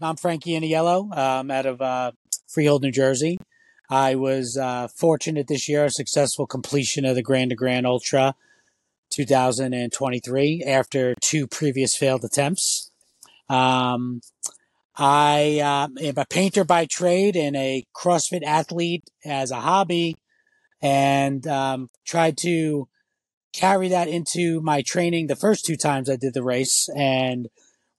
I'm 0.00 0.14
Frankie 0.14 0.52
Aniello 0.52 1.16
um, 1.18 1.50
out 1.50 1.66
of 1.66 1.82
uh, 1.82 2.12
Freehold, 2.46 2.82
New 2.82 2.92
Jersey. 2.92 3.36
I 3.90 4.14
was 4.14 4.56
uh, 4.56 4.86
fortunate 4.94 5.48
this 5.48 5.68
year, 5.68 5.86
a 5.86 5.90
successful 5.90 6.46
completion 6.46 7.04
of 7.04 7.16
the 7.16 7.22
Grand 7.22 7.50
to 7.50 7.56
Grand 7.56 7.84
Ultra 7.84 8.36
2023 9.10 10.62
after 10.64 11.16
two 11.20 11.48
previous 11.48 11.96
failed 11.96 12.22
attempts. 12.22 12.92
Um, 13.48 14.20
I 14.96 15.58
uh, 15.58 15.88
am 16.00 16.16
a 16.16 16.26
painter 16.26 16.62
by 16.62 16.86
trade 16.86 17.34
and 17.34 17.56
a 17.56 17.84
CrossFit 17.92 18.44
athlete 18.44 19.02
as 19.24 19.50
a 19.50 19.60
hobby, 19.60 20.14
and 20.80 21.44
um, 21.48 21.90
tried 22.06 22.36
to 22.38 22.86
carry 23.52 23.88
that 23.88 24.06
into 24.06 24.60
my 24.60 24.80
training 24.82 25.26
the 25.26 25.34
first 25.34 25.64
two 25.64 25.76
times 25.76 26.08
I 26.08 26.14
did 26.14 26.34
the 26.34 26.44
race. 26.44 26.88
And 26.94 27.48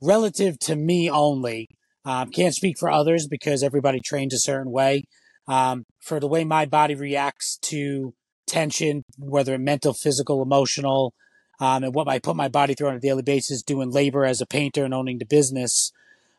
relative 0.02 0.58
to 0.60 0.78
me 0.78 1.10
only, 1.10 1.68
um, 2.10 2.32
can't 2.32 2.56
speak 2.56 2.80
for 2.80 2.90
others 2.90 3.28
because 3.28 3.62
everybody 3.62 4.00
trains 4.00 4.34
a 4.34 4.40
certain 4.40 4.72
way. 4.72 5.04
Um, 5.48 5.84
for 6.00 6.20
the 6.20 6.28
way 6.28 6.44
my 6.44 6.66
body 6.66 6.96
reacts 6.96 7.58
to 7.64 8.16
tension, 8.48 9.04
whether 9.20 9.60
mental, 9.60 9.94
physical, 9.94 10.42
emotional, 10.42 11.14
um, 11.60 11.84
and 11.84 11.94
what 11.94 12.08
I 12.08 12.18
put 12.18 12.36
my 12.36 12.48
body 12.48 12.74
through 12.74 12.88
on 12.88 12.96
a 12.96 13.00
daily 13.00 13.22
basis, 13.22 13.62
doing 13.62 13.92
labor 13.92 14.26
as 14.26 14.42
a 14.42 14.48
painter 14.48 14.84
and 14.84 14.94
owning 14.94 15.20
the 15.20 15.26
business, 15.26 15.92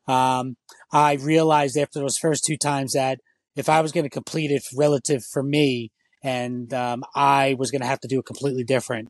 um, 0.08 0.56
I 0.92 1.14
realized 1.14 1.76
after 1.76 2.00
those 2.00 2.18
first 2.18 2.42
two 2.44 2.56
times 2.56 2.94
that 2.94 3.20
if 3.54 3.68
I 3.68 3.80
was 3.80 3.92
going 3.92 4.04
to 4.04 4.10
complete 4.10 4.50
it 4.50 4.64
relative 4.76 5.22
for 5.24 5.42
me, 5.42 5.92
and 6.24 6.74
um, 6.74 7.04
I 7.14 7.54
was 7.58 7.70
going 7.70 7.82
to 7.82 7.86
have 7.86 8.00
to 8.00 8.08
do 8.08 8.18
it 8.18 8.26
completely 8.26 8.64
different. 8.64 9.08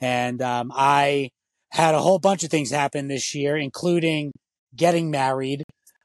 And 0.00 0.42
um, 0.42 0.72
I 0.74 1.30
had 1.70 1.94
a 1.94 2.00
whole 2.00 2.18
bunch 2.18 2.42
of 2.42 2.50
things 2.50 2.72
happen 2.72 3.06
this 3.06 3.36
year, 3.36 3.56
including 3.56 4.32
getting 4.74 5.12
married, 5.12 5.62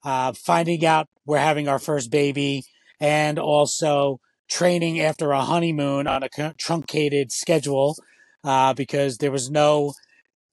uh, 0.08 0.32
finding 0.34 0.86
out 0.86 1.08
we're 1.26 1.38
having 1.38 1.68
our 1.68 1.80
first 1.80 2.10
baby, 2.12 2.64
and 3.02 3.38
also 3.40 4.20
training 4.50 5.02
after 5.02 5.32
a 5.32 5.42
honeymoon 5.42 6.08
on 6.08 6.24
a 6.24 6.30
truncated 6.58 7.32
schedule 7.32 7.98
uh, 8.46 8.74
because 8.74 9.18
there 9.18 9.32
was 9.32 9.52
no 9.52 9.94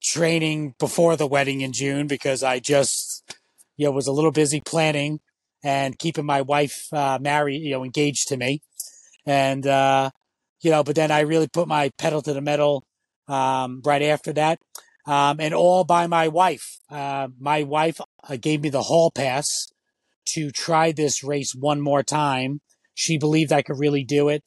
training 0.03 0.75
before 0.79 1.15
the 1.15 1.27
wedding 1.27 1.61
in 1.61 1.71
June 1.71 2.07
because 2.07 2.43
I 2.43 2.59
just 2.59 3.23
you 3.77 3.85
know 3.85 3.91
was 3.91 4.07
a 4.07 4.11
little 4.11 4.31
busy 4.31 4.61
planning 4.61 5.19
and 5.63 5.97
keeping 5.97 6.25
my 6.25 6.41
wife 6.41 6.87
uh, 6.93 7.17
married, 7.21 7.61
you 7.63 7.71
know, 7.71 7.83
engaged 7.83 8.27
to 8.29 8.37
me 8.37 8.61
and 9.25 9.65
uh, 9.67 10.09
you 10.61 10.71
know, 10.71 10.83
but 10.83 10.95
then 10.95 11.11
I 11.11 11.21
really 11.21 11.47
put 11.47 11.67
my 11.67 11.91
pedal 11.97 12.21
to 12.23 12.33
the 12.33 12.41
metal 12.41 12.83
um, 13.27 13.81
right 13.85 14.01
after 14.01 14.33
that, 14.33 14.59
um, 15.07 15.37
and 15.39 15.53
all 15.53 15.83
by 15.83 16.07
my 16.07 16.27
wife. 16.27 16.79
Uh, 16.89 17.27
my 17.39 17.63
wife 17.63 17.99
uh, 18.27 18.37
gave 18.37 18.61
me 18.61 18.69
the 18.69 18.83
hall 18.83 19.11
pass 19.11 19.71
to 20.25 20.51
try 20.51 20.91
this 20.91 21.23
race 21.23 21.53
one 21.53 21.81
more 21.81 22.03
time. 22.03 22.61
She 22.93 23.17
believed 23.17 23.51
I 23.51 23.61
could 23.61 23.79
really 23.79 24.03
do 24.03 24.29
it. 24.29 24.43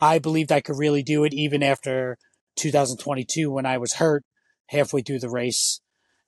I 0.00 0.18
believed 0.18 0.52
I 0.52 0.60
could 0.60 0.76
really 0.76 1.02
do 1.02 1.24
it 1.24 1.32
even 1.32 1.62
after 1.62 2.18
2022 2.56 3.50
when 3.50 3.66
I 3.66 3.78
was 3.78 3.94
hurt 3.94 4.24
halfway 4.68 5.02
through 5.02 5.20
the 5.20 5.30
race. 5.30 5.80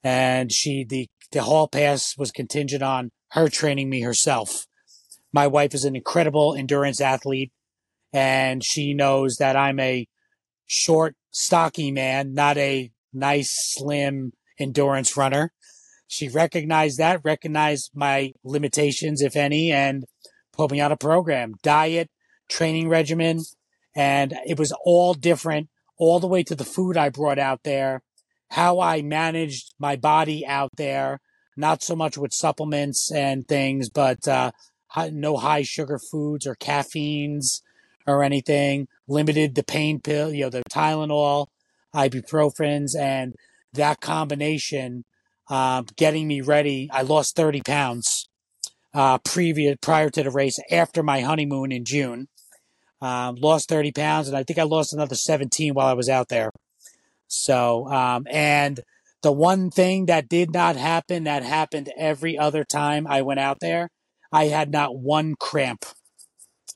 And 0.03 0.53
she, 0.53 0.85
the, 0.89 1.09
the 1.33 1.43
hall 1.43 1.69
pass 1.69 2.17
was 2.17 2.31
contingent 2.31 2.83
on 2.83 3.11
her 3.33 3.49
training 3.49 3.91
me 3.91 4.03
herself. 4.03 4.67
My 5.33 5.47
wife 5.47 5.75
is 5.75 5.85
an 5.85 5.97
incredible 5.97 6.55
endurance 6.55 7.01
athlete 7.01 7.53
and 8.13 8.65
she 8.65 8.95
knows 8.95 9.37
that 9.37 9.57
I'm 9.57 9.81
a 9.81 10.07
short, 10.67 11.17
stocky 11.31 11.91
man, 11.91 12.33
not 12.33 12.57
a 12.57 12.91
nice, 13.13 13.51
slim 13.75 14.33
endurance 14.59 15.17
runner. 15.17 15.53
She 16.07 16.29
recognized 16.29 16.99
that, 16.99 17.21
recognized 17.25 17.91
my 17.95 18.33
limitations, 18.45 19.23
if 19.23 19.37
any, 19.37 19.73
and 19.73 20.05
put 20.53 20.71
me 20.71 20.81
on 20.81 20.93
a 20.93 20.97
program, 20.97 21.55
diet, 21.63 22.11
training 22.49 22.89
regimen, 22.89 23.43
and 23.95 24.35
it 24.47 24.59
was 24.59 24.73
all 24.85 25.15
different, 25.15 25.69
all 25.99 26.21
the 26.21 26.29
way 26.29 26.43
to 26.45 26.55
the 26.55 26.65
food 26.65 26.97
I 26.97 27.09
brought 27.09 27.39
out 27.39 27.63
there, 27.65 28.03
how 28.51 28.81
I 28.81 29.03
managed 29.03 29.75
my 29.79 29.97
body 29.97 30.47
out 30.47 30.71
there, 30.77 31.21
not 31.57 31.83
so 31.83 31.97
much 31.97 32.17
with 32.17 32.33
supplements 32.33 33.11
and 33.11 33.49
things, 33.49 33.89
but 33.89 34.29
uh, 34.29 34.53
no 35.11 35.37
high 35.37 35.63
sugar 35.63 35.99
foods 35.99 36.47
or 36.47 36.55
caffeines, 36.55 37.63
or 38.07 38.23
anything. 38.23 38.89
Limited 39.09 39.55
the 39.55 39.65
pain 39.65 40.01
pill, 40.01 40.33
you 40.33 40.45
know, 40.45 40.51
the 40.51 40.63
Tylenol, 40.71 41.49
ibuprofens, 41.95 42.97
and 42.99 43.35
that 43.73 44.01
combination, 44.01 45.05
uh, 45.49 45.83
getting 45.97 46.27
me 46.27 46.41
ready. 46.41 46.89
I 46.93 47.03
lost 47.03 47.37
30 47.37 47.63
pounds 47.63 48.29
uh, 48.95 49.19
previous 49.19 49.77
prior 49.81 50.11
to 50.11 50.23
the 50.23 50.31
race 50.31 50.59
after 50.71 51.03
my 51.03 51.21
honeymoon 51.21 51.73
in 51.73 51.85
June. 51.85 52.29
Um, 53.01 53.37
lost 53.37 53.69
30 53.69 53.93
pounds, 53.93 54.29
and 54.29 54.37
I 54.37 54.43
think 54.43 54.59
I 54.59 54.63
lost 54.63 54.93
another 54.93 55.15
17 55.15 55.75
while 55.75 55.87
I 55.87 55.93
was 55.93 56.09
out 56.09 56.29
there. 56.29 56.51
So, 57.29 57.87
um, 57.89 58.27
and 58.31 58.81
the 59.23 59.33
one 59.33 59.71
thing 59.71 60.07
that 60.07 60.29
did 60.29 60.53
not 60.53 60.77
happen 60.77 61.25
that 61.25 61.43
happened 61.43 61.93
every 61.99 62.39
other 62.39 62.65
time 62.65 63.07
I 63.07 63.23
went 63.23 63.41
out 63.41 63.59
there, 63.61 63.91
I 64.33 64.47
had 64.47 64.71
not 64.71 64.97
one 64.99 65.35
cramp 65.39 65.85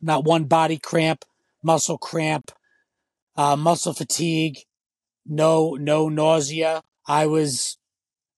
not 0.00 0.24
one 0.24 0.44
body 0.44 0.78
cramp, 0.78 1.24
muscle 1.62 1.98
cramp, 1.98 2.50
uh, 3.36 3.56
muscle 3.56 3.92
fatigue, 3.92 4.58
no, 5.26 5.76
no 5.78 6.08
nausea. 6.08 6.82
I 7.06 7.26
was, 7.26 7.78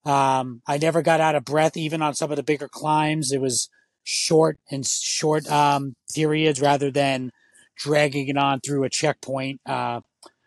um, 0.05 0.63
I 0.67 0.79
never 0.79 1.03
got 1.03 1.21
out 1.21 1.35
of 1.35 1.45
breath, 1.45 1.77
even 1.77 2.03
on 2.03 2.15
some 2.15 2.31
of 2.31 2.37
the 2.37 2.43
bigger 2.43 2.69
climbs. 2.69 3.33
It 3.33 3.41
was 3.41 3.69
short 4.03 4.59
and 4.71 4.87
short, 4.87 5.47
um, 5.51 5.95
periods 6.15 6.61
rather 6.61 6.91
than 6.91 7.31
dragging 7.77 8.29
it 8.29 8.37
on 8.37 8.61
through 8.61 8.85
a 8.85 8.91
checkpoint, 8.91 9.61
uh, 9.67 10.01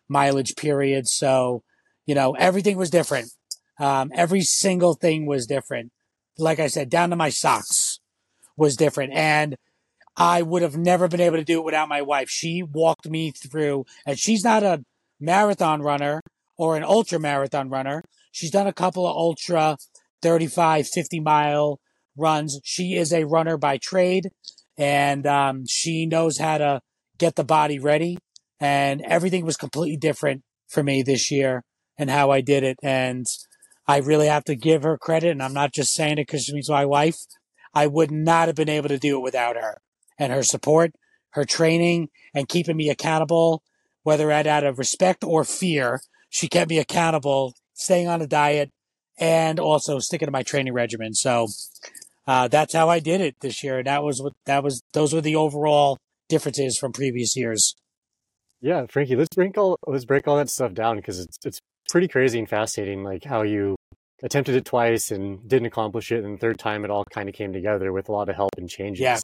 mileage 0.10 0.56
period. 0.56 1.08
So, 1.08 1.64
you 2.06 2.16
know, 2.16 2.34
everything 2.34 2.78
was 2.78 2.90
different. 2.90 3.32
Um, 3.80 4.12
every 4.14 4.42
single 4.42 4.94
thing 4.94 5.26
was 5.26 5.48
different. 5.48 5.92
Like 6.38 6.60
I 6.60 6.68
said, 6.68 6.90
down 6.90 7.10
to 7.10 7.16
my 7.16 7.30
socks 7.30 8.00
was 8.58 8.76
different. 8.76 9.14
And 9.14 9.56
I 10.18 10.42
would 10.42 10.62
have 10.62 10.78
never 10.78 11.08
been 11.08 11.22
able 11.22 11.38
to 11.38 11.44
do 11.44 11.60
it 11.60 11.66
without 11.66 11.90
my 11.90 12.02
wife. 12.02 12.30
She 12.30 12.64
walked 12.64 13.08
me 13.10 13.32
through, 13.32 13.86
and 14.06 14.18
she's 14.18 14.44
not 14.44 14.64
a 14.64 14.84
marathon 15.20 15.82
runner 15.82 16.22
or 16.58 16.76
an 16.76 16.84
ultra 16.84 17.20
marathon 17.20 17.70
runner. 17.70 18.04
She's 18.32 18.52
done 18.52 18.68
a 18.68 18.74
couple 18.74 19.08
of 19.08 19.16
ultra 19.16 19.78
35, 20.22 20.88
50 20.88 21.20
mile 21.20 21.80
runs. 22.18 22.60
She 22.64 22.96
is 22.96 23.14
a 23.14 23.26
runner 23.26 23.58
by 23.58 23.78
trade, 23.78 24.30
and 24.78 25.26
um, 25.26 25.66
she 25.68 26.06
knows 26.06 26.38
how 26.38 26.58
to 26.58 26.82
get 27.18 27.36
the 27.36 27.44
body 27.44 27.80
ready. 27.80 28.18
And 28.60 29.02
everything 29.02 29.46
was 29.46 29.58
completely 29.58 29.98
different 29.98 30.44
for 30.68 30.82
me 30.84 31.04
this 31.04 31.30
year 31.30 31.64
and 31.98 32.10
how 32.10 32.32
I 32.32 32.42
did 32.42 32.64
it. 32.64 32.78
And 32.82 33.26
I 33.88 33.98
really 33.98 34.28
have 34.28 34.44
to 34.46 34.56
give 34.56 34.84
her 34.84 34.98
credit. 34.98 35.32
And 35.32 35.44
I'm 35.44 35.54
not 35.54 35.74
just 35.74 35.94
saying 35.94 36.14
it 36.14 36.28
because 36.28 36.46
she's 36.46 36.70
my 36.70 36.86
wife. 36.86 37.18
I 37.74 37.88
would 37.88 38.12
not 38.12 38.48
have 38.48 38.56
been 38.56 38.70
able 38.70 38.90
to 38.90 38.98
do 38.98 39.18
it 39.18 39.24
without 39.24 39.58
her 39.58 39.82
and 40.18 40.32
her 40.32 40.44
support, 40.44 40.94
her 41.32 41.44
training, 41.44 42.10
and 42.34 42.48
keeping 42.48 42.78
me 42.78 42.90
accountable, 42.90 43.64
whether 44.04 44.32
out 44.32 44.64
of 44.64 44.80
respect 44.80 45.24
or 45.24 45.44
fear. 45.44 46.02
She 46.36 46.50
kept 46.50 46.70
me 46.70 46.80
accountable, 46.80 47.54
staying 47.76 48.10
on 48.10 48.22
a 48.22 48.28
diet, 48.28 48.70
and 49.18 49.58
also 49.58 50.00
sticking 50.00 50.26
to 50.26 50.34
my 50.34 50.44
training 50.44 50.74
regimen. 50.74 51.14
So 51.14 51.48
uh, 52.28 52.50
that's 52.50 52.74
how 52.74 52.90
I 52.90 53.00
did 53.00 53.22
it 53.22 53.38
this 53.40 53.64
year. 53.64 53.78
And 53.78 53.88
that 53.88 54.04
was 54.04 54.22
what 54.22 54.34
that 54.46 54.62
was. 54.62 54.82
Those 54.92 55.14
were 55.14 55.22
the 55.22 55.38
overall 55.38 55.98
differences 56.28 56.78
from 56.78 56.92
previous 56.92 57.38
years. 57.38 57.74
Yeah, 58.60 58.86
Frankie, 58.90 59.16
let's 59.16 59.34
break 59.34 59.58
all 59.58 59.78
let's 59.88 60.04
break 60.04 60.28
all 60.28 60.36
that 60.36 60.50
stuff 60.50 60.74
down 60.74 60.98
because 60.98 61.22
it's 61.22 61.38
it's 61.46 61.60
pretty 61.90 62.10
crazy 62.10 62.38
and 62.38 62.50
fascinating, 62.50 63.06
like 63.06 63.24
how 63.24 63.44
you 63.44 63.78
attempted 64.22 64.56
it 64.56 64.66
twice 64.66 65.12
and 65.12 65.48
didn't 65.48 65.68
accomplish 65.68 66.12
it, 66.12 66.26
and 66.26 66.34
the 66.34 66.42
third 66.42 66.60
time 66.60 66.84
it 66.84 66.92
all 66.92 67.06
kind 67.06 67.30
of 67.30 67.36
came 67.36 67.54
together 67.54 67.94
with 67.94 68.10
a 68.10 68.12
lot 68.12 68.28
of 68.28 68.36
help 68.36 68.52
and 68.58 68.70
changes. 68.70 69.00
Yeah. 69.00 69.20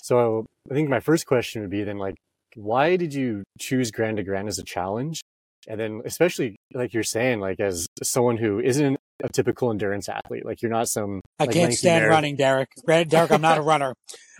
So 0.00 0.46
I 0.70 0.72
think 0.72 0.88
my 0.88 1.00
first 1.00 1.26
question 1.26 1.60
would 1.60 1.70
be 1.70 1.84
then 1.84 1.98
like, 1.98 2.14
why 2.54 2.96
did 2.96 3.12
you 3.12 3.44
choose 3.58 3.90
Grand 3.90 4.16
to 4.16 4.22
Grand 4.22 4.48
as 4.48 4.58
a 4.58 4.64
challenge? 4.64 5.20
And 5.66 5.78
then 5.78 6.02
especially 6.04 6.56
like 6.72 6.94
you're 6.94 7.02
saying, 7.02 7.40
like 7.40 7.60
as 7.60 7.86
someone 8.02 8.36
who 8.36 8.60
isn't 8.60 8.98
a 9.22 9.28
typical 9.28 9.70
endurance 9.70 10.08
athlete, 10.08 10.44
like 10.44 10.62
you're 10.62 10.70
not 10.70 10.88
some. 10.88 11.20
I 11.38 11.44
like, 11.44 11.54
can't 11.54 11.74
stand 11.74 12.06
running, 12.06 12.36
Derek. 12.36 12.68
Derek, 12.86 13.30
I'm 13.30 13.40
not 13.40 13.58
a 13.58 13.62
runner. 13.62 13.94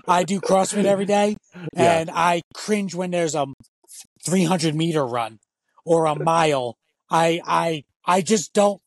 I 0.06 0.24
do 0.24 0.40
CrossFit 0.40 0.84
every 0.84 1.04
day, 1.18 1.36
and 1.74 2.08
yeah. 2.08 2.14
I 2.14 2.42
cringe 2.54 2.94
when 2.94 3.10
there's 3.10 3.34
a 3.34 3.46
300 4.24 4.74
meter 4.74 5.04
run 5.04 5.38
or 5.84 6.06
a 6.06 6.14
mile. 6.14 6.76
I 7.10 7.40
I 7.44 7.84
I 8.06 8.20
just 8.22 8.52
don't. 8.52 8.80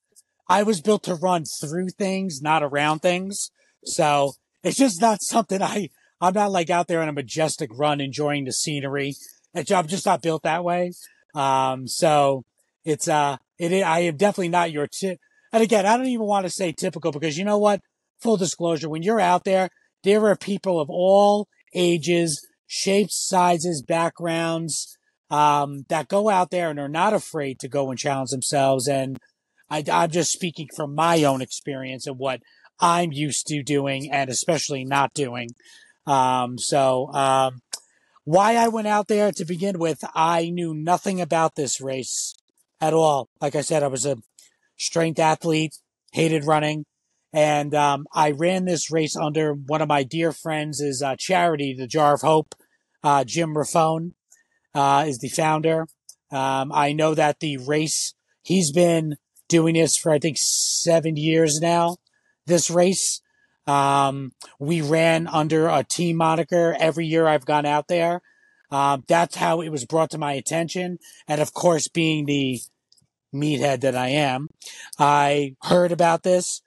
I 0.47 0.63
was 0.63 0.81
built 0.81 1.03
to 1.03 1.15
run 1.15 1.45
through 1.45 1.89
things, 1.89 2.41
not 2.41 2.63
around 2.63 2.99
things. 2.99 3.51
So 3.85 4.33
it's 4.63 4.77
just 4.77 5.01
not 5.01 5.21
something 5.21 5.61
I 5.61 5.89
I'm 6.19 6.33
not 6.33 6.51
like 6.51 6.69
out 6.69 6.87
there 6.87 7.01
on 7.01 7.09
a 7.09 7.13
majestic 7.13 7.71
run 7.73 7.99
enjoying 7.99 8.45
the 8.45 8.53
scenery. 8.53 9.15
I'm 9.55 9.87
just 9.87 10.05
not 10.05 10.21
built 10.21 10.43
that 10.43 10.63
way. 10.63 10.91
Um, 11.33 11.87
so 11.87 12.43
it's, 12.83 13.07
uh, 13.07 13.37
it, 13.57 13.71
I 13.83 13.99
am 14.01 14.17
definitely 14.17 14.49
not 14.49 14.71
your 14.71 14.87
tip. 14.87 15.19
And 15.53 15.63
again, 15.63 15.85
I 15.85 15.97
don't 15.97 16.07
even 16.07 16.25
want 16.25 16.45
to 16.45 16.49
say 16.49 16.71
typical 16.71 17.11
because 17.11 17.37
you 17.37 17.45
know 17.45 17.57
what? 17.57 17.81
full 18.21 18.37
disclosure, 18.37 18.89
when 18.89 19.03
you're 19.03 19.19
out 19.19 19.43
there, 19.43 19.69
there 20.03 20.25
are 20.27 20.35
people 20.35 20.79
of 20.79 20.89
all 20.89 21.47
ages, 21.73 22.47
shapes, 22.67 23.15
sizes, 23.27 23.81
backgrounds, 23.81 24.97
um, 25.29 25.85
that 25.89 26.07
go 26.07 26.29
out 26.29 26.51
there 26.51 26.69
and 26.69 26.79
are 26.79 26.89
not 26.89 27.13
afraid 27.13 27.59
to 27.59 27.67
go 27.67 27.89
and 27.89 27.99
challenge 27.99 28.29
themselves. 28.29 28.87
And 28.87 29.17
I, 29.69 29.83
I'm 29.91 30.11
just 30.11 30.31
speaking 30.31 30.67
from 30.75 30.93
my 30.93 31.23
own 31.23 31.41
experience 31.41 32.07
of 32.07 32.17
what 32.17 32.41
I'm 32.79 33.11
used 33.11 33.47
to 33.47 33.63
doing 33.63 34.11
and 34.11 34.29
especially 34.29 34.85
not 34.85 35.13
doing. 35.13 35.49
Um, 36.05 36.57
so, 36.57 37.11
um, 37.13 37.61
why 38.23 38.55
I 38.55 38.67
went 38.67 38.87
out 38.87 39.07
there 39.07 39.31
to 39.31 39.45
begin 39.45 39.79
with, 39.79 40.03
I 40.13 40.49
knew 40.49 40.73
nothing 40.73 41.21
about 41.21 41.55
this 41.55 41.81
race 41.81 42.35
at 42.79 42.93
all. 42.93 43.29
Like 43.39 43.55
I 43.55 43.61
said, 43.61 43.83
I 43.83 43.87
was 43.87 44.05
a 44.05 44.17
strength 44.77 45.19
athlete, 45.19 45.75
hated 46.13 46.45
running. 46.45 46.85
And 47.33 47.73
um, 47.73 48.07
I 48.13 48.31
ran 48.31 48.65
this 48.65 48.91
race 48.91 49.15
under 49.15 49.53
one 49.53 49.81
of 49.81 49.87
my 49.87 50.03
dear 50.03 50.31
friends' 50.31 51.01
uh, 51.01 51.15
charity, 51.17 51.73
the 51.73 51.87
Jar 51.87 52.15
of 52.15 52.21
Hope. 52.21 52.55
Uh, 53.03 53.23
Jim 53.23 53.55
Raffone 53.55 54.11
uh, 54.75 55.05
is 55.07 55.19
the 55.19 55.29
founder. 55.29 55.87
Um, 56.31 56.71
I 56.73 56.93
know 56.93 57.15
that 57.15 57.39
the 57.39 57.57
race, 57.57 58.13
he's 58.43 58.71
been 58.71 59.15
doing 59.47 59.75
this 59.75 59.97
for, 59.97 60.11
I 60.11 60.19
think, 60.19 60.37
seven 60.39 61.15
years 61.15 61.59
now, 61.59 61.97
this 62.45 62.69
race. 62.69 63.21
Um, 63.71 64.33
we 64.59 64.81
ran 64.81 65.27
under 65.27 65.67
a 65.67 65.83
team 65.83 66.17
moniker 66.17 66.75
every 66.77 67.05
year 67.05 67.25
I've 67.25 67.45
gone 67.45 67.65
out 67.65 67.87
there. 67.87 68.21
Um, 68.69 69.03
that's 69.07 69.35
how 69.35 69.61
it 69.61 69.69
was 69.69 69.85
brought 69.85 70.11
to 70.11 70.17
my 70.17 70.33
attention. 70.33 70.97
And 71.27 71.39
of 71.39 71.53
course, 71.53 71.87
being 71.87 72.25
the 72.25 72.59
meathead 73.33 73.79
that 73.81 73.95
I 73.95 74.09
am, 74.09 74.49
I 74.99 75.55
heard 75.63 75.93
about 75.93 76.23
this 76.23 76.61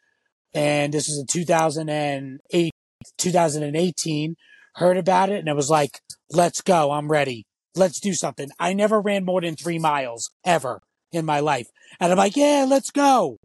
and 0.55 0.95
this 0.95 1.09
was 1.09 1.19
in 1.19 1.27
2008, 1.27 2.73
2018, 3.19 4.37
heard 4.77 4.97
about 4.97 5.29
it 5.29 5.41
and 5.41 5.49
it 5.49 5.57
was 5.57 5.71
like, 5.71 6.01
let's 6.31 6.63
go. 6.63 6.91
I'm 6.91 7.11
ready. 7.11 7.45
Let's 7.75 8.01
do 8.01 8.15
something. 8.15 8.49
I 8.59 8.73
never 8.73 8.99
ran 8.99 9.27
more 9.27 9.43
than 9.43 9.57
three 9.57 9.79
miles 9.79 10.31
ever 10.45 10.81
in 11.13 11.27
my 11.27 11.41
life. 11.41 11.69
And 12.01 12.11
I'm 12.11 12.19
like, 12.19 12.37
yeah, 12.37 12.65
let's 12.67 12.91
go. 12.91 13.37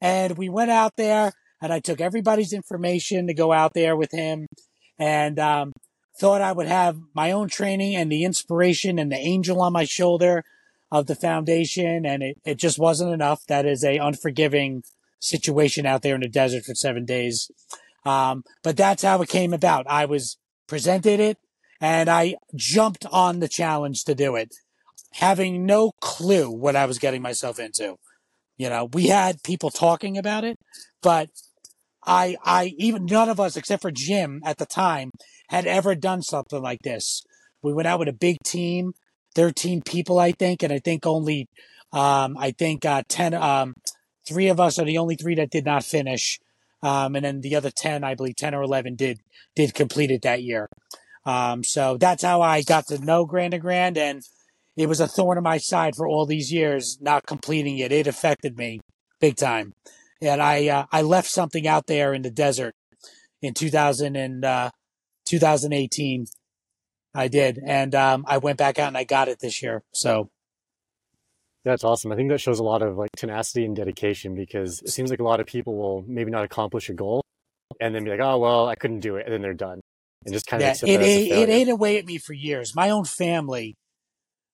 And 0.00 0.38
we 0.38 0.48
went 0.48 0.70
out 0.70 0.92
there 0.96 1.32
and 1.60 1.72
I 1.72 1.80
took 1.80 2.00
everybody's 2.00 2.52
information 2.52 3.26
to 3.26 3.34
go 3.34 3.52
out 3.52 3.74
there 3.74 3.96
with 3.96 4.12
him 4.12 4.46
and, 4.98 5.38
um, 5.38 5.72
thought 6.18 6.40
I 6.40 6.52
would 6.52 6.66
have 6.66 6.98
my 7.14 7.30
own 7.30 7.48
training 7.48 7.94
and 7.94 8.10
the 8.10 8.24
inspiration 8.24 8.98
and 8.98 9.12
the 9.12 9.16
angel 9.16 9.60
on 9.60 9.72
my 9.72 9.84
shoulder 9.84 10.44
of 10.90 11.06
the 11.06 11.14
foundation. 11.14 12.06
And 12.06 12.22
it, 12.22 12.38
it 12.44 12.56
just 12.56 12.78
wasn't 12.78 13.12
enough. 13.12 13.44
That 13.46 13.66
is 13.66 13.84
a 13.84 13.98
unforgiving 13.98 14.82
situation 15.18 15.86
out 15.86 16.02
there 16.02 16.14
in 16.14 16.20
the 16.20 16.28
desert 16.28 16.64
for 16.64 16.74
seven 16.74 17.04
days. 17.04 17.50
Um, 18.04 18.44
but 18.62 18.76
that's 18.76 19.02
how 19.02 19.20
it 19.22 19.28
came 19.28 19.52
about. 19.52 19.86
I 19.88 20.06
was 20.06 20.38
presented 20.66 21.20
it 21.20 21.38
and 21.80 22.08
I 22.08 22.36
jumped 22.54 23.04
on 23.06 23.40
the 23.40 23.48
challenge 23.48 24.04
to 24.04 24.14
do 24.14 24.36
it, 24.36 24.54
having 25.14 25.66
no 25.66 25.92
clue 26.00 26.50
what 26.50 26.76
I 26.76 26.86
was 26.86 26.98
getting 26.98 27.22
myself 27.22 27.58
into. 27.58 27.96
You 28.56 28.70
know, 28.70 28.88
we 28.92 29.08
had 29.08 29.42
people 29.42 29.70
talking 29.70 30.16
about 30.16 30.44
it, 30.44 30.56
but 31.02 31.28
I, 32.06 32.36
I, 32.44 32.74
even 32.78 33.06
none 33.06 33.28
of 33.28 33.40
us 33.40 33.56
except 33.56 33.82
for 33.82 33.90
Jim 33.90 34.40
at 34.44 34.58
the 34.58 34.66
time 34.66 35.10
had 35.48 35.66
ever 35.66 35.94
done 35.94 36.22
something 36.22 36.62
like 36.62 36.80
this. 36.82 37.22
We 37.62 37.72
went 37.72 37.88
out 37.88 37.98
with 37.98 38.08
a 38.08 38.12
big 38.12 38.38
team, 38.44 38.92
13 39.34 39.82
people, 39.82 40.18
I 40.18 40.32
think, 40.32 40.62
and 40.62 40.72
I 40.72 40.78
think 40.78 41.06
only, 41.06 41.48
um, 41.92 42.36
I 42.38 42.52
think, 42.52 42.84
uh, 42.84 43.02
10, 43.08 43.34
um, 43.34 43.74
three 44.26 44.48
of 44.48 44.60
us 44.60 44.78
are 44.78 44.84
the 44.84 44.98
only 44.98 45.16
three 45.16 45.34
that 45.36 45.50
did 45.50 45.64
not 45.64 45.84
finish. 45.84 46.38
Um, 46.82 47.16
and 47.16 47.24
then 47.24 47.40
the 47.40 47.56
other 47.56 47.70
10, 47.70 48.04
I 48.04 48.14
believe 48.14 48.36
10 48.36 48.54
or 48.54 48.62
11 48.62 48.94
did, 48.94 49.18
did 49.54 49.74
complete 49.74 50.10
it 50.10 50.22
that 50.22 50.42
year. 50.42 50.68
Um, 51.24 51.64
so 51.64 51.96
that's 51.96 52.22
how 52.22 52.40
I 52.40 52.62
got 52.62 52.86
to 52.88 53.04
know 53.04 53.24
Grand 53.24 53.52
to 53.52 53.58
Grand 53.58 53.98
and 53.98 54.22
it 54.76 54.88
was 54.88 55.00
a 55.00 55.08
thorn 55.08 55.38
in 55.38 55.44
my 55.44 55.58
side 55.58 55.96
for 55.96 56.06
all 56.06 56.26
these 56.26 56.52
years, 56.52 56.98
not 57.00 57.26
completing 57.26 57.78
it. 57.78 57.92
It 57.92 58.06
affected 58.06 58.58
me 58.58 58.80
big 59.20 59.36
time. 59.36 59.72
And 60.20 60.42
I, 60.42 60.68
uh, 60.68 60.86
I 60.90 61.02
left 61.02 61.28
something 61.28 61.66
out 61.66 61.86
there 61.86 62.14
in 62.14 62.22
the 62.22 62.30
desert 62.30 62.74
in 63.42 63.54
2000 63.54 64.16
and, 64.16 64.44
uh, 64.44 64.70
2018. 65.26 66.26
I 67.14 67.28
did. 67.28 67.58
And, 67.64 67.94
um, 67.94 68.24
I 68.28 68.38
went 68.38 68.58
back 68.58 68.78
out 68.78 68.88
and 68.88 68.96
I 68.96 69.04
got 69.04 69.28
it 69.28 69.38
this 69.40 69.62
year. 69.62 69.82
So 69.92 70.30
that's 71.64 71.82
awesome. 71.82 72.12
I 72.12 72.16
think 72.16 72.30
that 72.30 72.40
shows 72.40 72.60
a 72.60 72.64
lot 72.64 72.82
of 72.82 72.96
like 72.96 73.10
tenacity 73.16 73.64
and 73.64 73.74
dedication 73.74 74.34
because 74.34 74.80
it 74.82 74.90
seems 74.90 75.10
like 75.10 75.20
a 75.20 75.24
lot 75.24 75.40
of 75.40 75.46
people 75.46 75.76
will 75.76 76.04
maybe 76.06 76.30
not 76.30 76.44
accomplish 76.44 76.88
a 76.88 76.94
goal 76.94 77.22
and 77.80 77.94
then 77.94 78.04
be 78.04 78.10
like, 78.10 78.20
oh, 78.20 78.38
well, 78.38 78.68
I 78.68 78.76
couldn't 78.76 79.00
do 79.00 79.16
it. 79.16 79.24
And 79.24 79.34
then 79.34 79.42
they're 79.42 79.54
done 79.54 79.80
and 80.24 80.32
just 80.32 80.46
kind 80.46 80.62
of 80.62 80.66
yeah, 80.82 80.94
it, 80.94 81.00
ate, 81.00 81.32
it 81.32 81.48
ate 81.48 81.68
away 81.68 81.98
at 81.98 82.04
me 82.04 82.18
for 82.18 82.32
years. 82.32 82.74
My 82.74 82.90
own 82.90 83.04
family 83.04 83.76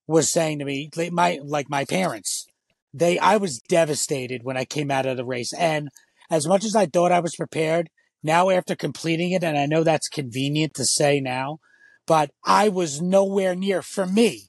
was 0.06 0.30
saying 0.30 0.58
to 0.58 0.64
me, 0.64 0.90
my, 1.10 1.40
like 1.42 1.68
my 1.68 1.84
parents, 1.84 2.46
they, 2.94 3.18
I 3.18 3.36
was 3.36 3.60
devastated 3.60 4.42
when 4.44 4.56
I 4.56 4.64
came 4.64 4.90
out 4.90 5.06
of 5.06 5.16
the 5.16 5.24
race. 5.24 5.52
And 5.54 5.88
as 6.30 6.46
much 6.46 6.64
as 6.64 6.76
I 6.76 6.86
thought 6.86 7.12
I 7.12 7.20
was 7.20 7.36
prepared, 7.36 7.88
now 8.22 8.50
after 8.50 8.76
completing 8.76 9.32
it, 9.32 9.42
and 9.42 9.58
I 9.58 9.66
know 9.66 9.82
that's 9.82 10.08
convenient 10.08 10.74
to 10.74 10.84
say 10.84 11.20
now, 11.20 11.58
but 12.06 12.30
I 12.44 12.68
was 12.68 13.00
nowhere 13.00 13.54
near 13.54 13.82
for 13.82 14.06
me. 14.06 14.48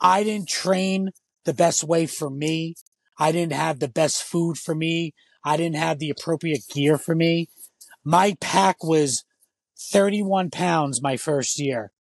I 0.00 0.24
didn't 0.24 0.48
train 0.48 1.10
the 1.44 1.54
best 1.54 1.84
way 1.84 2.06
for 2.06 2.30
me. 2.30 2.74
I 3.18 3.32
didn't 3.32 3.52
have 3.52 3.78
the 3.78 3.88
best 3.88 4.22
food 4.22 4.58
for 4.58 4.74
me. 4.74 5.14
I 5.44 5.56
didn't 5.56 5.76
have 5.76 5.98
the 5.98 6.10
appropriate 6.10 6.62
gear 6.72 6.98
for 6.98 7.14
me. 7.14 7.48
My 8.04 8.36
pack 8.40 8.82
was 8.82 9.24
31 9.92 10.50
pounds 10.50 11.02
my 11.02 11.16
first 11.16 11.58
year. 11.58 11.92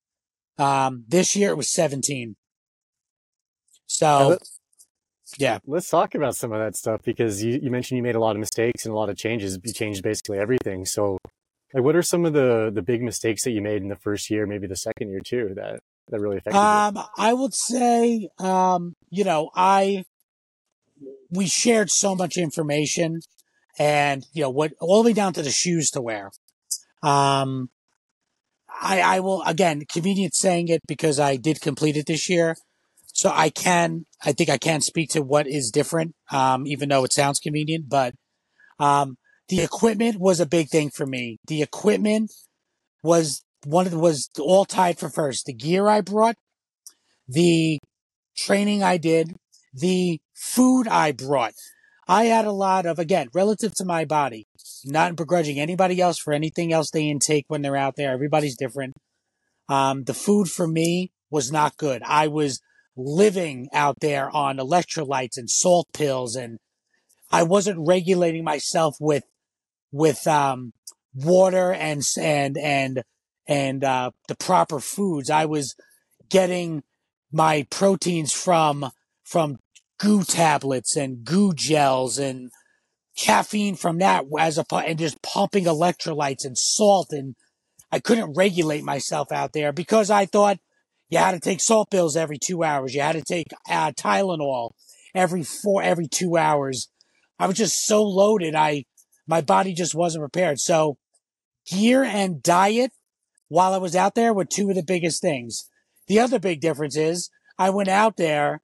Um, 0.57 1.05
this 1.07 1.35
year 1.35 1.49
it 1.49 1.57
was 1.57 1.71
17. 1.71 2.35
So, 3.85 4.37
yeah. 5.37 5.59
Let's 5.65 5.89
talk 5.89 6.15
about 6.15 6.35
some 6.35 6.51
of 6.51 6.59
that 6.59 6.75
stuff 6.75 7.01
because 7.03 7.43
you, 7.43 7.59
you 7.61 7.71
mentioned 7.71 7.97
you 7.97 8.03
made 8.03 8.15
a 8.15 8.19
lot 8.19 8.35
of 8.35 8.39
mistakes 8.39 8.85
and 8.85 8.93
a 8.93 8.97
lot 8.97 9.09
of 9.09 9.17
changes. 9.17 9.57
You 9.63 9.73
changed 9.73 10.03
basically 10.03 10.39
everything. 10.39 10.85
So, 10.85 11.17
like, 11.73 11.83
what 11.83 11.95
are 11.95 12.01
some 12.01 12.25
of 12.25 12.33
the 12.33 12.71
the 12.73 12.81
big 12.81 13.01
mistakes 13.01 13.43
that 13.43 13.51
you 13.51 13.61
made 13.61 13.81
in 13.81 13.89
the 13.89 13.95
first 13.95 14.29
year, 14.29 14.45
maybe 14.45 14.67
the 14.67 14.75
second 14.75 15.09
year 15.09 15.21
too, 15.25 15.53
that 15.55 15.79
that 16.09 16.19
really 16.19 16.37
affected 16.37 16.59
um, 16.59 16.95
you? 16.95 17.03
I 17.17 17.33
would 17.33 17.53
say, 17.53 18.29
um, 18.39 18.93
you 19.09 19.23
know, 19.23 19.49
I 19.55 20.03
we 21.29 21.47
shared 21.47 21.89
so 21.89 22.15
much 22.15 22.37
information, 22.37 23.21
and 23.79 24.25
you 24.33 24.41
know 24.41 24.49
what, 24.49 24.73
all 24.79 25.03
the 25.03 25.09
way 25.09 25.13
down 25.13 25.33
to 25.33 25.41
the 25.41 25.51
shoes 25.51 25.89
to 25.91 26.01
wear. 26.01 26.31
Um, 27.01 27.69
I 28.81 29.01
I 29.01 29.19
will 29.19 29.41
again 29.43 29.83
convenient 29.91 30.35
saying 30.35 30.67
it 30.67 30.81
because 30.87 31.19
I 31.19 31.37
did 31.37 31.61
complete 31.61 31.97
it 31.97 32.05
this 32.05 32.29
year. 32.29 32.55
So 33.23 33.31
I 33.33 33.51
can, 33.51 34.05
I 34.21 34.33
think 34.33 34.49
I 34.49 34.57
can 34.57 34.81
speak 34.81 35.11
to 35.11 35.21
what 35.21 35.47
is 35.47 35.71
different, 35.71 36.13
um, 36.29 36.67
even 36.67 36.89
though 36.89 37.05
it 37.05 37.13
sounds 37.13 37.39
convenient, 37.39 37.87
but, 37.87 38.13
um, 38.81 39.15
the 39.47 39.61
equipment 39.61 40.19
was 40.19 40.41
a 40.41 40.45
big 40.45 40.67
thing 40.67 40.89
for 40.89 41.05
me. 41.05 41.37
The 41.47 41.61
equipment 41.61 42.33
was 43.01 43.41
one 43.63 43.85
of 43.85 43.93
the, 43.93 43.97
was 43.97 44.29
all 44.37 44.65
tied 44.65 44.99
for 44.99 45.07
first. 45.07 45.45
The 45.45 45.53
gear 45.53 45.87
I 45.87 46.01
brought, 46.01 46.35
the 47.25 47.79
training 48.35 48.83
I 48.83 48.97
did, 48.97 49.37
the 49.73 50.19
food 50.35 50.89
I 50.89 51.13
brought. 51.13 51.53
I 52.05 52.25
had 52.25 52.43
a 52.43 52.51
lot 52.51 52.85
of, 52.85 52.99
again, 52.99 53.29
relative 53.33 53.73
to 53.75 53.85
my 53.85 54.03
body, 54.03 54.47
not 54.83 55.15
begrudging 55.15 55.61
anybody 55.61 56.01
else 56.01 56.19
for 56.19 56.33
anything 56.33 56.73
else 56.73 56.91
they 56.91 57.05
intake 57.05 57.45
when 57.47 57.61
they're 57.61 57.77
out 57.77 57.95
there. 57.95 58.11
Everybody's 58.11 58.57
different. 58.57 58.95
Um, 59.69 60.03
the 60.03 60.13
food 60.13 60.49
for 60.49 60.67
me 60.67 61.13
was 61.31 61.53
not 61.53 61.77
good. 61.77 62.03
I 62.05 62.27
was 62.27 62.59
living 62.95 63.67
out 63.73 63.97
there 64.01 64.29
on 64.29 64.57
electrolytes 64.57 65.37
and 65.37 65.49
salt 65.49 65.87
pills 65.93 66.35
and 66.35 66.59
I 67.31 67.41
wasn't 67.41 67.87
regulating 67.87 68.43
myself 68.43 68.95
with 68.99 69.23
with 69.91 70.27
um, 70.27 70.73
water 71.15 71.73
and 71.73 72.03
and 72.19 72.57
and 72.57 73.03
and 73.47 73.83
uh, 73.83 74.11
the 74.27 74.35
proper 74.35 74.79
foods. 74.79 75.31
I 75.31 75.45
was 75.45 75.75
getting 76.29 76.83
my 77.31 77.65
proteins 77.71 78.31
from 78.31 78.91
from 79.23 79.57
goo 79.99 80.23
tablets 80.23 80.95
and 80.95 81.23
goo 81.23 81.53
gels 81.53 82.19
and 82.19 82.51
caffeine 83.17 83.75
from 83.75 83.97
that 83.97 84.25
as 84.39 84.59
a 84.59 84.65
and 84.75 84.99
just 84.99 85.21
pumping 85.23 85.65
electrolytes 85.65 86.45
and 86.45 86.57
salt 86.57 87.11
and 87.11 87.35
I 87.91 87.99
couldn't 87.99 88.33
regulate 88.33 88.83
myself 88.83 89.31
out 89.31 89.53
there 89.53 89.71
because 89.71 90.09
I 90.09 90.25
thought 90.25 90.57
you 91.13 91.19
had 91.19 91.33
to 91.33 91.39
take 91.39 91.61
salt 91.61 91.91
pills 91.91 92.17
every 92.17 92.39
two 92.39 92.63
hours. 92.63 92.95
You 92.95 93.01
had 93.01 93.13
to 93.15 93.21
take 93.21 93.47
uh, 93.69 93.91
Tylenol 93.91 94.71
every 95.13 95.43
four, 95.43 95.83
every 95.83 96.07
two 96.07 96.37
hours. 96.37 96.89
I 97.37 97.45
was 97.45 97.55
just 97.55 97.85
so 97.85 98.01
loaded. 98.01 98.55
I, 98.55 98.85
my 99.27 99.41
body 99.41 99.75
just 99.75 99.93
wasn't 99.93 100.23
prepared. 100.23 100.59
So 100.59 100.97
gear 101.69 102.03
and 102.03 102.41
diet 102.41 102.93
while 103.47 103.75
I 103.75 103.77
was 103.77 103.95
out 103.95 104.15
there 104.15 104.33
were 104.33 104.43
two 104.43 104.69
of 104.69 104.75
the 104.75 104.81
biggest 104.81 105.21
things. 105.21 105.69
The 106.07 106.19
other 106.19 106.39
big 106.39 106.61
difference 106.61 106.97
is 106.97 107.29
I 107.59 107.69
went 107.69 107.89
out 107.89 108.17
there 108.17 108.63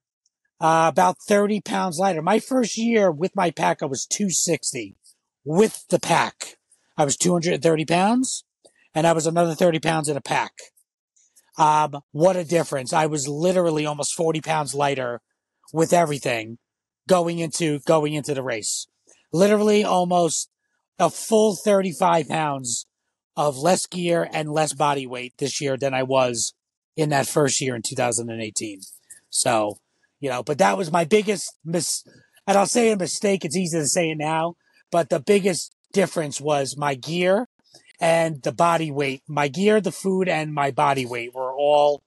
uh, 0.60 0.90
about 0.92 1.18
30 1.28 1.60
pounds 1.60 2.00
lighter. 2.00 2.20
My 2.20 2.40
first 2.40 2.76
year 2.76 3.12
with 3.12 3.36
my 3.36 3.52
pack, 3.52 3.80
I 3.80 3.86
was 3.86 4.06
260 4.06 4.96
with 5.44 5.84
the 5.88 6.00
pack. 6.00 6.56
I 6.96 7.04
was 7.04 7.16
230 7.16 7.84
pounds, 7.84 8.44
and 8.92 9.06
I 9.06 9.12
was 9.12 9.28
another 9.28 9.54
30 9.54 9.78
pounds 9.78 10.08
in 10.08 10.16
a 10.16 10.20
pack. 10.20 10.52
Um, 11.60 12.00
what 12.12 12.36
a 12.36 12.44
difference! 12.44 12.94
I 12.94 13.04
was 13.04 13.28
literally 13.28 13.84
almost 13.84 14.14
40 14.14 14.40
pounds 14.40 14.74
lighter 14.74 15.20
with 15.74 15.92
everything 15.92 16.56
going 17.06 17.38
into 17.38 17.80
going 17.80 18.14
into 18.14 18.32
the 18.32 18.42
race. 18.42 18.86
Literally 19.30 19.84
almost 19.84 20.48
a 20.98 21.10
full 21.10 21.56
35 21.56 22.28
pounds 22.28 22.86
of 23.36 23.58
less 23.58 23.84
gear 23.86 24.26
and 24.32 24.50
less 24.50 24.72
body 24.72 25.06
weight 25.06 25.34
this 25.36 25.60
year 25.60 25.76
than 25.76 25.92
I 25.92 26.02
was 26.02 26.54
in 26.96 27.10
that 27.10 27.26
first 27.26 27.60
year 27.60 27.76
in 27.76 27.82
2018. 27.82 28.80
So, 29.28 29.80
you 30.18 30.30
know, 30.30 30.42
but 30.42 30.56
that 30.58 30.78
was 30.78 30.90
my 30.90 31.04
biggest 31.04 31.58
miss. 31.62 32.04
and 32.46 32.56
I'll 32.56 32.64
say 32.64 32.90
a 32.90 32.96
mistake. 32.96 33.44
It's 33.44 33.56
easy 33.56 33.78
to 33.78 33.86
say 33.86 34.08
it 34.08 34.16
now, 34.16 34.54
but 34.90 35.10
the 35.10 35.20
biggest 35.20 35.74
difference 35.92 36.40
was 36.40 36.78
my 36.78 36.94
gear 36.94 37.48
and 38.00 38.42
the 38.42 38.52
body 38.52 38.90
weight. 38.90 39.22
My 39.28 39.48
gear, 39.48 39.80
the 39.80 39.92
food, 39.92 40.28
and 40.28 40.54
my 40.54 40.70
body 40.70 41.04
weight 41.04 41.34
were 41.34 41.52
all 41.52 42.02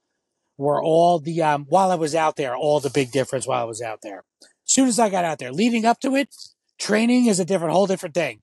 were 0.56 0.82
all 0.82 1.18
the 1.18 1.42
um 1.42 1.66
while 1.68 1.90
I 1.90 1.96
was 1.96 2.14
out 2.14 2.36
there, 2.36 2.56
all 2.56 2.80
the 2.80 2.90
big 2.90 3.12
difference 3.12 3.46
while 3.46 3.62
I 3.62 3.64
was 3.64 3.80
out 3.80 4.00
there. 4.02 4.24
As 4.42 4.48
soon 4.72 4.88
as 4.88 4.98
I 4.98 5.10
got 5.10 5.24
out 5.24 5.38
there, 5.38 5.52
leading 5.52 5.84
up 5.84 6.00
to 6.00 6.14
it, 6.16 6.34
training 6.78 7.26
is 7.26 7.40
a 7.40 7.44
different 7.44 7.74
whole 7.74 7.86
different 7.86 8.14
thing. 8.14 8.40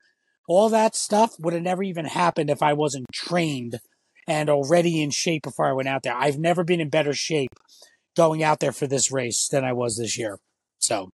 All 0.48 0.70
that 0.70 0.96
stuff 0.96 1.36
would 1.40 1.54
have 1.54 1.64
never 1.64 1.84
even 1.84 2.06
happened 2.06 2.50
if 2.50 2.62
I 2.62 2.74
wasn't 2.74 3.06
trained 3.14 3.80
and 4.28 4.50
already 4.50 5.02
in 5.02 5.10
shape 5.10 5.44
before 5.44 5.68
I 5.68 5.74
went 5.74 5.88
out 5.88 6.04
there. 6.04 6.16
I've 6.16 6.38
never 6.38 6.64
been 6.64 6.80
in 6.80 6.90
better 6.90 7.14
shape 7.14 7.52
going 8.16 8.44
out 8.44 8.60
there 8.60 8.72
for 8.72 8.88
this 8.88 9.12
race 9.12 9.48
than 9.48 9.64
I 9.64 9.74
was 9.74 9.98
this 9.98 10.18
year. 10.18 10.40
So 10.80 11.10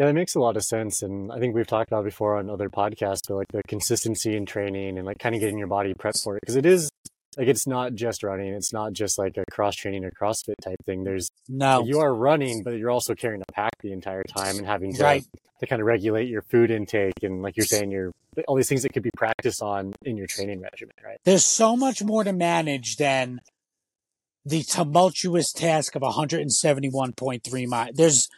yeah, 0.00 0.06
that 0.06 0.14
makes 0.14 0.34
a 0.34 0.40
lot 0.40 0.56
of 0.56 0.64
sense. 0.64 1.02
And 1.02 1.30
I 1.30 1.38
think 1.38 1.54
we've 1.54 1.66
talked 1.66 1.92
about 1.92 2.04
before 2.04 2.38
on 2.38 2.48
other 2.48 2.70
podcasts, 2.70 3.28
but 3.28 3.34
like 3.34 3.48
the 3.52 3.62
consistency 3.68 4.34
in 4.34 4.46
training 4.46 4.96
and 4.96 5.06
like 5.06 5.18
kind 5.18 5.34
of 5.34 5.42
getting 5.42 5.58
your 5.58 5.66
body 5.66 5.92
prepped 5.92 6.24
for 6.24 6.38
it. 6.38 6.42
Cause 6.46 6.56
it 6.56 6.64
is 6.64 6.90
like, 7.36 7.48
it's 7.48 7.66
not 7.66 7.92
just 7.92 8.22
running. 8.22 8.54
It's 8.54 8.72
not 8.72 8.94
just 8.94 9.18
like 9.18 9.36
a 9.36 9.44
cross 9.50 9.76
training 9.76 10.06
or 10.06 10.10
CrossFit 10.10 10.54
type 10.62 10.78
thing. 10.86 11.04
There's 11.04 11.28
no, 11.50 11.84
you 11.84 12.00
are 12.00 12.14
running, 12.14 12.62
but 12.62 12.78
you're 12.78 12.90
also 12.90 13.14
carrying 13.14 13.42
a 13.46 13.52
pack 13.52 13.72
the 13.82 13.92
entire 13.92 14.22
time 14.22 14.56
and 14.56 14.66
having 14.66 14.94
to, 14.94 15.02
right. 15.02 15.24
to 15.60 15.66
kind 15.66 15.82
of 15.82 15.86
regulate 15.86 16.30
your 16.30 16.40
food 16.40 16.70
intake. 16.70 17.22
And 17.22 17.42
like 17.42 17.58
you're 17.58 17.66
saying, 17.66 17.90
you're 17.90 18.10
all 18.48 18.56
these 18.56 18.70
things 18.70 18.84
that 18.84 18.94
could 18.94 19.02
be 19.02 19.10
practiced 19.14 19.60
on 19.60 19.92
in 20.06 20.16
your 20.16 20.26
training 20.28 20.62
regimen, 20.62 20.94
right? 21.04 21.18
There's 21.24 21.44
so 21.44 21.76
much 21.76 22.02
more 22.02 22.24
to 22.24 22.32
manage 22.32 22.96
than 22.96 23.42
the 24.46 24.62
tumultuous 24.62 25.52
task 25.52 25.94
of 25.94 26.00
171.3 26.00 27.66
miles. 27.66 27.90
There's, 27.96 28.30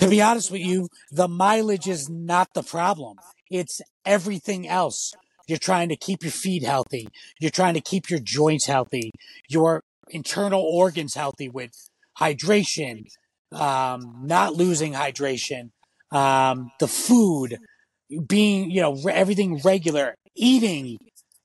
to 0.00 0.08
be 0.08 0.20
honest 0.22 0.50
with 0.50 0.62
you, 0.62 0.88
the 1.10 1.28
mileage 1.28 1.88
is 1.88 2.08
not 2.08 2.48
the 2.54 2.62
problem. 2.62 3.16
It's 3.50 3.80
everything 4.04 4.66
else. 4.66 5.12
You're 5.46 5.58
trying 5.58 5.88
to 5.90 5.96
keep 5.96 6.22
your 6.22 6.32
feet 6.32 6.64
healthy. 6.64 7.08
You're 7.40 7.50
trying 7.50 7.74
to 7.74 7.80
keep 7.80 8.08
your 8.08 8.20
joints 8.20 8.66
healthy, 8.66 9.10
your 9.48 9.82
internal 10.08 10.62
organs 10.62 11.14
healthy 11.14 11.48
with 11.48 11.72
hydration, 12.18 13.04
um, 13.52 14.22
not 14.24 14.54
losing 14.54 14.92
hydration, 14.92 15.70
um, 16.12 16.70
the 16.78 16.88
food, 16.88 17.58
being, 18.26 18.70
you 18.70 18.80
know, 18.80 18.96
everything 19.08 19.60
regular, 19.64 20.14
eating, 20.36 20.98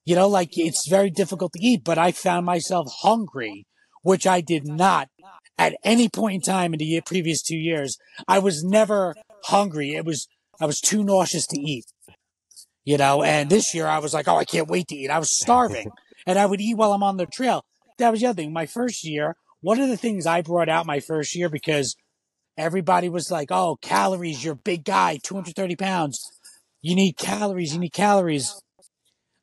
you 0.06 0.16
know, 0.16 0.28
like 0.28 0.58
it's 0.58 0.88
very 0.88 1.10
difficult 1.10 1.52
to 1.54 1.60
eat, 1.66 1.84
but 1.84 1.98
I 1.98 2.12
found 2.12 2.46
myself 2.46 2.88
hungry, 3.02 3.66
which 4.04 4.28
I 4.28 4.42
did 4.42 4.68
not 4.68 5.10
at 5.58 5.76
any 5.84 6.10
point 6.10 6.36
in 6.36 6.42
time 6.42 6.74
in 6.74 6.80
the 6.80 6.86
year, 6.86 7.02
previous 7.06 7.42
two 7.42 7.58
years. 7.58 7.98
I 8.28 8.40
was 8.40 8.64
never 8.64 9.16
hungry. 9.46 9.94
It 9.94 10.06
was, 10.06 10.28
I 10.60 10.66
was 10.66 10.82
too 10.82 11.04
nauseous 11.04 11.48
to 11.48 11.60
eat, 11.60 11.86
you 12.84 12.98
know, 12.98 13.24
and 13.24 13.50
this 13.50 13.74
year 13.74 13.88
I 13.88 14.00
was 14.00 14.14
like, 14.14 14.28
oh, 14.28 14.38
I 14.38 14.46
can't 14.46 14.68
wait 14.68 14.88
to 14.90 14.96
eat. 14.96 15.10
I 15.10 15.20
was 15.20 15.40
starving 15.40 15.92
and 16.28 16.38
I 16.38 16.46
would 16.46 16.62
eat 16.62 16.78
while 16.78 16.94
I'm 16.94 17.04
on 17.04 17.18
the 17.18 17.26
trail. 17.26 17.64
That 17.98 18.12
was 18.12 18.20
the 18.20 18.28
other 18.28 18.42
thing. 18.42 18.54
My 18.54 18.66
first 18.66 19.06
year, 19.06 19.36
one 19.62 19.80
of 19.80 19.90
the 19.90 19.98
things 19.98 20.26
I 20.26 20.42
brought 20.42 20.70
out 20.70 20.86
my 20.86 21.00
first 21.00 21.36
year 21.36 21.50
because 21.50 21.96
everybody 22.58 23.10
was 23.10 23.32
like, 23.32 23.48
oh, 23.52 23.78
calories, 23.82 24.44
you're 24.44 24.54
a 24.54 24.58
big 24.58 24.84
guy, 24.84 25.20
230 25.24 25.76
pounds. 25.76 26.20
You 26.82 26.96
need 26.96 27.18
calories, 27.18 27.74
you 27.74 27.80
need 27.80 27.94
calories. 27.94 28.62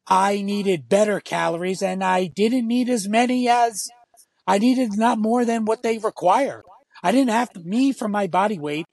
I 0.07 0.42
needed 0.42 0.88
better 0.88 1.21
calories 1.21 1.83
and 1.83 2.02
I 2.02 2.26
didn't 2.26 2.66
need 2.66 2.88
as 2.88 3.09
many 3.09 3.49
as 3.49 3.88
I 4.47 4.59
needed 4.59 4.97
not 4.97 5.19
more 5.19 5.45
than 5.45 5.65
what 5.65 5.83
they 5.83 5.99
require. 5.99 6.63
I 7.03 7.13
didn't 7.13 7.31
have 7.31 7.51
to, 7.51 7.61
me 7.61 7.93
for 7.93 8.09
my 8.09 8.27
body 8.27 8.59
weight. 8.59 8.87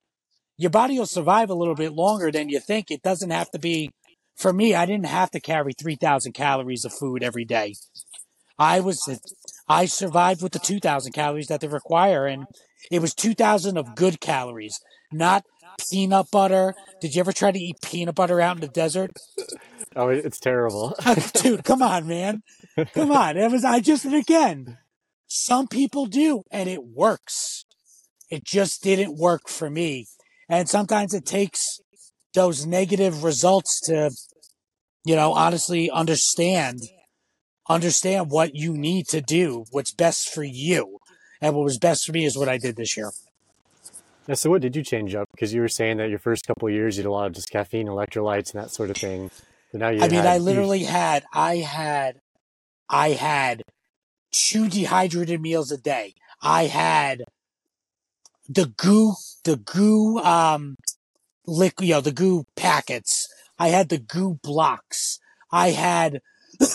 Your 0.58 0.70
body 0.70 1.00
will 1.00 1.06
survive 1.06 1.50
a 1.50 1.56
little 1.56 1.76
bit 1.76 1.94
longer 1.94 2.32
than 2.32 2.50
you 2.50 2.60
think. 2.60 2.92
It 2.92 3.02
doesn't 3.02 3.30
have 3.30 3.50
to 3.52 3.60
be, 3.60 3.92
for 4.36 4.52
me, 4.52 4.76
I 4.76 4.86
didn't 4.86 5.06
have 5.06 5.32
to 5.32 5.40
carry 5.40 5.74
3,000 5.74 6.34
calories 6.34 6.86
of 6.86 6.94
food 6.94 7.24
every 7.24 7.46
day. 7.46 7.76
I 8.58 8.82
was, 8.82 9.08
I 9.70 9.86
survived 9.86 10.42
with 10.44 10.52
the 10.52 10.60
2,000 10.60 11.14
calories 11.14 11.48
that 11.48 11.62
they 11.62 11.68
require. 11.68 12.26
And 12.26 12.46
it 12.92 13.02
was 13.02 13.14
2,000 13.14 13.78
of 13.78 13.96
good 13.96 14.20
calories, 14.20 14.80
not 15.14 15.46
peanut 15.90 16.30
butter. 16.32 16.76
Did 17.00 17.16
you 17.16 17.22
ever 17.22 17.32
try 17.32 17.52
to 17.52 17.60
eat 17.60 17.78
peanut 17.82 18.16
butter 18.16 18.42
out 18.42 18.58
in 18.58 18.62
the 18.62 18.68
desert? 18.68 19.12
Oh, 19.96 20.10
it's 20.10 20.40
terrible. 20.40 20.94
Dude, 21.36 21.64
come 21.64 21.82
on, 21.82 22.06
man. 22.06 22.44
Come 22.94 23.12
on. 23.12 23.38
It 23.38 23.50
was, 23.50 23.64
I 23.64 23.80
just, 23.80 24.04
and 24.04 24.16
again, 24.16 24.78
some 25.30 25.68
people 25.68 26.08
do, 26.08 26.44
and 26.52 26.68
it 26.68 26.84
works. 26.84 27.64
It 28.32 28.44
just 28.44 28.82
didn't 28.82 29.16
work 29.16 29.48
for 29.48 29.70
me. 29.70 30.08
And 30.50 30.68
sometimes 30.68 31.14
it 31.14 31.26
takes 31.26 31.80
those 32.34 32.66
negative 32.66 33.24
results 33.24 33.80
to, 33.82 34.10
you 35.06 35.16
know, 35.16 35.34
honestly 35.34 35.90
understand, 35.92 36.80
understand 37.70 38.32
what 38.32 38.56
you 38.56 38.74
need 38.76 39.08
to 39.10 39.22
do, 39.22 39.66
what's 39.72 39.94
best 39.94 40.34
for 40.34 40.44
you. 40.44 40.98
And 41.42 41.56
what 41.56 41.64
was 41.64 41.78
best 41.78 42.06
for 42.06 42.12
me 42.12 42.26
is 42.26 42.36
what 42.36 42.50
I 42.50 42.58
did 42.58 42.76
this 42.76 42.98
year. 42.98 43.12
Yeah, 44.28 44.34
so 44.34 44.50
what 44.50 44.62
did 44.62 44.76
you 44.76 44.84
change 44.84 45.14
up? 45.14 45.28
Because 45.32 45.54
you 45.54 45.62
were 45.62 45.68
saying 45.68 45.98
that 45.98 46.10
your 46.10 46.20
first 46.20 46.46
couple 46.48 46.70
years 46.70 46.98
you 46.98 47.04
did 47.04 47.10
a 47.10 47.12
lot 47.12 47.28
of 47.28 47.34
just 47.34 47.52
caffeine, 47.52 47.88
electrolytes, 47.88 48.54
and 48.54 48.64
that 48.64 48.72
sort 48.72 48.90
of 48.90 48.98
thing. 48.98 49.30
But 49.72 49.82
now 49.82 49.90
you. 49.90 50.02
I 50.02 50.10
mean, 50.10 50.26
I 50.26 50.40
literally 50.40 50.84
had, 50.84 51.24
I 51.34 51.58
had, 51.58 52.20
I 52.90 53.10
had 53.10 53.64
two 54.32 54.68
dehydrated 54.68 55.42
meals 55.42 55.72
a 55.72 55.78
day. 55.78 56.14
I 56.42 56.66
had 56.66 57.24
the 58.48 58.68
goo, 58.78 59.14
the 59.44 59.58
goo, 59.58 60.20
um, 60.20 60.76
liquid, 61.46 61.88
you 61.88 61.96
know, 61.96 62.02
the 62.02 62.12
goo 62.12 62.46
packets. 62.56 63.28
I 63.58 63.70
had 63.70 63.90
the 63.90 63.98
goo 63.98 64.40
blocks. 64.42 65.20
I 65.52 65.72
had 65.72 66.22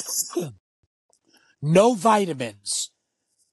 no 1.62 1.94
vitamins, 1.94 2.90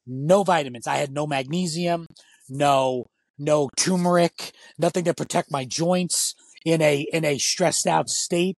no 0.05 0.43
vitamins. 0.43 0.87
I 0.87 0.97
had 0.97 1.11
no 1.11 1.25
magnesium, 1.25 2.07
no, 2.49 3.05
no 3.37 3.69
turmeric, 3.77 4.51
nothing 4.77 5.05
to 5.05 5.13
protect 5.13 5.51
my 5.51 5.65
joints 5.65 6.35
in 6.65 6.81
a, 6.81 7.07
in 7.13 7.25
a 7.25 7.37
stressed 7.37 7.87
out 7.87 8.09
state. 8.09 8.57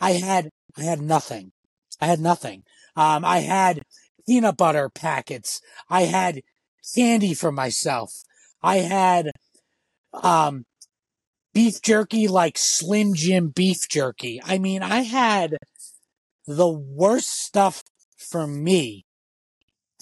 I 0.00 0.12
had, 0.12 0.50
I 0.76 0.82
had 0.82 1.00
nothing. 1.00 1.52
I 2.00 2.06
had 2.06 2.20
nothing. 2.20 2.64
Um, 2.96 3.24
I 3.24 3.40
had 3.40 3.82
peanut 4.26 4.56
butter 4.56 4.88
packets. 4.88 5.60
I 5.88 6.02
had 6.02 6.42
candy 6.94 7.34
for 7.34 7.52
myself. 7.52 8.10
I 8.62 8.78
had 8.78 9.30
um, 10.12 10.64
beef 11.52 11.80
jerky 11.82 12.28
like 12.28 12.58
Slim 12.58 13.14
Jim 13.14 13.48
beef 13.48 13.88
jerky. 13.88 14.40
I 14.44 14.58
mean, 14.58 14.82
I 14.82 15.02
had 15.02 15.56
the 16.46 16.68
worst 16.68 17.30
stuff 17.30 17.82
for 18.16 18.46
me 18.46 19.04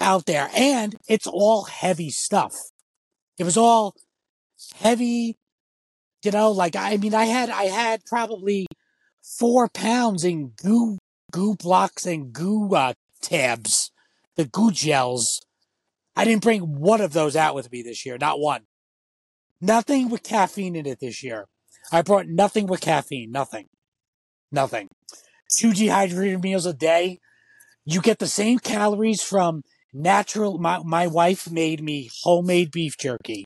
out 0.00 0.26
there. 0.26 0.50
And 0.54 0.96
it's 1.08 1.26
all 1.26 1.64
heavy 1.64 2.10
stuff. 2.10 2.54
It 3.38 3.44
was 3.44 3.56
all 3.56 3.94
heavy, 4.76 5.36
you 6.22 6.30
know, 6.30 6.50
like, 6.50 6.76
I 6.76 6.96
mean, 6.96 7.14
I 7.14 7.24
had, 7.24 7.50
I 7.50 7.64
had 7.64 8.04
probably 8.06 8.66
four 9.22 9.68
pounds 9.68 10.24
in 10.24 10.52
goo, 10.60 10.98
goo 11.30 11.54
blocks 11.54 12.06
and 12.06 12.32
goo 12.32 12.74
uh, 12.74 12.94
tabs 13.20 13.91
the 14.36 14.44
goo 14.44 14.70
gels. 14.70 15.44
I 16.16 16.24
didn't 16.24 16.42
bring 16.42 16.80
one 16.80 17.00
of 17.00 17.12
those 17.12 17.36
out 17.36 17.54
with 17.54 17.70
me 17.72 17.82
this 17.82 18.04
year, 18.04 18.18
not 18.18 18.40
one. 18.40 18.62
Nothing 19.60 20.08
with 20.08 20.22
caffeine 20.22 20.76
in 20.76 20.86
it 20.86 21.00
this 21.00 21.22
year. 21.22 21.46
I 21.90 22.02
brought 22.02 22.26
nothing 22.26 22.66
with 22.66 22.80
caffeine, 22.80 23.30
nothing. 23.30 23.66
Nothing. 24.50 24.88
Two 25.56 25.72
dehydrated 25.72 26.42
meals 26.42 26.66
a 26.66 26.72
day. 26.72 27.18
You 27.84 28.00
get 28.00 28.18
the 28.18 28.26
same 28.26 28.58
calories 28.58 29.22
from 29.22 29.62
natural. 29.92 30.58
My, 30.58 30.80
my 30.84 31.06
wife 31.06 31.50
made 31.50 31.82
me 31.82 32.10
homemade 32.22 32.70
beef 32.70 32.96
jerky. 32.98 33.44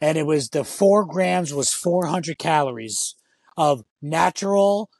And 0.00 0.18
it 0.18 0.26
was 0.26 0.48
the 0.48 0.64
four 0.64 1.04
grams 1.04 1.54
was 1.54 1.72
400 1.72 2.38
calories 2.38 3.14
of 3.56 3.82
natural 4.00 4.90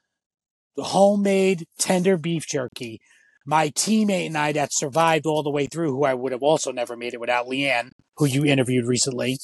homemade 0.77 1.67
tender 1.79 2.17
beef 2.17 2.47
jerky 2.47 3.01
my 3.47 3.71
teammate 3.71 4.27
and 4.27 4.39
I 4.39 4.53
that 4.53 4.73
survived 4.73 5.27
all 5.27 5.43
the 5.43 5.51
way 5.51 5.67
through, 5.67 5.93
who 5.93 6.05
I 6.05 6.15
would 6.15 6.33
have 6.33 6.43
also 6.43 6.73
never 6.73 6.97
made 6.97 7.15
it 7.15 7.21
without 7.21 7.47
Leanne, 7.47 7.91
who 8.17 8.27
you 8.27 8.45
interviewed 8.45 8.87
recently. 8.87 9.39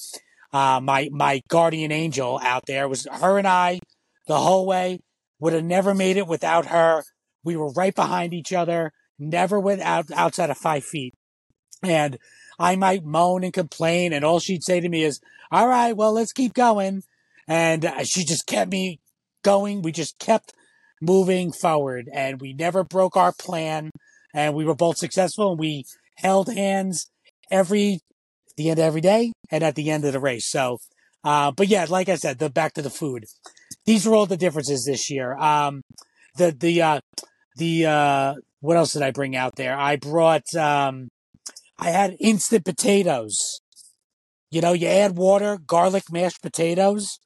Uh, 0.53 0.81
my 0.83 1.09
my 1.13 1.43
guardian 1.49 1.93
angel 1.93 2.41
out 2.43 2.65
there 2.67 2.89
was 2.89 3.07
her 3.11 3.39
and 3.39 3.47
I 3.47 3.81
the 4.27 4.39
whole 4.39 4.67
way. 4.67 5.01
Would 5.41 5.53
have 5.53 5.65
never 5.65 5.95
made 5.95 6.17
it 6.17 6.27
without 6.27 6.67
her. 6.67 7.05
We 7.45 7.57
were 7.57 7.71
right 7.73 7.95
behind 7.95 8.35
each 8.35 8.53
other, 8.53 8.93
never 9.19 9.61
without 9.61 10.11
outside 10.11 10.51
of 10.51 10.59
five 10.59 10.85
feet. 10.85 11.15
And 11.83 12.19
I 12.59 12.75
might 12.75 13.05
moan 13.05 13.45
and 13.45 13.53
complain, 13.53 14.13
and 14.13 14.25
all 14.25 14.41
she'd 14.41 14.65
say 14.65 14.81
to 14.81 14.89
me 14.89 15.05
is, 15.05 15.21
All 15.53 15.69
right, 15.69 15.97
well, 15.97 16.13
let's 16.13 16.33
keep 16.33 16.55
going. 16.55 17.03
And 17.47 17.85
uh, 17.85 18.05
she 18.05 18.25
just 18.25 18.47
kept 18.47 18.71
me 18.71 19.01
going. 19.43 19.83
We 19.83 19.93
just 19.93 20.19
kept 20.19 20.53
moving 21.01 21.53
forward, 21.53 22.09
and 22.13 22.41
we 22.41 22.53
never 22.53 22.85
broke 22.85 23.17
our 23.17 23.33
plan. 23.33 23.91
And 24.35 24.55
we 24.55 24.65
were 24.65 24.75
both 24.75 24.99
successful, 24.99 25.51
and 25.51 25.59
we 25.59 25.85
held 26.17 26.53
hands 26.53 27.11
every 27.51 28.01
the 28.57 28.71
end 28.71 28.79
of 28.79 28.85
every 28.85 29.01
day 29.01 29.33
and 29.51 29.63
at 29.63 29.75
the 29.77 29.91
end 29.91 30.05
of 30.05 30.13
the 30.13 30.21
race. 30.21 30.47
So, 30.47 30.79
uh, 31.25 31.53
but 31.53 31.69
yeah, 31.69 31.87
like 31.89 32.09
I 32.09 32.17
said, 32.17 32.39
the 32.39 32.51
back 32.51 32.75
to 32.75 32.83
the 32.83 32.91
food. 32.91 33.25
These 33.87 34.07
are 34.07 34.15
all 34.15 34.27
the 34.27 34.37
differences 34.37 34.85
this 34.85 35.11
year. 35.11 35.35
Um, 35.37 35.83
the 36.37 36.51
the 36.53 36.83
uh, 36.83 37.01
the 37.57 37.87
uh, 37.87 38.35
what 38.61 38.77
else 38.77 38.93
did 38.93 39.03
I 39.03 39.11
bring 39.13 39.37
out 39.37 39.57
there? 39.57 39.79
I 39.79 39.97
brought 39.97 40.55
um, 40.55 41.09
I 41.79 41.91
had 41.91 42.17
instant 42.21 42.65
potatoes. 42.65 43.61
You 44.51 44.61
know, 44.61 44.73
you 44.73 44.89
add 44.89 45.17
water, 45.17 45.59
garlic, 45.59 46.05
mashed 46.11 46.43
potatoes. 46.43 47.19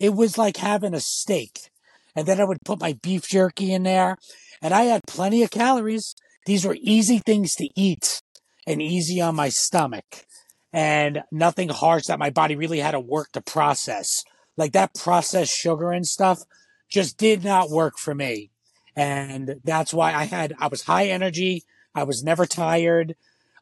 It 0.00 0.14
was 0.14 0.38
like 0.38 0.56
having 0.56 0.94
a 0.94 1.00
steak. 1.00 1.69
And 2.14 2.26
then 2.26 2.40
I 2.40 2.44
would 2.44 2.58
put 2.64 2.80
my 2.80 2.94
beef 3.02 3.28
jerky 3.28 3.72
in 3.72 3.82
there. 3.82 4.16
And 4.62 4.74
I 4.74 4.82
had 4.82 5.02
plenty 5.06 5.42
of 5.42 5.50
calories. 5.50 6.14
These 6.46 6.64
were 6.64 6.76
easy 6.80 7.18
things 7.18 7.54
to 7.56 7.68
eat 7.76 8.22
and 8.66 8.82
easy 8.82 9.20
on 9.20 9.34
my 9.34 9.48
stomach. 9.48 10.24
And 10.72 11.22
nothing 11.32 11.68
harsh 11.68 12.06
that 12.06 12.18
my 12.18 12.30
body 12.30 12.56
really 12.56 12.78
had 12.78 12.92
to 12.92 13.00
work 13.00 13.32
to 13.32 13.40
process. 13.40 14.24
Like 14.56 14.72
that 14.72 14.94
processed 14.94 15.56
sugar 15.56 15.90
and 15.90 16.06
stuff 16.06 16.42
just 16.88 17.16
did 17.16 17.44
not 17.44 17.70
work 17.70 17.98
for 17.98 18.14
me. 18.14 18.50
And 18.96 19.60
that's 19.64 19.94
why 19.94 20.12
I 20.12 20.24
had, 20.24 20.54
I 20.58 20.66
was 20.68 20.82
high 20.82 21.06
energy. 21.06 21.64
I 21.94 22.04
was 22.04 22.22
never 22.22 22.46
tired. 22.46 23.16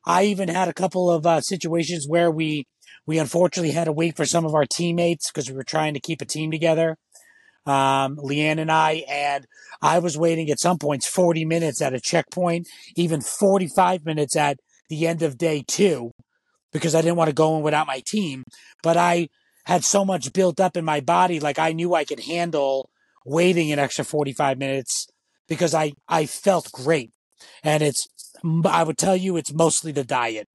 I 0.04 0.24
even 0.24 0.48
had 0.48 0.68
a 0.68 0.74
couple 0.74 1.10
of 1.10 1.26
uh, 1.26 1.40
situations 1.40 2.06
where 2.08 2.30
we 2.30 2.66
we 3.06 3.18
unfortunately 3.18 3.72
had 3.72 3.84
to 3.84 3.92
wait 3.92 4.16
for 4.16 4.26
some 4.26 4.44
of 4.44 4.54
our 4.54 4.66
teammates 4.66 5.30
because 5.30 5.48
we 5.48 5.56
were 5.56 5.64
trying 5.64 5.94
to 5.94 6.00
keep 6.00 6.20
a 6.20 6.26
team 6.26 6.50
together. 6.50 6.98
Um, 7.68 8.16
Leanne 8.16 8.58
and 8.58 8.72
I, 8.72 9.04
and 9.08 9.46
I 9.82 9.98
was 9.98 10.16
waiting 10.16 10.50
at 10.50 10.58
some 10.58 10.78
points 10.78 11.06
40 11.06 11.44
minutes 11.44 11.82
at 11.82 11.94
a 11.94 12.00
checkpoint, 12.00 12.66
even 12.96 13.20
45 13.20 14.04
minutes 14.04 14.36
at 14.36 14.58
the 14.88 15.06
end 15.06 15.22
of 15.22 15.36
day 15.36 15.62
two, 15.66 16.12
because 16.72 16.94
I 16.94 17.02
didn't 17.02 17.16
want 17.16 17.28
to 17.28 17.34
go 17.34 17.56
in 17.56 17.62
without 17.62 17.86
my 17.86 18.00
team. 18.06 18.44
But 18.82 18.96
I 18.96 19.28
had 19.66 19.84
so 19.84 20.04
much 20.04 20.32
built 20.32 20.60
up 20.60 20.76
in 20.76 20.84
my 20.84 21.00
body, 21.00 21.40
like 21.40 21.58
I 21.58 21.72
knew 21.72 21.94
I 21.94 22.04
could 22.04 22.20
handle 22.20 22.88
waiting 23.26 23.70
an 23.70 23.78
extra 23.78 24.04
45 24.04 24.58
minutes 24.58 25.06
because 25.46 25.74
I, 25.74 25.92
I 26.08 26.24
felt 26.24 26.72
great. 26.72 27.10
And 27.62 27.82
it's 27.82 28.08
I 28.64 28.82
would 28.82 28.98
tell 28.98 29.16
you 29.16 29.36
it's 29.36 29.52
mostly 29.52 29.92
the 29.92 30.04
diet 30.04 30.48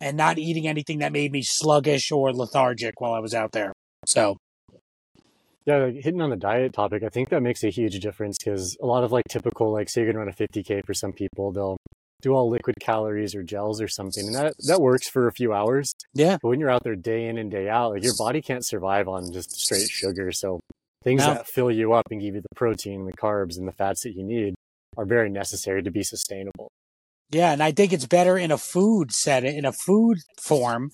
and 0.00 0.16
not 0.16 0.38
eating 0.38 0.66
anything 0.66 0.98
that 0.98 1.12
made 1.12 1.32
me 1.32 1.42
sluggish 1.42 2.10
or 2.10 2.32
lethargic 2.32 3.00
while 3.00 3.12
I 3.12 3.20
was 3.20 3.34
out 3.34 3.52
there. 3.52 3.72
So, 4.06 4.36
yeah, 5.66 5.76
like 5.76 5.94
hitting 5.94 6.20
on 6.20 6.30
the 6.30 6.36
diet 6.36 6.72
topic, 6.72 7.02
I 7.02 7.08
think 7.08 7.30
that 7.30 7.42
makes 7.42 7.64
a 7.64 7.70
huge 7.70 7.98
difference 8.00 8.38
because 8.38 8.76
a 8.82 8.86
lot 8.86 9.04
of 9.04 9.12
like 9.12 9.24
typical, 9.28 9.72
like 9.72 9.88
say 9.88 10.02
you're 10.02 10.12
gonna 10.12 10.24
run 10.24 10.28
a 10.28 10.32
50k 10.32 10.84
for 10.84 10.94
some 10.94 11.12
people, 11.12 11.52
they'll 11.52 11.78
do 12.20 12.32
all 12.32 12.50
liquid 12.50 12.76
calories 12.80 13.34
or 13.34 13.42
gels 13.42 13.80
or 13.80 13.88
something, 13.88 14.26
and 14.26 14.34
that 14.34 14.54
that 14.66 14.80
works 14.80 15.08
for 15.08 15.26
a 15.26 15.32
few 15.32 15.52
hours. 15.52 15.94
Yeah, 16.14 16.38
but 16.42 16.48
when 16.48 16.60
you're 16.60 16.70
out 16.70 16.84
there 16.84 16.96
day 16.96 17.26
in 17.26 17.38
and 17.38 17.50
day 17.50 17.68
out, 17.68 17.92
like 17.92 18.02
your 18.02 18.14
body 18.18 18.42
can't 18.42 18.64
survive 18.64 19.08
on 19.08 19.32
just 19.32 19.52
straight 19.52 19.88
sugar. 19.88 20.32
So 20.32 20.60
things 21.02 21.20
no. 21.20 21.34
that 21.34 21.46
fill 21.46 21.70
you 21.70 21.92
up 21.92 22.06
and 22.10 22.20
give 22.20 22.34
you 22.34 22.40
the 22.40 22.54
protein, 22.56 23.06
the 23.06 23.12
carbs, 23.12 23.56
and 23.58 23.66
the 23.66 23.72
fats 23.72 24.02
that 24.02 24.14
you 24.14 24.24
need 24.24 24.54
are 24.96 25.04
very 25.04 25.30
necessary 25.30 25.82
to 25.82 25.90
be 25.90 26.02
sustainable. 26.02 26.70
Yeah, 27.30 27.52
and 27.52 27.62
I 27.62 27.72
think 27.72 27.92
it's 27.92 28.06
better 28.06 28.36
in 28.36 28.50
a 28.50 28.58
food 28.58 29.12
setting, 29.12 29.56
in 29.56 29.64
a 29.64 29.72
food 29.72 30.18
form, 30.40 30.90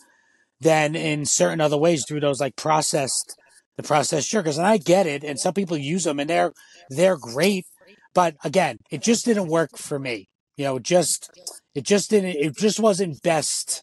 than 0.61 0.95
in 0.95 1.25
certain 1.25 1.61
other 1.61 1.77
ways 1.77 2.05
through 2.07 2.21
those 2.21 2.41
like 2.41 2.57
processed, 2.57 3.37
the 3.81 3.87
processed 3.87 4.29
sugars. 4.29 4.59
And 4.59 4.67
I 4.67 4.77
get 4.77 5.07
it, 5.07 5.25
and 5.25 5.39
some 5.39 5.55
people 5.55 5.77
use 5.77 6.05
them, 6.05 6.21
and 6.21 6.29
they're 6.29 6.53
they're 6.89 7.17
great. 7.17 7.67
But 8.15 8.37
again, 8.45 8.79
it 8.91 9.03
just 9.03 9.25
didn't 9.25 9.49
work 9.49 9.77
for 9.77 9.99
me. 9.99 10.29
You 10.57 10.65
know, 10.65 10.79
just 10.79 11.31
it 11.75 11.85
just 11.85 12.11
didn't. 12.11 12.37
It 12.37 12.57
just 12.57 12.81
wasn't 12.81 13.23
best 13.23 13.83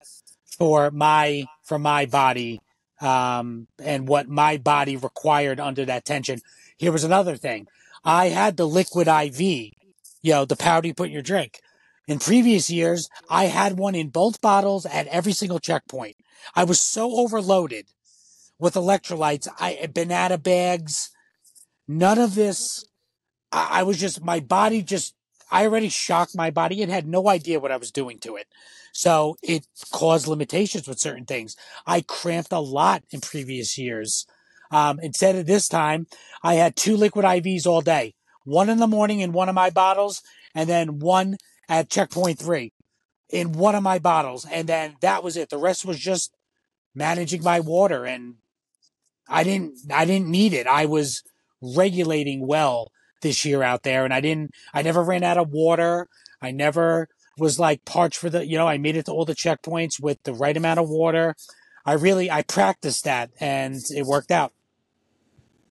for 0.58 0.92
my 0.92 1.46
for 1.64 1.80
my 1.80 2.06
body 2.06 2.60
um, 3.02 3.68
and 3.82 4.08
what 4.08 4.28
my 4.28 4.58
body 4.58 4.98
required 4.98 5.60
under 5.60 5.86
that 5.86 6.06
tension. 6.06 6.40
Here 6.78 6.92
was 6.92 7.04
another 7.04 7.36
thing. 7.36 7.68
I 8.04 8.30
had 8.30 8.58
the 8.58 8.68
liquid 8.68 9.08
IV, 9.08 9.42
you 9.42 9.72
know, 10.26 10.46
the 10.46 10.56
powder 10.56 10.88
you 10.88 10.94
put 10.94 11.08
in 11.08 11.14
your 11.14 11.22
drink. 11.22 11.60
In 12.08 12.20
previous 12.20 12.70
years, 12.70 13.10
I 13.30 13.46
had 13.46 13.78
one 13.78 13.96
in 13.96 14.10
both 14.10 14.40
bottles 14.40 14.86
at 14.86 15.08
every 15.08 15.34
single 15.34 15.60
checkpoint. 15.60 16.16
I 16.56 16.64
was 16.64 16.80
so 16.80 17.18
overloaded 17.18 17.88
with 18.60 18.74
electrolytes, 18.74 19.48
I 19.60 19.88
banana 19.94 20.38
bags, 20.38 21.12
none 21.88 22.20
of 22.20 22.36
this. 22.36 22.86
I, 23.52 23.80
I 23.80 23.84
was 23.84 24.00
just 24.00 24.24
my 24.24 24.40
body 24.40 24.82
just 24.82 25.14
I 25.50 25.66
already 25.66 25.90
shocked 25.90 26.36
my 26.36 26.52
body 26.52 26.82
and 26.82 26.92
had 26.92 27.08
no 27.08 27.30
idea 27.30 27.60
what 27.60 27.72
I 27.72 27.78
was 27.78 27.92
doing 27.92 28.20
to 28.20 28.36
it. 28.36 28.48
So 28.92 29.38
it 29.42 29.66
caused 29.92 30.28
limitations 30.28 30.88
with 30.88 31.00
certain 31.00 31.26
things. 31.26 31.56
I 31.86 32.02
cramped 32.02 32.52
a 32.52 32.60
lot 32.60 33.04
in 33.12 33.22
previous 33.22 33.78
years. 33.78 34.26
Um, 34.72 35.00
instead 35.00 35.36
of 35.36 35.46
this 35.46 35.68
time, 35.68 36.08
I 36.44 36.56
had 36.56 36.76
two 36.76 36.98
liquid 36.98 37.24
IVs 37.24 37.66
all 37.66 37.82
day, 37.82 38.16
one 38.44 38.70
in 38.70 38.80
the 38.80 38.88
morning 38.88 39.22
in 39.22 39.32
one 39.32 39.48
of 39.48 39.56
my 39.56 39.70
bottles, 39.70 40.22
and 40.54 40.70
then 40.70 41.00
one 41.00 41.38
at 41.70 41.90
checkpoint 41.90 42.40
three 42.40 42.74
in 43.30 43.54
one 43.54 43.76
of 43.76 43.84
my 43.84 44.00
bottles. 44.00 44.46
And 44.52 44.68
then 44.68 44.96
that 45.02 45.24
was 45.24 45.38
it. 45.38 45.50
The 45.50 45.58
rest 45.58 45.86
was 45.86 46.00
just 46.00 46.36
managing 46.94 47.44
my 47.44 47.60
water 47.60 48.06
and 48.06 48.36
I 49.30 49.44
didn't, 49.44 49.80
I 49.92 50.06
didn't 50.06 50.28
need 50.28 50.54
it. 50.54 50.68
I 50.68 50.86
was 50.86 51.24
regulating 51.62 52.48
well 52.48 52.92
this 53.22 53.46
year 53.46 53.64
out 53.64 53.84
there 53.84 54.06
and 54.06 54.14
I 54.14 54.22
didn't, 54.22 54.52
I 54.74 54.82
never 54.82 55.04
ran 55.04 55.24
out 55.24 55.38
of 55.38 55.50
water. 55.50 56.08
I 56.42 56.52
never 56.52 57.10
was 57.38 57.60
like 57.60 57.86
parched 57.86 58.18
for 58.18 58.30
the, 58.30 58.46
you 58.46 58.58
know, 58.58 58.68
I 58.68 58.78
made 58.78 58.96
it 58.96 59.06
to 59.06 59.12
all 59.12 59.26
the 59.26 59.36
checkpoints 59.36 60.02
with 60.02 60.22
the 60.24 60.34
right 60.34 60.56
amount 60.56 60.80
of 60.80 60.90
water. 60.90 61.36
I 61.86 61.94
really, 61.94 62.30
I 62.30 62.42
practiced 62.44 63.06
that 63.06 63.32
and 63.40 63.82
it 63.96 64.06
worked 64.06 64.32
out. 64.32 64.54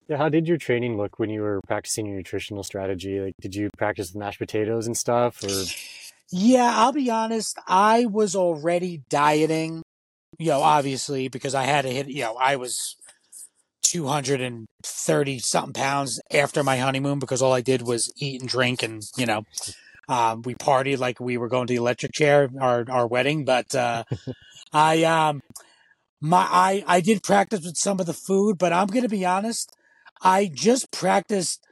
Yeah, 0.07 0.17
how 0.17 0.29
did 0.29 0.47
your 0.47 0.57
training 0.57 0.95
look 0.95 1.19
when 1.19 1.29
you 1.29 1.41
were 1.41 1.59
practicing 1.67 2.05
your 2.05 2.15
nutritional 2.15 2.63
strategy? 2.63 3.19
Like, 3.19 3.33
did 3.41 3.55
you 3.55 3.69
practice 3.77 4.11
the 4.11 4.19
mashed 4.19 4.39
potatoes 4.39 4.87
and 4.87 4.95
stuff, 4.95 5.43
or? 5.43 5.65
Yeah, 6.29 6.71
I'll 6.75 6.93
be 6.93 7.09
honest. 7.09 7.59
I 7.67 8.05
was 8.05 8.33
already 8.33 9.03
dieting, 9.09 9.83
you 10.37 10.47
know, 10.47 10.61
obviously 10.61 11.27
because 11.27 11.53
I 11.53 11.63
had 11.63 11.81
to 11.81 11.89
hit. 11.89 12.07
You 12.07 12.23
know, 12.23 12.35
I 12.35 12.55
was 12.55 12.95
two 13.91 14.07
hundred 14.07 14.41
and 14.41 14.67
thirty 14.83 15.39
something 15.39 15.73
pounds 15.73 16.19
after 16.31 16.63
my 16.63 16.77
honeymoon 16.77 17.19
because 17.19 17.41
all 17.41 17.53
I 17.53 17.61
did 17.61 17.81
was 17.81 18.11
eat 18.17 18.41
and 18.41 18.49
drink, 18.49 18.83
and 18.83 19.01
you 19.17 19.25
know, 19.25 19.43
um, 20.09 20.41
we 20.43 20.55
partied 20.55 20.99
like 20.99 21.19
we 21.19 21.37
were 21.37 21.47
going 21.47 21.67
to 21.67 21.73
the 21.73 21.79
electric 21.79 22.13
chair, 22.13 22.49
our 22.59 22.85
our 22.89 23.07
wedding. 23.07 23.45
But 23.45 23.73
uh, 23.75 24.03
I 24.73 25.03
um, 25.03 25.41
my 26.21 26.47
I 26.49 26.83
I 26.87 27.01
did 27.01 27.23
practice 27.23 27.61
with 27.63 27.77
some 27.77 27.99
of 27.99 28.05
the 28.05 28.13
food, 28.13 28.57
but 28.57 28.73
I'm 28.73 28.87
gonna 28.87 29.09
be 29.09 29.25
honest. 29.25 29.71
I 30.21 30.49
just 30.53 30.91
practiced 30.91 31.63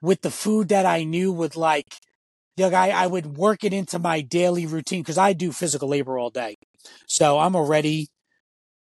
with 0.00 0.22
the 0.22 0.30
food 0.30 0.68
that 0.68 0.86
I 0.86 1.04
knew 1.04 1.32
would 1.32 1.56
like. 1.56 1.94
You 2.56 2.68
know, 2.68 2.76
I, 2.76 2.90
I 2.90 3.06
would 3.06 3.38
work 3.38 3.64
it 3.64 3.72
into 3.72 3.98
my 3.98 4.20
daily 4.20 4.66
routine 4.66 5.00
because 5.00 5.16
I 5.18 5.32
do 5.32 5.52
physical 5.52 5.88
labor 5.88 6.18
all 6.18 6.30
day. 6.30 6.56
So 7.06 7.38
I'm 7.38 7.56
already 7.56 8.08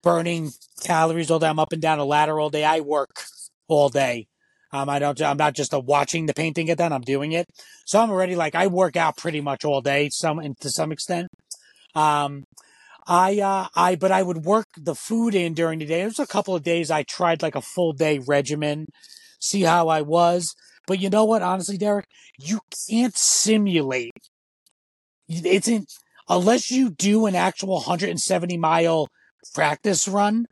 burning 0.04 0.52
calories 0.84 1.32
all 1.32 1.40
day. 1.40 1.48
I'm 1.48 1.60
up 1.60 1.74
and 1.74 1.82
down 1.82 2.00
a 2.00 2.06
ladder 2.06 2.40
all 2.40 2.50
day. 2.50 2.64
I 2.64 2.80
work 2.80 3.24
all 3.68 3.90
day. 3.90 4.28
Um, 4.74 4.90
I 4.90 5.00
don't, 5.00 5.22
I'm 5.22 5.38
not 5.38 5.54
just 5.54 5.74
watching 5.74 6.26
the 6.26 6.34
painting 6.34 6.68
get 6.68 6.78
done. 6.78 6.94
I'm 6.94 7.02
doing 7.02 7.34
it. 7.34 7.46
So 7.86 8.00
I'm 8.00 8.10
already 8.10 8.36
like, 8.36 8.56
I 8.56 8.68
work 8.68 8.96
out 8.96 9.18
pretty 9.18 9.42
much 9.42 9.66
all 9.66 9.82
day, 9.82 10.10
some, 10.10 10.40
and 10.40 10.58
to 10.62 10.70
some 10.70 10.92
extent. 10.92 11.28
Um, 11.94 12.46
I, 13.06 13.40
uh, 13.40 13.68
I, 13.76 13.96
but 13.96 14.12
I 14.12 14.24
would 14.24 14.46
work 14.46 14.68
the 14.78 14.96
food 14.96 15.36
in 15.36 15.54
during 15.54 15.80
the 15.80 15.86
day. 15.86 15.98
There 15.98 16.06
was 16.06 16.20
a 16.20 16.28
couple 16.28 16.56
of 16.56 16.64
days 16.64 16.90
I 16.90 17.04
tried 17.04 17.42
like 17.42 17.56
a 17.56 17.62
full 17.62 17.94
day 17.94 18.20
regimen, 18.20 18.86
see 19.40 19.64
how 19.64 19.90
I 19.90 20.02
was. 20.02 20.56
But 20.88 21.00
you 21.00 21.10
know 21.10 21.26
what? 21.26 21.42
Honestly, 21.42 21.78
Derek, 21.78 22.06
you 22.40 22.62
can't 22.90 23.16
simulate. 23.18 24.12
It's 25.28 25.68
in, 25.68 25.86
unless 26.30 26.72
you 26.72 26.92
do 26.92 27.26
an 27.26 27.36
actual 27.36 27.76
170 27.76 28.58
mile 28.58 29.08
practice 29.54 30.08
run, 30.08 30.46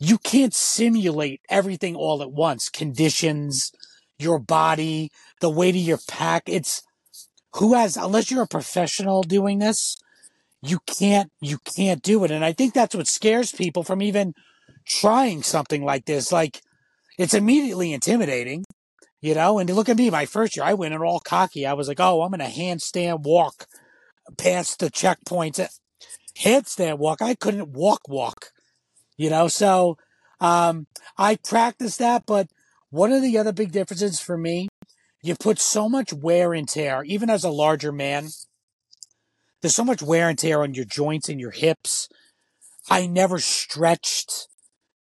you 0.00 0.18
can't 0.18 0.54
simulate 0.54 1.40
everything 1.48 1.94
all 1.96 2.22
at 2.22 2.32
once. 2.32 2.68
Conditions, 2.68 3.72
your 4.18 4.38
body, 4.38 5.10
the 5.40 5.50
weight 5.50 5.74
of 5.76 5.82
your 5.82 5.98
pack. 6.08 6.44
It's 6.46 6.82
who 7.54 7.74
has, 7.74 7.96
unless 7.96 8.30
you're 8.30 8.42
a 8.42 8.48
professional 8.48 9.22
doing 9.22 9.58
this, 9.60 9.96
you 10.62 10.78
can't 10.86 11.30
you 11.40 11.58
can't 11.76 12.02
do 12.02 12.24
it 12.24 12.30
and 12.30 12.42
i 12.42 12.50
think 12.52 12.72
that's 12.72 12.94
what 12.94 13.06
scares 13.06 13.52
people 13.52 13.82
from 13.82 14.00
even 14.00 14.32
trying 14.86 15.42
something 15.42 15.84
like 15.84 16.06
this 16.06 16.32
like 16.32 16.62
it's 17.18 17.34
immediately 17.34 17.92
intimidating 17.92 18.64
You 19.24 19.34
know, 19.34 19.58
and 19.58 19.70
look 19.70 19.88
at 19.88 19.96
me, 19.96 20.10
my 20.10 20.26
first 20.26 20.54
year, 20.54 20.66
I 20.66 20.74
went 20.74 20.92
in 20.92 21.00
all 21.00 21.18
cocky. 21.18 21.64
I 21.64 21.72
was 21.72 21.88
like, 21.88 21.98
oh, 21.98 22.20
I'm 22.20 22.30
going 22.30 22.40
to 22.40 22.60
handstand 22.60 23.22
walk 23.22 23.66
past 24.36 24.80
the 24.80 24.90
checkpoints. 24.90 25.66
Handstand 26.38 26.98
walk. 26.98 27.22
I 27.22 27.34
couldn't 27.34 27.68
walk, 27.70 28.08
walk, 28.08 28.50
you 29.16 29.30
know, 29.30 29.48
so, 29.48 29.96
um, 30.40 30.86
I 31.16 31.36
practiced 31.36 31.98
that. 32.00 32.24
But 32.26 32.48
one 32.90 33.12
of 33.12 33.22
the 33.22 33.38
other 33.38 33.52
big 33.52 33.72
differences 33.72 34.20
for 34.20 34.36
me, 34.36 34.68
you 35.22 35.34
put 35.36 35.58
so 35.58 35.88
much 35.88 36.12
wear 36.12 36.52
and 36.52 36.68
tear, 36.68 37.02
even 37.04 37.30
as 37.30 37.44
a 37.44 37.50
larger 37.50 37.92
man, 37.92 38.28
there's 39.62 39.74
so 39.74 39.84
much 39.84 40.02
wear 40.02 40.28
and 40.28 40.38
tear 40.38 40.62
on 40.62 40.74
your 40.74 40.84
joints 40.84 41.30
and 41.30 41.40
your 41.40 41.50
hips. 41.50 42.08
I 42.90 43.06
never 43.06 43.38
stretched 43.38 44.48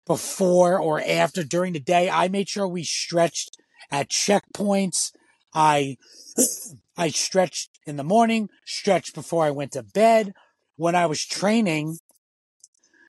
before 0.07 0.79
or 0.79 1.01
after 1.01 1.43
during 1.43 1.73
the 1.73 1.79
day. 1.79 2.09
I 2.09 2.29
made 2.29 2.47
sure 2.47 2.67
we 2.67 2.83
stretched 2.83 3.57
at 3.91 4.09
checkpoints. 4.09 5.11
I 5.53 5.97
I 6.97 7.09
stretched 7.09 7.79
in 7.85 7.97
the 7.97 8.03
morning, 8.03 8.49
stretched 8.65 9.13
before 9.13 9.43
I 9.43 9.51
went 9.51 9.73
to 9.73 9.83
bed. 9.83 10.33
When 10.75 10.95
I 10.95 11.05
was 11.05 11.25
training, 11.25 11.97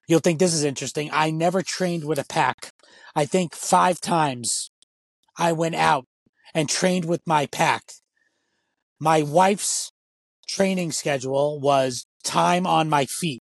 you'll 0.09 0.20
think 0.20 0.38
this 0.38 0.55
is 0.55 0.64
interesting. 0.64 1.11
I 1.12 1.31
never 1.31 1.62
trained 1.62 2.05
with 2.05 2.18
a 2.18 2.24
pack. 2.24 2.72
I 3.14 3.24
think 3.24 3.55
5 3.55 4.00
times 4.00 4.70
I 5.38 5.52
went 5.52 5.74
out 5.74 6.07
and 6.55 6.68
trained 6.68 7.05
with 7.05 7.20
my 7.26 7.46
pack. 7.46 7.83
My 9.00 9.22
wife's 9.22 9.90
training 10.48 10.92
schedule 10.92 11.61
was 11.61 12.07
time 12.24 12.66
on 12.66 12.88
my 12.88 13.05
feet. 13.05 13.42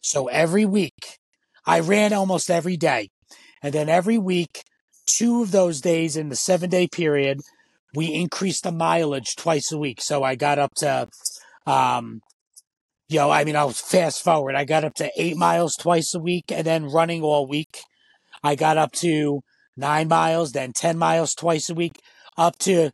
So 0.00 0.28
every 0.28 0.64
week 0.64 1.18
I 1.64 1.80
ran 1.80 2.12
almost 2.12 2.50
every 2.50 2.76
day. 2.76 3.08
And 3.62 3.72
then 3.72 3.88
every 3.88 4.18
week, 4.18 4.64
two 5.06 5.42
of 5.42 5.52
those 5.52 5.80
days 5.80 6.16
in 6.16 6.28
the 6.28 6.36
seven 6.36 6.68
day 6.70 6.88
period, 6.88 7.40
we 7.94 8.12
increased 8.12 8.64
the 8.64 8.72
mileage 8.72 9.36
twice 9.36 9.70
a 9.70 9.78
week. 9.78 10.00
So 10.00 10.22
I 10.22 10.34
got 10.34 10.58
up 10.58 10.74
to, 10.76 11.08
um, 11.66 12.20
you 13.12 13.18
know, 13.18 13.30
I 13.30 13.44
mean, 13.44 13.56
I'll 13.56 13.70
fast 13.70 14.24
forward. 14.24 14.54
I 14.54 14.64
got 14.64 14.84
up 14.84 14.94
to 14.94 15.10
eight 15.16 15.36
miles 15.36 15.76
twice 15.76 16.14
a 16.14 16.18
week 16.18 16.50
and 16.50 16.66
then 16.66 16.86
running 16.86 17.22
all 17.22 17.46
week. 17.46 17.80
I 18.42 18.54
got 18.54 18.78
up 18.78 18.92
to 18.92 19.42
nine 19.76 20.08
miles, 20.08 20.52
then 20.52 20.72
10 20.72 20.98
miles 20.98 21.34
twice 21.34 21.68
a 21.68 21.74
week, 21.74 22.00
up 22.36 22.58
to, 22.60 22.86
uh, 22.86 22.90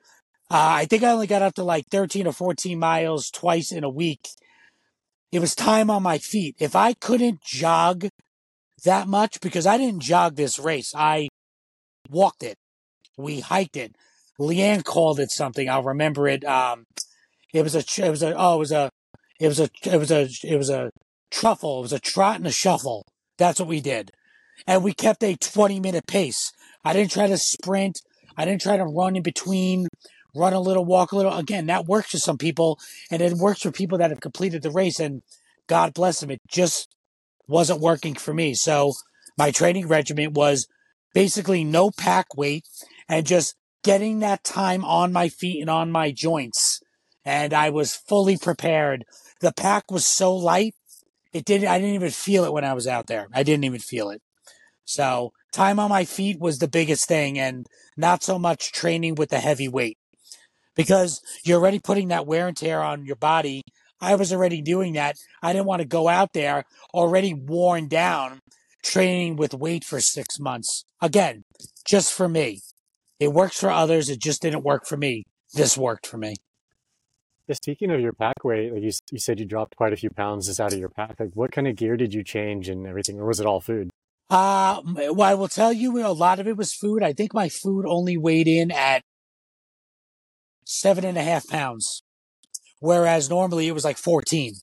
I 0.51 0.87
think 0.87 1.03
I 1.03 1.13
only 1.13 1.27
got 1.27 1.43
up 1.43 1.55
to 1.55 1.65
like 1.65 1.87
13 1.91 2.27
or 2.27 2.33
14 2.33 2.79
miles 2.79 3.31
twice 3.31 3.71
in 3.71 3.85
a 3.85 3.89
week. 3.89 4.29
It 5.31 5.39
was 5.39 5.55
time 5.55 5.91
on 5.91 6.03
my 6.03 6.19
feet. 6.19 6.57
If 6.59 6.75
I 6.75 6.95
couldn't 6.95 7.43
jog 7.43 8.09
that 8.85 9.09
much 9.09 9.41
because 9.41 9.67
I 9.67 9.77
didn't 9.77 10.03
jog 10.03 10.37
this 10.37 10.59
race. 10.59 10.93
I 10.97 11.29
walked 12.11 12.43
it. 12.43 12.57
We 13.17 13.41
hiked 13.41 13.77
it. 13.77 13.95
Leanne 14.41 14.85
called 14.85 15.21
it 15.21 15.31
something. 15.31 15.69
I'll 15.69 15.83
remember 15.83 16.29
it. 16.29 16.45
Um, 16.45 16.85
it 17.53 17.63
was 17.63 17.75
a, 17.75 17.79
it 18.05 18.11
was 18.11 18.23
a, 18.23 18.35
oh, 18.37 18.57
it 18.57 18.59
was 18.59 18.73
a, 18.73 18.91
it 19.39 19.49
was 19.49 19.61
a, 19.61 19.69
it 19.85 19.99
was 19.99 20.11
a, 20.11 20.29
it 20.45 20.57
was 20.57 20.71
a 20.71 20.91
truffle. 21.31 21.79
It 21.79 21.83
was 21.83 21.93
a 21.93 21.99
trot 21.99 22.37
and 22.37 22.47
a 22.47 22.53
shuffle. 22.53 23.07
That's 23.37 23.61
what 23.61 23.69
we 23.69 23.81
did. 23.81 24.11
And 24.67 24.83
we 24.83 24.93
kept 24.93 25.23
a 25.23 25.37
20 25.37 25.81
minute 25.81 26.07
pace. 26.07 26.53
I 26.85 26.93
didn't 26.93 27.13
try 27.13 27.27
to 27.27 27.39
sprint. 27.39 28.01
I 28.37 28.45
didn't 28.45 28.63
try 28.63 28.77
to 28.77 28.85
run 28.85 29.17
in 29.17 29.23
between, 29.23 29.89
run 30.35 30.53
a 30.53 30.61
little, 30.61 30.85
walk 30.85 31.13
a 31.13 31.17
little. 31.17 31.37
Again, 31.37 31.67
that 31.67 31.87
works 31.87 32.13
for 32.13 32.19
some 32.19 32.39
people 32.39 32.79
and 33.11 33.21
it 33.21 33.33
works 33.35 33.63
for 33.63 33.73
people 33.73 33.99
that 33.99 34.11
have 34.11 34.21
completed 34.21 34.63
the 34.63 34.71
race. 34.71 35.01
And 35.01 35.23
God 35.67 35.95
bless 35.95 36.21
them. 36.21 36.31
It 36.31 36.41
just 36.49 36.89
wasn't 37.47 37.81
working 37.81 38.15
for 38.15 38.33
me. 38.33 38.55
So 38.55 38.93
my 39.37 39.51
training 39.51 39.89
regimen 39.89 40.33
was 40.33 40.67
basically 41.15 41.65
no 41.65 41.91
pack 41.91 42.27
weight 42.37 42.65
and 43.09 43.27
just 43.27 43.55
getting 43.83 44.19
that 44.19 44.45
time 44.45 44.85
on 44.85 45.13
my 45.13 45.29
feet 45.29 45.61
and 45.61 45.71
on 45.71 45.91
my 45.91 46.13
joints. 46.13 46.81
And 47.25 47.53
I 47.53 47.71
was 47.71 47.95
fully 47.95 48.37
prepared. 48.37 49.05
The 49.41 49.53
pack 49.53 49.91
was 49.91 50.07
so 50.07 50.35
light. 50.35 50.75
It 51.33 51.45
didn't, 51.45 51.69
I 51.69 51.79
didn't 51.79 51.95
even 51.95 52.11
feel 52.11 52.45
it 52.45 52.53
when 52.53 52.65
I 52.65 52.75
was 52.75 52.87
out 52.87 53.07
there. 53.07 53.29
I 53.33 53.43
didn't 53.43 53.65
even 53.65 53.81
feel 53.81 54.11
it. 54.11 54.21
So 54.85 55.33
time 55.53 55.79
on 55.79 55.91
my 55.91 56.05
feet 56.05 56.41
was 56.41 56.59
the 56.59 56.69
biggest 56.69 57.07
thing 57.07 57.39
and 57.39 57.67
not 57.97 58.23
so 58.23 58.39
much 58.39 58.73
training 58.73 59.17
with 59.17 59.29
the 59.29 59.41
heavy 59.41 59.69
weight 59.69 59.99
because 60.75 61.21
you're 61.45 61.61
already 61.61 61.79
putting 61.79 62.09
that 62.09 62.27
wear 62.27 62.49
and 62.49 62.57
tear 62.57 62.83
on 62.83 63.05
your 63.05 63.17
body 63.17 63.63
I 64.01 64.15
was 64.15 64.33
already 64.33 64.63
doing 64.63 64.93
that. 64.95 65.17
I 65.43 65.53
didn't 65.53 65.67
want 65.67 65.83
to 65.83 65.89
go 65.89 66.09
out 66.09 66.33
there 66.33 66.65
already 66.95 67.35
worn 67.35 67.89
down 67.89 68.41
training 68.83 69.37
with 69.37 69.55
weight 69.55 69.85
for 69.85 70.01
six 70.01 70.39
months. 70.39 70.85
Again, 71.01 71.45
just 71.85 72.13
for 72.13 72.29
me. 72.29 72.61
It 73.19 73.33
works 73.33 73.59
for 73.59 73.71
others. 73.71 74.09
It 74.09 74.21
just 74.21 74.43
didn't 74.43 74.63
work 74.63 74.87
for 74.87 74.97
me. 74.97 75.25
This 75.53 75.77
worked 75.77 76.07
for 76.07 76.17
me. 76.17 76.37
Speaking 77.51 77.91
of 77.91 78.01
your 78.01 78.13
pack 78.13 78.45
weight, 78.45 78.73
like 78.73 78.83
you, 78.83 78.93
you 79.11 79.19
said 79.19 79.41
you 79.41 79.47
dropped 79.47 79.77
quite 79.77 79.93
a 79.93 79.97
few 79.97 80.11
pounds 80.11 80.47
just 80.47 80.61
out 80.61 80.73
of 80.73 80.79
your 80.79 80.91
pack. 80.91 81.19
Like 81.19 81.31
what 81.35 81.53
kind 81.53 81.67
of 81.67 81.77
gear 81.77 81.97
did 81.97 82.13
you 82.13 82.23
change 82.23 82.69
and 82.69 82.87
everything, 82.87 83.19
or 83.19 83.27
was 83.27 83.41
it 83.41 83.47
all 83.47 83.61
food? 83.61 83.91
Uh, 84.31 84.83
well, 84.85 85.23
I 85.23 85.35
will 85.35 85.49
tell 85.49 85.73
you 85.73 86.05
a 86.07 86.13
lot 86.13 86.39
of 86.39 86.47
it 86.47 86.57
was 86.57 86.75
food. 86.75 87.03
I 87.03 87.15
think 87.15 87.33
my 87.33 87.49
food 87.49 87.87
only 87.87 88.19
weighed 88.19 88.47
in 88.47 88.71
at 88.71 89.03
seven 90.65 91.05
and 91.05 91.17
a 91.17 91.23
half 91.23 91.49
pounds 91.49 92.03
whereas 92.81 93.31
normally 93.31 93.69
it 93.69 93.73
was 93.73 93.85
like 93.85 93.97
14. 93.97 94.55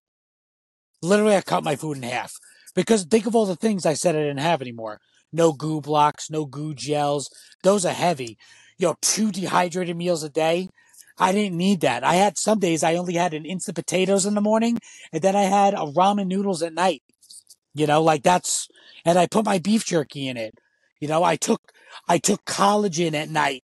Literally, 1.02 1.36
I 1.36 1.41
cut 1.41 1.63
my 1.63 1.76
food 1.76 1.98
in 1.98 2.04
half 2.04 2.34
because 2.74 3.04
think 3.04 3.26
of 3.26 3.36
all 3.36 3.45
the 3.45 3.56
things 3.56 3.86
I 3.86 3.93
said 3.93 4.15
I 4.15 4.19
didn't 4.19 4.38
have 4.38 4.62
anymore. 4.62 5.00
No 5.32 5.54
goo 5.54 5.82
blocks, 5.82 6.30
no 6.30 6.45
goo 6.45 6.74
gels. 6.74 7.30
Those 7.63 7.86
are 7.86 7.93
heavy. 7.93 8.38
You 8.78 8.88
know, 8.88 8.95
two 9.02 9.32
dehydrated 9.32 9.95
meals 9.95 10.24
a 10.24 10.30
day. 10.30 10.69
I 11.17 11.32
didn't 11.32 11.58
need 11.58 11.82
that. 11.82 12.04
I 12.04 12.15
had 12.15 12.38
some 12.38 12.60
days 12.60 12.84
I 12.84 12.95
only 12.95 13.15
had 13.15 13.34
an 13.34 13.45
instant 13.45 13.75
potatoes 13.75 14.25
in 14.25 14.36
the 14.36 14.41
morning 14.41 14.78
and 15.13 15.21
then 15.21 15.36
I 15.36 15.43
had 15.43 15.73
a 15.73 15.86
ramen 15.86 16.28
noodles 16.28 16.62
at 16.62 16.73
night. 16.73 17.01
You 17.73 17.88
know, 17.88 18.01
like 18.01 18.23
that's, 18.23 18.67
and 19.04 19.17
I 19.17 19.28
put 19.28 19.45
my 19.45 19.60
beef 19.60 19.86
jerky 19.86 20.28
in 20.28 20.38
it. 20.38 20.54
You 20.99 21.08
know, 21.08 21.23
I 21.23 21.36
took, 21.36 21.62
I 22.08 22.17
took 22.17 22.45
collagen 22.45 23.13
at 23.13 23.30
night 23.30 23.63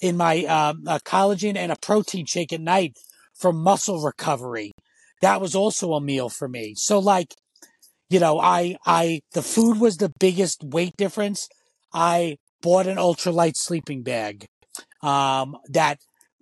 in 0.00 0.16
my, 0.16 0.44
um, 0.44 0.84
collagen 1.04 1.56
and 1.56 1.72
a 1.72 1.76
protein 1.76 2.26
shake 2.26 2.52
at 2.52 2.60
night 2.60 2.96
for 3.34 3.52
muscle 3.52 4.00
recovery. 4.02 4.72
That 5.20 5.40
was 5.40 5.54
also 5.54 5.92
a 5.94 6.00
meal 6.00 6.28
for 6.28 6.48
me. 6.48 6.74
So 6.76 6.98
like, 6.98 7.34
you 8.10 8.20
know, 8.20 8.40
I, 8.40 8.76
I, 8.86 9.20
the 9.34 9.42
food 9.42 9.80
was 9.80 9.96
the 9.96 10.12
biggest 10.18 10.62
weight 10.64 10.96
difference. 10.96 11.48
I 11.92 12.38
bought 12.62 12.86
an 12.86 12.96
ultralight 12.96 13.56
sleeping 13.56 14.02
bag, 14.02 14.46
um, 15.02 15.56
that 15.68 15.98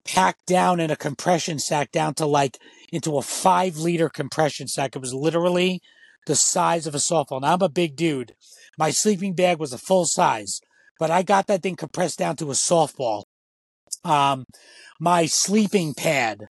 packed 0.07 0.47
down 0.47 0.81
in 0.81 0.91
a 0.91 0.97
compression 0.97 1.59
sack 1.59 1.91
down 1.93 2.15
to 2.15 2.27
like 2.27 2.59
into 2.93 3.17
a 3.17 3.23
five 3.23 3.77
liter 3.77 4.09
compression 4.09 4.69
sack. 4.69 4.97
It 4.97 5.01
was 5.01 5.15
literally 5.15 5.81
the 6.27 6.37
size 6.37 6.87
of 6.87 6.95
a 6.95 6.99
softball. 6.99 7.41
Now 7.41 7.55
I'm 7.55 7.63
a 7.63 7.69
big 7.69 7.97
dude. 7.97 8.35
My 8.79 8.91
sleeping 8.91 9.35
bag 9.35 9.59
was 9.59 9.73
a 9.73 9.79
full 9.79 10.05
size, 10.05 10.61
but 10.99 11.11
I 11.11 11.23
got 11.23 11.47
that 11.47 11.63
thing 11.63 11.77
compressed 11.77 12.19
down 12.19 12.37
to 12.37 12.51
a 12.51 12.55
softball. 12.55 13.25
Um, 14.05 14.45
my 15.01 15.27
sleeping 15.27 15.95
pad 15.95 16.47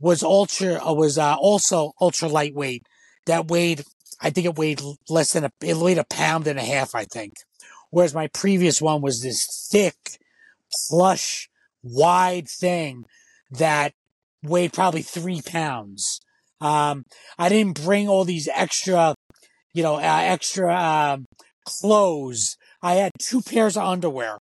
was 0.00 0.22
ultra 0.22 0.84
uh, 0.84 0.92
was 0.92 1.18
uh, 1.18 1.36
also 1.36 1.92
ultra 2.00 2.28
lightweight. 2.28 2.82
That 3.26 3.48
weighed, 3.48 3.84
I 4.20 4.30
think 4.30 4.46
it 4.46 4.56
weighed 4.56 4.80
less 5.08 5.32
than 5.32 5.44
a 5.44 5.50
it 5.62 5.76
weighed 5.76 5.98
a 5.98 6.04
pound 6.04 6.46
and 6.46 6.58
a 6.58 6.62
half, 6.62 6.94
I 6.94 7.04
think. 7.04 7.34
Whereas 7.90 8.14
my 8.14 8.26
previous 8.28 8.82
one 8.82 9.02
was 9.02 9.22
this 9.22 9.68
thick, 9.70 10.18
plush, 10.88 11.48
wide 11.84 12.48
thing 12.48 13.04
that 13.50 13.92
weighed 14.42 14.72
probably 14.72 15.02
three 15.02 15.42
pounds. 15.42 16.20
Um, 16.60 17.04
I 17.38 17.48
didn't 17.48 17.82
bring 17.82 18.08
all 18.08 18.24
these 18.24 18.48
extra, 18.52 19.14
you 19.72 19.82
know, 19.82 19.96
uh, 19.96 20.20
extra 20.22 20.74
um, 20.74 21.26
clothes. 21.64 22.56
I 22.82 22.94
had 22.94 23.12
two 23.20 23.42
pairs 23.42 23.76
of 23.76 23.84
underwear. 23.84 24.38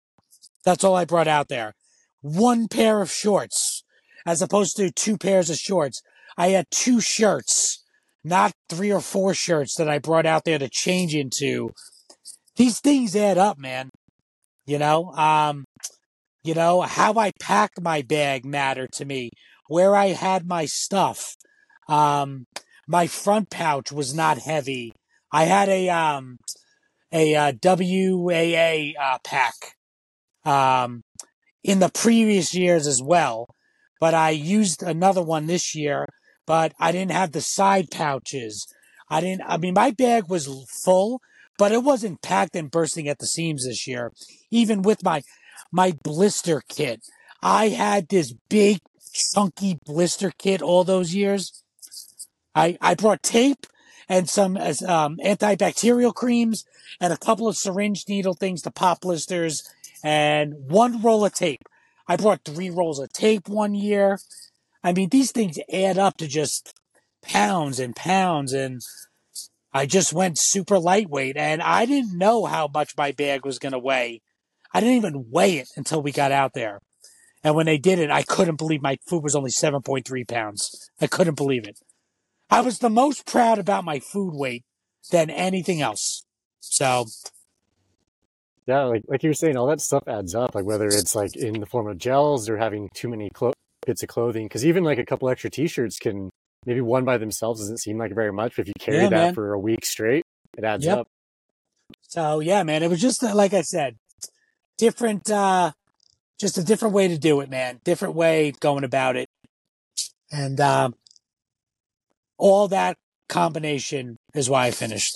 That's 0.66 0.84
all 0.84 0.96
I 0.96 1.06
brought 1.06 1.28
out 1.28 1.50
there. 1.50 1.74
One 2.22 2.68
pair 2.68 3.02
of 3.02 3.12
shorts 3.12 3.84
as 4.26 4.42
opposed 4.42 4.78
to 4.78 4.92
two 4.92 5.18
pairs 5.18 5.50
of 5.50 5.58
shorts. 5.58 6.02
I 6.38 6.50
had 6.50 6.66
two 6.72 7.02
shirts, 7.02 7.84
not 8.24 8.54
three 8.70 8.92
or 8.92 9.02
four 9.02 9.34
shirts 9.34 9.76
that 9.76 9.90
I 9.90 10.00
brought 10.00 10.26
out 10.26 10.46
there 10.46 10.60
to 10.60 10.70
change 10.70 11.14
into. 11.14 11.72
These 12.56 12.80
things 12.80 13.16
add 13.16 13.38
up, 13.38 13.58
man. 13.58 13.90
You 14.66 14.80
know, 14.80 15.12
um, 15.12 15.66
you 16.44 16.54
know, 16.54 16.82
how 16.82 17.14
I 17.16 17.32
packed 17.40 17.82
my 17.82 18.02
bag 18.02 18.46
mattered 18.46 18.92
to 18.94 19.06
me, 19.06 19.32
where 19.68 19.96
I 19.96 20.08
had 20.08 20.48
my 20.48 20.66
stuff. 20.66 21.36
Um, 21.88 22.46
my 22.88 23.08
front 23.08 23.50
pouch 23.50 23.92
was 23.92 24.14
not 24.14 24.38
heavy. 24.40 24.94
I 25.32 25.46
had 25.46 25.70
a, 25.70 25.90
um, 25.90 26.38
a, 27.12 27.36
uh, 27.36 27.54
WAA, 27.64 28.94
uh, 29.00 29.18
pack, 29.24 29.54
um, 30.46 31.02
in 31.64 31.80
the 31.80 31.90
previous 31.90 32.54
years 32.54 32.88
as 32.88 33.02
well 33.02 33.48
but 34.04 34.14
I 34.14 34.32
used 34.32 34.84
another 34.84 35.24
one 35.24 35.46
this 35.46 35.74
year, 35.74 36.06
but 36.46 36.74
I 36.78 36.92
didn't 36.92 37.14
have 37.14 37.32
the 37.32 37.40
side 37.40 37.90
pouches. 37.90 38.68
I 39.10 39.22
didn't, 39.22 39.44
I 39.48 39.56
mean, 39.56 39.76
my 39.76 39.92
bag 39.92 40.26
was 40.28 40.50
full, 40.84 41.22
but 41.58 41.72
it 41.72 41.86
wasn't 41.86 42.22
packed 42.22 42.54
and 42.58 42.70
bursting 42.70 43.08
at 43.08 43.20
the 43.20 43.26
seams 43.26 43.66
this 43.66 43.88
year. 43.88 44.12
Even 44.52 44.82
with 44.82 45.06
my, 45.06 45.22
my 45.74 45.92
blister 46.04 46.62
kit. 46.70 47.02
I 47.42 47.70
had 47.70 48.08
this 48.08 48.34
big, 48.48 48.80
chunky 49.12 49.80
blister 49.86 50.32
kit 50.38 50.62
all 50.62 50.84
those 50.84 51.14
years. 51.14 51.64
I, 52.56 52.78
I 52.80 52.94
brought 52.94 53.24
tape 53.24 53.66
and 54.08 54.30
some 54.30 54.56
um, 54.56 55.18
antibacterial 55.26 56.14
creams 56.14 56.64
and 57.02 57.12
a 57.12 57.18
couple 57.18 57.48
of 57.48 57.58
syringe 57.58 58.06
needle 58.08 58.36
things 58.36 58.62
to 58.62 58.72
pop 58.72 59.02
blisters 59.02 59.68
and 60.04 60.54
one 60.70 61.02
roll 61.02 61.26
of 61.26 61.34
tape. 61.34 61.68
I 62.08 62.18
brought 62.18 62.46
three 62.46 62.70
rolls 62.70 63.00
of 63.00 63.12
tape 63.12 63.50
one 63.50 63.74
year. 63.74 64.20
I 64.84 64.94
mean, 64.94 65.10
these 65.10 65.32
things 65.32 65.58
add 65.72 65.98
up 65.98 66.18
to 66.18 66.28
just 66.28 66.74
pounds 67.24 67.80
and 67.80 67.96
pounds. 67.96 68.54
And 68.54 68.82
I 69.74 69.88
just 69.88 70.14
went 70.14 70.38
super 70.38 70.78
lightweight 70.78 71.38
and 71.38 71.62
I 71.62 71.86
didn't 71.86 72.16
know 72.18 72.46
how 72.46 72.70
much 72.72 72.96
my 72.96 73.12
bag 73.12 73.46
was 73.46 73.58
going 73.58 73.72
to 73.72 73.80
weigh. 73.80 74.22
I 74.74 74.80
didn't 74.80 74.96
even 74.96 75.26
weigh 75.30 75.58
it 75.58 75.70
until 75.76 76.02
we 76.02 76.12
got 76.12 76.32
out 76.32 76.54
there. 76.54 76.80
And 77.44 77.56
when 77.56 77.66
they 77.66 77.78
did 77.78 78.00
it, 78.00 78.10
I 78.10 78.24
couldn't 78.24 78.58
believe 78.58 78.82
my 78.82 78.98
food 79.08 79.24
was 79.24 79.36
only 79.36 79.52
7.3 79.52 80.28
pounds. 80.28 80.90
I 81.02 81.08
couldn't 81.08 81.36
believe 81.36 81.68
it. 81.68 81.78
I 82.50 82.62
was 82.62 82.80
the 82.80 82.90
most 82.90 83.26
proud 83.26 83.60
about 83.60 83.84
my 83.84 84.00
food 84.00 84.34
weight 84.34 84.64
than 85.12 85.30
anything 85.30 85.82
else. 85.82 86.24
So 86.60 87.06
yeah, 88.66 88.84
like 88.84 89.04
like 89.08 89.24
you 89.24 89.30
were 89.30 89.34
saying, 89.34 89.58
all 89.58 89.68
that 89.68 89.82
stuff 89.82 90.04
adds 90.08 90.34
up. 90.36 90.56
Like 90.56 90.66
whether 90.66 90.88
it's 90.88 91.16
like 91.16 91.36
in 91.36 91.60
the 91.60 91.66
form 91.66 91.88
of 91.88 91.98
gels 91.98 92.50
or 92.50 92.58
having 92.58 92.90
too 92.94 93.10
many 93.10 93.30
clo- 93.30 93.54
bits 93.86 94.04
of 94.04 94.10
clothing, 94.10 94.46
because 94.46 94.66
even 94.66 94.84
like 94.84 94.98
a 94.98 95.06
couple 95.06 95.30
extra 95.30 95.50
T-shirts 95.50 96.00
can 96.00 96.30
maybe 96.66 96.80
one 96.80 97.04
by 97.04 97.18
themselves 97.18 97.60
doesn't 97.60 97.80
seem 97.80 97.98
like 97.98 98.16
very 98.16 98.32
much, 98.32 98.56
but 98.56 98.64
if 98.64 98.68
you 98.68 98.74
carry 98.80 98.98
yeah, 98.98 99.10
that 99.10 99.26
man. 99.26 99.34
for 99.34 99.54
a 99.54 99.60
week 99.60 99.86
straight, 99.86 100.24
it 100.58 100.64
adds 100.64 100.86
yep. 100.86 101.00
up. 101.00 101.08
So 102.02 102.40
yeah, 102.40 102.64
man, 102.64 102.84
it 102.84 102.90
was 102.90 103.02
just 103.02 103.22
like 103.22 103.54
I 103.54 103.62
said, 103.62 103.98
different, 104.78 105.30
uh 105.30 105.72
just 106.40 106.58
a 106.58 106.64
different 106.64 106.94
way 106.94 107.08
to 107.08 107.18
do 107.18 107.40
it, 107.40 107.50
man. 107.50 107.80
Different 107.84 108.16
way 108.16 108.54
going 108.60 108.84
about 108.84 109.16
it, 109.16 109.30
and 110.32 110.60
uh, 110.60 110.90
all 112.38 112.68
that 112.68 112.98
combination 113.30 114.18
is 114.34 114.50
why 114.50 114.66
I 114.66 114.72
finished. 114.72 115.16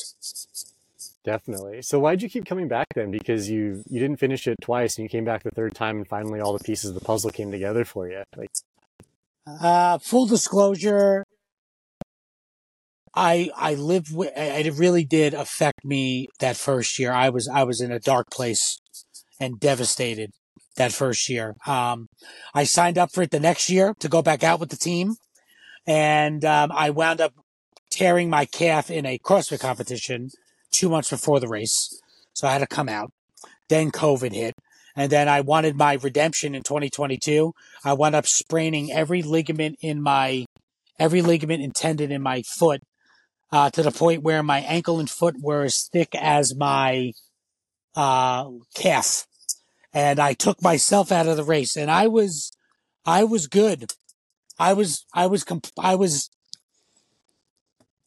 Definitely. 1.26 1.82
So 1.82 2.00
why'd 2.00 2.22
you 2.22 2.30
keep 2.30 2.46
coming 2.46 2.70
back 2.70 2.88
then? 2.96 3.12
Because 3.12 3.50
you 3.50 3.84
you 3.90 4.00
didn't 4.00 4.18
finish 4.18 4.48
it 4.48 4.56
twice, 4.62 4.98
and 4.98 5.04
you 5.04 5.10
came 5.10 5.26
back 5.26 5.44
the 5.44 5.52
third 5.52 5.76
time, 5.76 5.98
and 5.98 6.08
finally 6.08 6.40
all 6.40 6.58
the 6.58 6.64
pieces 6.64 6.92
of 6.92 6.96
the 6.96 7.02
puzzle 7.02 7.30
came 7.30 7.52
together 7.52 7.84
for 7.84 8.08
you. 8.08 8.24
Like, 8.38 8.52
uh, 9.46 9.98
full 9.98 10.28
disclosure, 10.28 11.26
I 13.14 13.50
I 13.54 13.74
lived 13.74 14.16
with. 14.16 14.32
It 14.34 14.74
really 14.76 15.04
did 15.04 15.34
affect 15.34 15.84
me 15.84 16.30
that 16.40 16.56
first 16.56 17.00
year. 17.00 17.12
I 17.12 17.28
was 17.30 17.50
I 17.54 17.64
was 17.64 17.82
in 17.82 17.92
a 17.92 18.00
dark 18.00 18.30
place 18.30 18.80
and 19.40 19.60
devastated 19.60 20.32
that 20.76 20.92
first 20.92 21.30
year. 21.30 21.56
Um, 21.66 22.08
I 22.54 22.64
signed 22.64 22.98
up 22.98 23.12
for 23.12 23.24
it 23.24 23.32
the 23.32 23.40
next 23.40 23.70
year 23.70 23.94
to 24.00 24.10
go 24.10 24.22
back 24.22 24.44
out 24.44 24.60
with 24.60 24.70
the 24.70 24.78
team, 24.78 25.16
and 25.86 26.44
um, 26.46 26.72
I 26.74 26.90
wound 26.90 27.22
up 27.22 27.34
tearing 27.90 28.30
my 28.30 28.46
calf 28.46 28.92
in 28.92 29.06
a 29.06 29.18
CrossFit 29.18 29.60
competition 29.60 30.30
two 30.72 30.90
months 30.90 31.10
before 31.10 31.40
the 31.40 31.48
race. 31.48 32.00
So 32.34 32.48
I 32.48 32.54
had 32.54 32.60
to 32.60 32.68
come 32.68 32.90
out. 32.90 33.12
Then 33.70 33.92
COVID 33.92 34.34
hit. 34.34 34.56
And 34.96 35.12
then 35.12 35.30
I 35.30 35.42
wanted 35.42 35.76
my 35.76 35.94
redemption 35.94 36.56
in 36.56 36.64
2022. 36.64 37.54
I 37.84 37.94
wound 37.94 38.16
up 38.16 38.26
spraining 38.26 38.92
every 38.92 39.22
ligament 39.22 39.78
in 39.82 40.02
my, 40.02 40.46
every 41.00 41.22
ligament 41.22 41.64
and 41.64 41.74
tendon 41.74 42.12
in 42.12 42.22
my 42.22 42.42
foot, 42.42 42.82
uh, 43.52 43.70
to 43.72 43.84
the 43.84 43.92
point 43.92 44.24
where 44.24 44.42
my 44.42 44.60
ankle 44.60 45.00
and 45.00 45.10
foot 45.10 45.36
were 45.40 45.64
as 45.64 45.88
thick 45.92 46.10
as 46.16 46.56
my, 46.56 47.12
uh, 47.98 48.50
calf. 48.76 49.26
And 49.92 50.20
I 50.20 50.34
took 50.34 50.62
myself 50.62 51.12
out 51.12 51.28
of 51.28 51.36
the 51.36 51.44
race 51.44 51.76
and 51.76 51.90
I 51.90 52.08
was, 52.08 52.52
I 53.06 53.24
was 53.24 53.48
good. 53.48 53.92
I 54.60 54.74
was, 54.74 55.06
I 55.14 55.26
was, 55.26 55.44
comp- 55.44 55.68
I 55.80 55.96
was, 55.96 56.30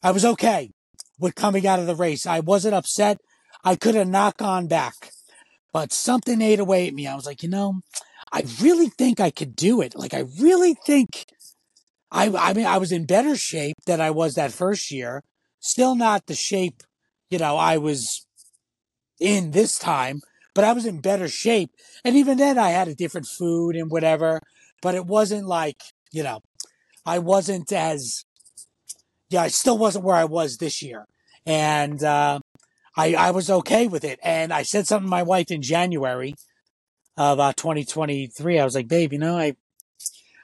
I 0.03 0.12
was 0.12 0.24
okay 0.24 0.70
with 1.18 1.35
coming 1.35 1.66
out 1.66 1.81
of 1.81 1.87
the 1.87 1.96
race. 1.96 2.24
I 2.24 2.40
wasn't 2.40 2.74
upset. 2.74 3.18
I 3.64 3.74
could 3.74 3.96
have 3.96 4.09
knocked 4.09 4.40
on 4.40 4.68
back, 4.68 4.94
but 5.72 5.92
something 5.92 6.40
ate 6.40 6.61
away 6.61 6.87
at 6.87 6.94
me. 6.94 7.07
I 7.09 7.16
was 7.16 7.26
like, 7.26 7.42
you 7.42 7.48
know, 7.48 7.81
I 8.33 8.44
really 8.62 8.88
think 8.88 9.18
I 9.18 9.31
could 9.31 9.57
do 9.57 9.81
it. 9.81 9.96
Like, 9.96 10.14
I 10.14 10.24
really 10.40 10.74
think 10.87 11.26
I, 12.12 12.29
I 12.37 12.53
mean, 12.53 12.66
I 12.66 12.79
was 12.79 12.92
in 12.92 13.07
better 13.07 13.37
shape 13.37 13.76
than 13.87 14.00
I 14.00 14.11
was 14.11 14.35
that 14.35 14.53
first 14.53 14.90
year. 14.90 15.22
Still 15.61 15.94
not 15.94 16.26
the 16.26 16.35
shape, 16.35 16.83
you 17.29 17.38
know, 17.38 17.57
I 17.57 17.76
was 17.76 18.26
in 19.21 19.51
this 19.53 19.79
time, 19.79 20.21
but 20.55 20.65
I 20.65 20.73
was 20.73 20.87
in 20.87 21.01
better 21.01 21.29
shape. 21.29 21.71
And 22.05 22.17
even 22.17 22.39
then 22.39 22.59
I 22.59 22.71
had 22.71 22.89
a 22.89 22.95
different 22.95 23.27
food 23.27 23.77
and 23.77 23.91
whatever, 23.91 24.41
but 24.83 24.95
it 24.95 25.07
wasn't 25.07 25.47
like, 25.47 25.81
you 26.13 26.23
know, 26.23 26.41
I 27.07 27.19
wasn't 27.19 27.73
as 27.73 28.25
yeah, 29.31 29.43
I 29.43 29.49
still 29.49 29.79
wasn't 29.79 30.05
where 30.05 30.17
I 30.17 30.25
was 30.25 30.57
this 30.57 30.83
year. 30.83 31.07
And, 31.47 32.03
uh, 32.03 32.41
I, 32.97 33.15
I 33.15 33.31
was 33.31 33.49
okay 33.49 33.87
with 33.87 34.05
it. 34.05 34.19
And 34.23 34.53
I 34.53 34.63
said 34.63 34.87
something 34.87 35.07
to 35.07 35.11
my 35.11 35.23
wife 35.23 35.51
in 35.51 35.63
January 35.63 36.35
of 37.17 37.39
uh, 37.39 37.53
2023. 37.53 38.59
I 38.59 38.65
was 38.65 38.75
like, 38.75 38.89
babe, 38.89 39.13
you 39.13 39.19
know, 39.19 39.39
I, 39.39 39.55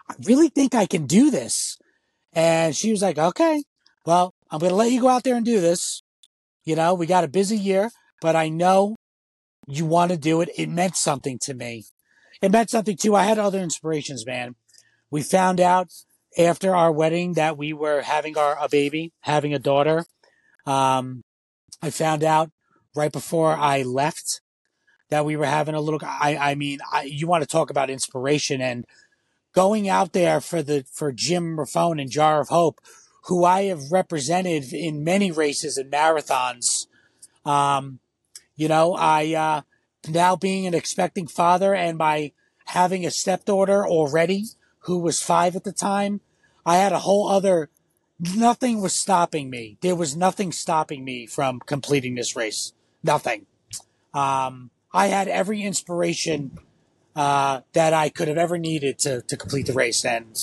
I 0.09 0.15
really 0.25 0.49
think 0.49 0.75
I 0.75 0.87
can 0.87 1.07
do 1.07 1.31
this. 1.31 1.79
And 2.33 2.77
she 2.77 2.91
was 2.91 3.03
like, 3.03 3.19
okay, 3.19 3.65
well, 4.05 4.33
I'm 4.51 4.61
going 4.61 4.71
to 4.71 4.77
let 4.77 4.93
you 4.93 5.01
go 5.01 5.09
out 5.09 5.25
there 5.25 5.37
and 5.37 5.45
do 5.45 5.61
this. 5.61 6.03
You 6.65 6.77
know, 6.77 6.95
we 6.95 7.07
got 7.07 7.25
a 7.25 7.29
busy 7.29 7.57
year, 7.57 7.91
but 8.21 8.37
I 8.37 8.49
know 8.49 8.97
you 9.67 9.85
want 9.85 10.11
to 10.13 10.17
do 10.17 10.41
it. 10.41 10.51
It 10.57 10.69
meant 10.69 10.97
something 10.97 11.39
to 11.43 11.55
me. 11.55 11.85
It 12.41 12.53
meant 12.53 12.71
something 12.71 12.97
too. 12.97 13.15
I 13.15 13.25
had 13.25 13.39
other 13.39 13.59
inspirations, 13.59 14.27
man. 14.27 14.55
We 15.11 15.23
found 15.23 15.61
out 15.61 15.89
after 16.39 16.75
our 16.75 16.93
wedding 16.93 17.35
that 17.35 17.57
we 17.57 17.73
were 17.73 18.03
having 18.03 18.37
our 18.37 18.57
a 18.61 18.69
baby, 18.69 19.13
having 19.21 19.55
a 19.55 19.59
daughter. 19.59 20.05
Um, 20.67 21.23
I 21.83 21.91
found 21.91 22.23
out 22.25 22.51
right 22.95 23.13
before 23.13 23.55
I 23.57 23.83
left 23.83 24.41
that 25.11 25.25
we 25.25 25.37
were 25.37 25.47
having 25.47 25.75
a 25.75 25.81
little. 25.81 26.01
I 26.03 26.37
I 26.37 26.55
mean, 26.55 26.79
I, 26.93 27.03
you 27.03 27.27
want 27.27 27.43
to 27.43 27.49
talk 27.49 27.71
about 27.71 27.91
inspiration 27.91 28.61
and 28.61 28.85
going 29.55 29.89
out 29.89 30.13
there 30.13 30.41
for 30.41 30.63
the 30.63 30.85
for 30.93 31.13
Jim 31.13 31.57
Raffone 31.57 32.01
and 32.01 32.11
Jar 32.11 32.41
of 32.41 32.49
Hope, 32.49 32.81
who 33.25 33.45
I 33.45 33.65
have 33.65 33.91
represented 33.91 34.73
in 34.73 35.05
many 35.05 35.31
races 35.31 35.77
and 35.77 35.91
marathons. 35.91 36.87
Um, 37.45 38.01
you 38.57 38.69
know, 38.69 38.95
I 38.95 39.35
uh, 39.35 39.61
now 40.09 40.35
being 40.37 40.67
an 40.67 40.75
expecting 40.75 41.27
father 41.27 41.75
and 41.75 41.99
by 41.99 42.33
having 42.67 43.07
a 43.07 43.11
stepdaughter 43.11 43.87
already 43.87 44.45
who 44.81 44.99
was 44.99 45.23
five 45.23 45.55
at 45.55 45.65
the 45.65 45.73
time, 45.73 46.21
I 46.65 46.77
had 46.77 46.93
a 46.93 47.01
whole 47.01 47.29
other, 47.29 47.71
nothing 48.19 48.81
was 48.81 48.95
stopping 48.95 49.51
me. 49.51 49.79
There 49.83 49.95
was 49.95 50.17
nothing 50.17 50.53
stopping 50.53 51.05
me 51.05 51.27
from 51.27 51.61
completing 51.61 52.15
this 52.15 52.35
race. 52.35 52.73
Nothing. 53.03 53.47
Um, 54.15 54.71
I 54.93 55.09
had 55.09 55.29
every 55.29 55.63
inspiration, 55.63 56.59
uh, 57.15 57.61
that 57.73 57.93
I 57.93 58.09
could 58.09 58.29
have 58.29 58.39
ever 58.39 58.59
needed 58.59 58.99
to, 59.01 59.23
to 59.23 59.37
complete 59.37 59.67
the 59.67 59.73
race. 59.73 60.05
And 60.05 60.37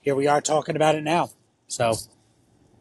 here 0.00 0.14
we 0.14 0.26
are 0.26 0.40
talking 0.40 0.76
about 0.76 0.94
it 0.94 1.02
now. 1.02 1.30
So. 1.66 1.94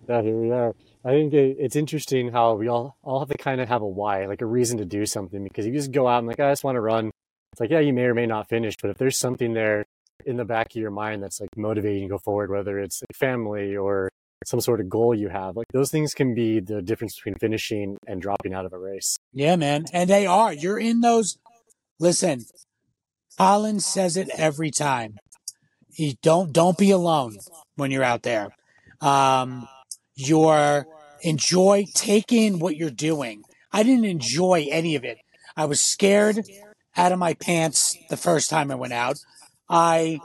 Yeah, 0.08 0.22
here 0.22 0.38
we 0.38 0.52
are. 0.52 0.74
I 1.06 1.12
think 1.12 1.34
it's 1.34 1.76
interesting 1.76 2.32
how 2.32 2.56
we 2.56 2.68
all, 2.68 2.98
all 3.02 3.20
have 3.20 3.30
to 3.30 3.38
kind 3.38 3.62
of 3.62 3.70
have 3.70 3.82
a 3.82 3.88
why, 3.88 4.26
like 4.26 4.42
a 4.42 4.46
reason 4.46 4.78
to 4.80 4.86
do 4.86 5.06
something. 5.06 5.44
Because 5.44 5.66
if 5.66 5.74
you 5.74 5.80
just 5.80 5.92
go 5.92 6.08
out 6.08 6.20
and 6.20 6.28
like, 6.28 6.40
I 6.40 6.52
just 6.52 6.64
want 6.64 6.76
to 6.76 6.82
run, 6.82 7.12
it's 7.52 7.62
like, 7.62 7.70
yeah, 7.70 7.80
you 7.80 7.94
may 7.94 8.04
or 8.04 8.14
may 8.14 8.26
not 8.26 8.50
finish, 8.50 8.76
but 8.82 8.92
if 8.92 8.98
there's 8.98 9.18
something 9.18 9.54
there 9.54 9.86
in 10.26 10.38
the 10.38 10.46
back 10.46 10.68
of 10.68 10.76
your 10.76 10.92
mind 10.92 11.24
that's 11.24 11.40
like 11.40 11.56
motivating 11.56 12.04
you 12.04 12.08
to 12.08 12.14
go 12.14 12.18
forward, 12.18 12.50
whether 12.50 12.80
it's 12.80 13.02
family 13.14 13.78
or 13.78 14.10
some 14.46 14.62
sort 14.62 14.80
of 14.80 14.90
goal 14.90 15.16
you 15.16 15.30
have. 15.30 15.56
Like 15.56 15.68
those 15.74 15.92
things 15.92 16.14
can 16.14 16.34
be 16.34 16.60
the 16.60 16.82
difference 16.82 17.16
between 17.16 17.36
finishing 17.36 17.98
and 18.08 18.22
dropping 18.22 18.54
out 18.54 18.66
of 18.66 18.74
a 18.74 18.78
race. 18.78 19.18
Yeah, 19.34 19.56
man. 19.56 19.86
And 19.94 20.10
they 20.10 20.26
are. 20.26 20.54
You're 20.54 20.80
in 20.80 21.02
those. 21.02 21.38
Listen, 22.00 22.46
Colin 23.38 23.80
says 23.80 24.18
it 24.18 24.30
every 24.38 24.72
time. 24.72 25.18
You 25.92 26.14
don't 26.22 26.54
don't 26.54 26.78
be 26.78 26.92
alone 26.92 27.38
when 27.76 27.92
you're 27.92 28.04
out 28.04 28.24
there. 28.24 28.50
Um, 29.02 29.68
you're 30.18 30.86
enjoy 31.22 31.86
take 31.94 32.32
in 32.32 32.60
what 32.60 32.76
you're 32.76 32.90
doing. 32.90 33.44
I 33.72 33.84
didn't 33.84 34.06
enjoy 34.06 34.68
any 34.70 34.96
of 34.96 35.04
it. 35.04 35.20
I 35.56 35.66
was 35.66 35.84
scared 35.84 36.46
out 36.96 37.12
of 37.12 37.20
my 37.20 37.34
pants 37.34 37.98
the 38.10 38.18
first 38.18 38.50
time 38.50 38.72
I 38.72 38.76
went 38.76 38.94
out. 38.94 39.20
I 39.70 40.20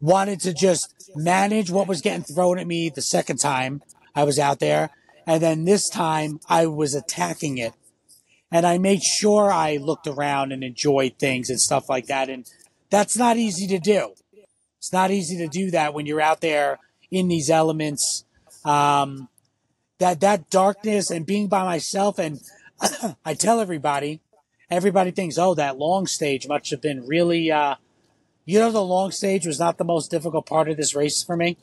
wanted 0.00 0.40
to 0.40 0.54
just 0.54 1.10
manage 1.14 1.70
what 1.70 1.88
was 1.88 2.00
getting 2.00 2.22
thrown 2.22 2.58
at 2.58 2.66
me 2.66 2.88
the 2.88 3.02
second 3.02 3.38
time 3.38 3.82
I 4.14 4.24
was 4.24 4.38
out 4.38 4.60
there. 4.60 4.90
And 5.26 5.42
then 5.42 5.64
this 5.64 5.88
time 5.88 6.40
I 6.48 6.66
was 6.66 6.94
attacking 6.94 7.58
it. 7.58 7.74
And 8.52 8.66
I 8.66 8.78
made 8.78 9.02
sure 9.02 9.52
I 9.52 9.76
looked 9.76 10.06
around 10.06 10.52
and 10.52 10.64
enjoyed 10.64 11.18
things 11.18 11.50
and 11.50 11.60
stuff 11.60 11.88
like 11.88 12.06
that. 12.06 12.28
And 12.28 12.50
that's 12.90 13.16
not 13.16 13.36
easy 13.36 13.66
to 13.68 13.78
do. 13.78 14.14
It's 14.78 14.92
not 14.92 15.10
easy 15.10 15.36
to 15.38 15.46
do 15.46 15.70
that 15.70 15.94
when 15.94 16.06
you're 16.06 16.20
out 16.20 16.40
there 16.40 16.78
in 17.10 17.28
these 17.28 17.50
elements. 17.50 18.24
Um, 18.64 19.28
that, 20.00 20.20
that 20.20 20.50
darkness 20.50 21.10
and 21.10 21.24
being 21.24 21.46
by 21.46 21.64
myself. 21.64 22.18
And 22.18 22.40
I 23.24 23.34
tell 23.34 23.60
everybody, 23.60 24.20
everybody 24.70 25.12
thinks, 25.12 25.38
oh, 25.38 25.54
that 25.54 25.78
long 25.78 26.06
stage 26.06 26.48
must 26.48 26.70
have 26.70 26.80
been 26.80 27.06
really, 27.06 27.52
uh, 27.52 27.76
you 28.44 28.58
know, 28.58 28.72
the 28.72 28.82
long 28.82 29.12
stage 29.12 29.46
was 29.46 29.60
not 29.60 29.78
the 29.78 29.84
most 29.84 30.10
difficult 30.10 30.46
part 30.46 30.68
of 30.68 30.76
this 30.76 30.94
race 30.94 31.22
for 31.22 31.36
me. 31.36 31.56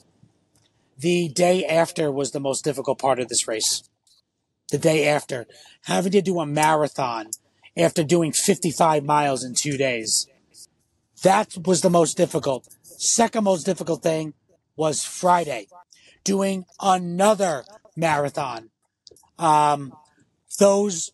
The 0.99 1.27
day 1.29 1.65
after 1.65 2.11
was 2.11 2.31
the 2.31 2.39
most 2.39 2.63
difficult 2.63 2.99
part 2.99 3.19
of 3.19 3.27
this 3.27 3.47
race. 3.47 3.83
The 4.71 4.77
day 4.77 5.07
after, 5.07 5.47
having 5.85 6.11
to 6.11 6.21
do 6.21 6.39
a 6.39 6.45
marathon 6.45 7.31
after 7.77 8.03
doing 8.03 8.31
55 8.31 9.03
miles 9.03 9.43
in 9.43 9.53
two 9.53 9.77
days. 9.77 10.27
That 11.23 11.55
was 11.65 11.81
the 11.81 11.89
most 11.89 12.17
difficult. 12.17 12.67
Second 12.83 13.43
most 13.43 13.63
difficult 13.63 14.03
thing 14.03 14.33
was 14.75 15.03
Friday, 15.03 15.67
doing 16.27 16.65
another 16.81 17.63
marathon. 17.95 18.69
Um, 19.39 19.93
those, 20.59 21.11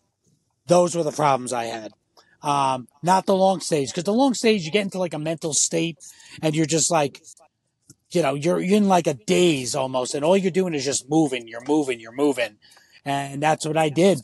those 0.66 0.96
were 0.96 1.04
the 1.04 1.12
problems 1.12 1.52
I 1.52 1.64
had. 1.64 1.92
Um, 2.42 2.88
not 3.02 3.24
the 3.24 3.36
long 3.36 3.60
stage, 3.60 3.88
because 3.88 4.04
the 4.04 4.12
long 4.12 4.34
stage, 4.34 4.66
you 4.66 4.72
get 4.72 4.82
into 4.82 4.98
like 4.98 5.14
a 5.14 5.18
mental 5.18 5.54
state 5.54 5.96
and 6.42 6.54
you're 6.54 6.66
just 6.66 6.90
like, 6.90 7.22
you 8.10 8.22
know, 8.22 8.34
you're, 8.34 8.60
you're 8.60 8.76
in 8.76 8.88
like 8.88 9.06
a 9.06 9.14
daze 9.14 9.74
almost, 9.74 10.14
and 10.14 10.24
all 10.24 10.36
you're 10.36 10.50
doing 10.50 10.74
is 10.74 10.84
just 10.84 11.08
moving, 11.08 11.48
you're 11.48 11.64
moving, 11.66 12.00
you're 12.00 12.12
moving. 12.12 12.58
And 13.04 13.42
that's 13.42 13.64
what 13.64 13.76
I 13.76 13.88
did. 13.88 14.20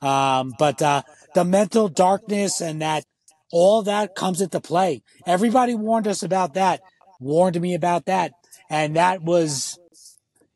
Um, 0.00 0.54
but, 0.58 0.82
uh, 0.82 1.02
the 1.34 1.44
mental 1.44 1.88
darkness 1.88 2.60
and 2.60 2.82
that 2.82 3.04
all 3.52 3.82
that 3.82 4.14
comes 4.14 4.40
into 4.40 4.60
play. 4.60 5.02
Everybody 5.26 5.74
warned 5.74 6.08
us 6.08 6.22
about 6.22 6.54
that, 6.54 6.80
warned 7.20 7.60
me 7.60 7.74
about 7.74 8.06
that. 8.06 8.32
And 8.68 8.96
that 8.96 9.22
was, 9.22 9.78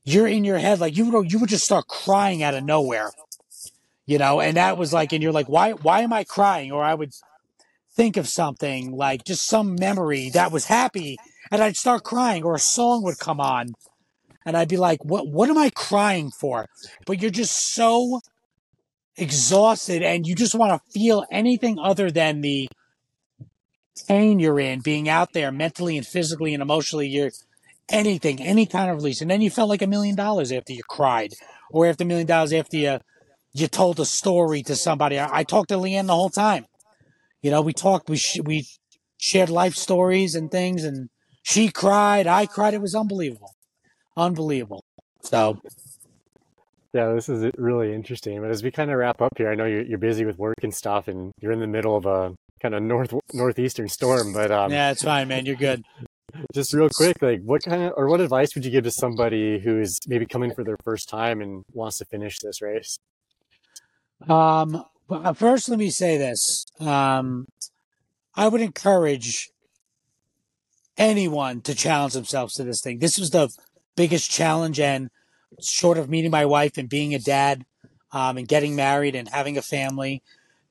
you're 0.07 0.29
in 0.29 0.45
your 0.45 0.59
head, 0.59 0.81
like 0.81 0.97
you 0.97 1.11
would, 1.11 1.33
you 1.33 1.41
would 1.41 1.51
just 1.51 1.65
start 1.65 1.89
crying 1.89 2.43
out 2.43 2.55
of 2.55 2.65
nowhere, 2.65 3.11
you 4.07 4.19
know, 4.19 4.41
and 4.41 4.57
that 4.57 4.79
was 4.79 4.93
like, 4.93 5.13
and 5.13 5.23
you're 5.23 5.33
like, 5.33 5.49
why, 5.49 5.73
why 5.73 6.01
am 6.01 6.13
I 6.13 6.23
crying? 6.23 6.71
Or 6.71 6.83
I 6.83 6.95
would 6.95 7.13
think 7.95 8.17
of 8.17 8.29
something 8.29 8.93
like 8.93 9.25
just 9.25 9.47
some 9.47 9.75
memory 9.75 10.31
that 10.31 10.53
was 10.53 10.67
happy 10.67 11.17
and 11.51 11.63
I'd 11.63 11.77
start 11.77 12.05
crying 12.05 12.45
or 12.45 12.55
a 12.55 12.61
song 12.61 13.03
would 13.03 13.19
come 13.19 13.41
on 13.41 13.73
and 14.45 14.57
I'd 14.57 14.69
be 14.69 14.77
like, 14.77 15.05
what, 15.05 15.27
what 15.27 15.51
am 15.51 15.59
I 15.59 15.71
crying 15.71 16.31
for? 16.31 16.69
But 17.05 17.21
you're 17.21 17.31
just 17.33 17.75
so 17.75 18.21
exhausted 19.17 20.03
and 20.03 20.25
you 20.25 20.37
just 20.37 20.55
want 20.55 20.81
to 20.81 20.93
feel 20.93 21.25
anything 21.33 21.79
other 21.81 22.13
than 22.13 22.43
the 22.43 22.69
pain 24.07 24.39
you're 24.39 24.61
in, 24.61 24.81
being 24.81 25.09
out 25.09 25.33
there 25.33 25.51
mentally 25.51 25.97
and 25.97 26.07
physically 26.07 26.55
and 26.55 26.63
emotionally. 26.63 27.09
You're 27.09 27.33
anything, 27.89 28.41
any 28.41 28.67
kind 28.67 28.91
of 28.91 28.97
release. 28.97 29.21
And 29.21 29.31
then 29.31 29.41
you 29.41 29.51
felt 29.51 29.69
like 29.69 29.83
a 29.83 29.87
million 29.87 30.17
dollars 30.17 30.53
after 30.53 30.73
you 30.73 30.83
cried 30.89 31.33
or 31.71 31.87
after 31.87 32.05
a 32.05 32.07
million 32.07 32.27
dollars 32.27 32.53
after 32.53 32.77
you, 32.77 32.99
you 33.53 33.69
told 33.69 34.01
a 34.01 34.05
story 34.05 34.63
to 34.63 34.77
somebody. 34.77 35.19
I, 35.19 35.39
I 35.39 35.45
talked 35.45 35.69
to 35.71 35.77
Leanne 35.77 36.07
the 36.07 36.15
whole 36.15 36.31
time. 36.31 36.67
You 37.43 37.51
know, 37.51 37.63
we 37.63 37.73
talked, 37.73 38.09
we, 38.09 38.17
sh- 38.17 38.41
we 38.45 38.67
shared 39.19 39.51
life 39.51 39.75
stories 39.75 40.35
and 40.35 40.51
things 40.51 40.85
and 40.85 41.09
she 41.43 41.71
cried. 41.71 42.27
I 42.27 42.47
cried. 42.47 42.75
It 42.75 42.81
was 42.81 42.95
unbelievable. 42.95 43.55
Unbelievable. 44.17 44.85
So 45.23 45.61
Yeah, 46.93 47.13
this 47.13 47.29
is 47.29 47.53
really 47.57 47.95
interesting. 47.95 48.41
But 48.41 48.51
as 48.51 48.63
we 48.65 48.71
kind 48.71 48.91
of 48.91 48.97
wrap 48.97 49.23
up 49.23 49.33
here, 49.37 49.51
I 49.51 49.55
know 49.55 49.65
you're, 49.65 49.83
you're 49.83 49.99
busy 49.99 50.25
with 50.25 50.39
work 50.39 50.57
and 50.63 50.75
stuff, 50.75 51.07
and 51.09 51.31
you're 51.41 51.53
in 51.53 51.61
the 51.61 51.67
middle 51.67 51.97
of 51.97 52.07
a 52.07 52.35
kind 52.61 52.75
of 52.75 52.83
north 52.83 53.15
northeastern 53.33 53.89
storm. 53.89 54.33
But 54.33 54.51
um, 54.51 54.73
yeah, 54.73 54.91
it's 54.91 55.03
fine, 55.03 55.29
man. 55.29 55.47
You're 55.47 55.57
good. 55.57 55.85
Just 56.55 56.73
real 56.73 56.89
quick, 56.89 57.21
like 57.23 57.43
what 57.43 57.63
kind 57.63 57.83
of 57.83 57.93
or 57.97 58.09
what 58.09 58.21
advice 58.21 58.55
would 58.55 58.65
you 58.65 58.71
give 58.71 58.85
to 58.85 58.91
somebody 58.91 59.59
who 59.59 59.81
is 59.81 60.01
maybe 60.07 60.27
coming 60.27 60.55
for 60.55 60.65
their 60.65 60.77
first 60.85 61.09
time 61.09 61.41
and 61.41 61.65
wants 61.73 61.99
to 61.99 62.05
finish 62.05 62.39
this 62.39 62.61
race? 62.63 62.99
Um, 64.29 64.85
but 65.09 65.35
first, 65.35 65.69
let 65.69 65.79
me 65.79 65.91
say 65.91 66.17
this. 66.17 66.67
Um, 66.81 67.47
I 68.35 68.49
would 68.49 68.61
encourage 68.61 69.51
anyone 70.97 71.61
to 71.63 71.75
challenge 71.75 72.15
themselves 72.15 72.55
to 72.55 72.65
this 72.65 72.81
thing. 72.81 72.99
This 72.99 73.19
was 73.19 73.31
the 73.31 73.51
biggest 73.97 74.31
challenge, 74.31 74.81
and 74.81 75.11
short 75.61 75.99
of 75.99 76.09
meeting 76.09 76.31
my 76.31 76.45
wife 76.45 76.77
and 76.77 76.89
being 76.89 77.15
a 77.15 77.19
dad, 77.19 77.65
um, 78.13 78.39
and 78.39 78.49
getting 78.49 78.75
married 78.75 79.15
and 79.15 79.29
having 79.29 79.59
a 79.59 79.63
family, 79.63 80.23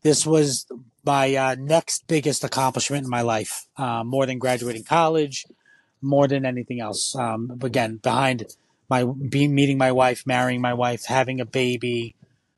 this 0.01 0.25
was 0.25 0.65
my 1.05 1.35
uh, 1.35 1.55
next 1.59 2.07
biggest 2.07 2.43
accomplishment 2.43 3.03
in 3.03 3.09
my 3.09 3.21
life. 3.21 3.67
Uh, 3.77 4.03
more 4.03 4.25
than 4.25 4.39
graduating 4.39 4.83
college, 4.83 5.45
more 6.01 6.27
than 6.27 6.45
anything 6.45 6.79
else. 6.79 7.15
Um, 7.15 7.59
again, 7.61 7.97
behind 7.97 8.45
my 8.89 9.03
meeting 9.03 9.77
my 9.77 9.91
wife, 9.91 10.25
marrying 10.25 10.61
my 10.61 10.73
wife, 10.73 11.05
having 11.05 11.39
a 11.41 11.45
baby, 11.45 12.15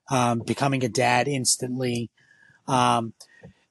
um, 0.09 0.39
becoming 0.39 0.83
a 0.83 0.89
dad 0.89 1.27
instantly. 1.27 2.09
Um, 2.67 3.13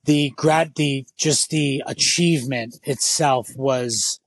the 0.04 0.30
grad, 0.36 0.74
the 0.76 1.06
just 1.16 1.50
the 1.50 1.82
achievement 1.86 2.76
itself 2.84 3.48
was 3.56 4.20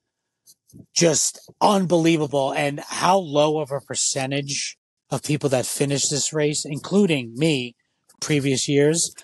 just 0.94 1.40
unbelievable, 1.62 2.54
and 2.54 2.80
how 2.82 3.18
low 3.18 3.60
of 3.60 3.72
a 3.72 3.80
percentage 3.80 4.78
of 5.10 5.24
people 5.24 5.50
that 5.50 5.66
finished 5.66 6.12
this 6.12 6.32
race, 6.34 6.66
including 6.66 7.34
me, 7.36 7.76
previous 8.22 8.68
years, 8.68 9.16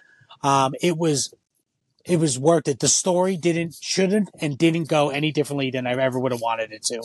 um, 0.46 0.76
it 0.80 0.96
was 0.96 1.34
it 2.06 2.20
was 2.20 2.38
worth 2.38 2.68
it. 2.68 2.80
The 2.80 2.88
story 2.88 3.36
didn't 3.36 3.78
shouldn't 3.82 4.30
and 4.40 4.56
didn't 4.56 4.88
go 4.88 5.10
any 5.10 5.32
differently 5.32 5.72
than 5.72 5.88
I 5.88 5.94
ever 5.94 6.20
would 6.20 6.32
have 6.32 6.42
wanted 6.42 6.72
it 6.72 6.84
to. 6.84 7.02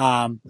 Um, 0.00 0.40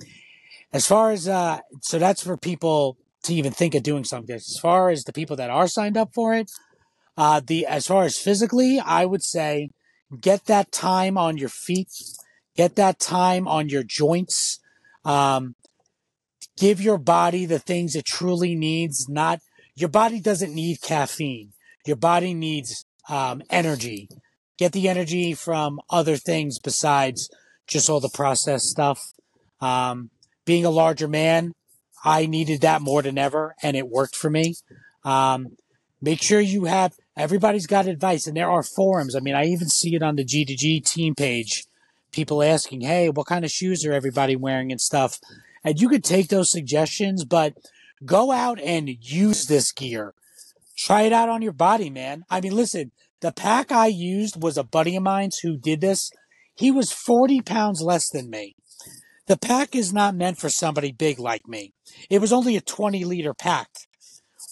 as 0.70 0.86
far 0.86 1.10
as 1.10 1.26
uh, 1.26 1.60
so 1.80 1.98
that's 1.98 2.22
for 2.22 2.36
people 2.36 2.98
to 3.22 3.32
even 3.32 3.52
think 3.52 3.74
of 3.74 3.82
doing 3.82 4.04
something. 4.04 4.36
As 4.36 4.58
far 4.60 4.90
as 4.90 5.04
the 5.04 5.12
people 5.12 5.36
that 5.36 5.48
are 5.48 5.66
signed 5.66 5.96
up 5.96 6.10
for 6.12 6.34
it, 6.34 6.50
uh, 7.16 7.40
the 7.44 7.64
as 7.64 7.86
far 7.86 8.04
as 8.04 8.18
physically, 8.18 8.78
I 8.78 9.06
would 9.06 9.22
say 9.22 9.70
get 10.20 10.44
that 10.44 10.70
time 10.70 11.16
on 11.16 11.38
your 11.38 11.48
feet, 11.48 11.88
get 12.54 12.76
that 12.76 13.00
time 13.00 13.48
on 13.48 13.70
your 13.70 13.82
joints. 13.82 14.60
Um, 15.02 15.54
give 16.58 16.78
your 16.78 16.98
body 16.98 17.46
the 17.46 17.58
things 17.58 17.96
it 17.96 18.04
truly 18.04 18.54
needs. 18.54 19.08
Not 19.08 19.40
your 19.74 19.88
body 19.88 20.20
doesn't 20.20 20.54
need 20.54 20.82
caffeine. 20.82 21.52
Your 21.88 21.96
body 21.96 22.34
needs 22.34 22.84
um, 23.08 23.42
energy. 23.48 24.10
Get 24.58 24.72
the 24.72 24.90
energy 24.90 25.32
from 25.32 25.80
other 25.88 26.16
things 26.16 26.58
besides 26.58 27.30
just 27.66 27.88
all 27.88 27.98
the 27.98 28.10
processed 28.12 28.66
stuff. 28.66 29.12
Um, 29.62 30.10
being 30.44 30.66
a 30.66 30.70
larger 30.70 31.08
man, 31.08 31.54
I 32.04 32.26
needed 32.26 32.60
that 32.60 32.82
more 32.82 33.00
than 33.00 33.16
ever, 33.16 33.54
and 33.62 33.74
it 33.74 33.88
worked 33.88 34.14
for 34.14 34.28
me. 34.28 34.56
Um, 35.02 35.56
make 36.02 36.20
sure 36.20 36.40
you 36.40 36.66
have 36.66 36.92
everybody's 37.16 37.66
got 37.66 37.86
advice, 37.86 38.26
and 38.26 38.36
there 38.36 38.50
are 38.50 38.62
forums. 38.62 39.16
I 39.16 39.20
mean, 39.20 39.34
I 39.34 39.46
even 39.46 39.68
see 39.68 39.94
it 39.94 40.02
on 40.02 40.16
the 40.16 40.24
G2G 40.24 40.84
team 40.84 41.14
page. 41.14 41.64
People 42.12 42.42
asking, 42.42 42.82
"Hey, 42.82 43.08
what 43.08 43.26
kind 43.26 43.46
of 43.46 43.50
shoes 43.50 43.84
are 43.86 43.94
everybody 43.94 44.36
wearing 44.36 44.70
and 44.70 44.80
stuff?" 44.80 45.18
And 45.64 45.80
you 45.80 45.88
could 45.88 46.04
take 46.04 46.28
those 46.28 46.52
suggestions, 46.52 47.24
but 47.24 47.54
go 48.04 48.30
out 48.30 48.60
and 48.60 48.90
use 49.00 49.46
this 49.46 49.72
gear. 49.72 50.14
Try 50.78 51.02
it 51.02 51.12
out 51.12 51.28
on 51.28 51.42
your 51.42 51.52
body, 51.52 51.90
man. 51.90 52.24
I 52.30 52.40
mean, 52.40 52.54
listen, 52.54 52.92
the 53.20 53.32
pack 53.32 53.72
I 53.72 53.88
used 53.88 54.40
was 54.40 54.56
a 54.56 54.62
buddy 54.62 54.94
of 54.94 55.02
mine's 55.02 55.38
who 55.38 55.56
did 55.56 55.80
this. 55.80 56.10
He 56.54 56.70
was 56.70 56.92
40 56.92 57.42
pounds 57.42 57.82
less 57.82 58.08
than 58.08 58.30
me. 58.30 58.54
The 59.26 59.36
pack 59.36 59.74
is 59.74 59.92
not 59.92 60.14
meant 60.14 60.38
for 60.38 60.48
somebody 60.48 60.92
big 60.92 61.18
like 61.18 61.48
me. 61.48 61.72
It 62.08 62.20
was 62.20 62.32
only 62.32 62.56
a 62.56 62.60
20 62.60 63.04
liter 63.04 63.34
pack, 63.34 63.68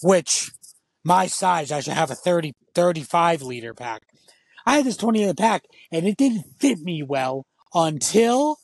which 0.03 0.51
my 1.03 1.27
size, 1.27 1.71
I 1.71 1.79
should 1.79 1.93
have 1.93 2.11
a 2.11 2.15
30, 2.15 2.53
35 2.75 3.41
liter 3.41 3.73
pack. 3.73 4.03
I 4.65 4.75
had 4.75 4.85
this 4.85 4.97
20 4.97 5.19
liter 5.19 5.33
pack 5.33 5.63
and 5.91 6.05
it 6.05 6.17
didn't 6.17 6.45
fit 6.59 6.79
me 6.79 7.03
well 7.03 7.45
until 7.73 8.57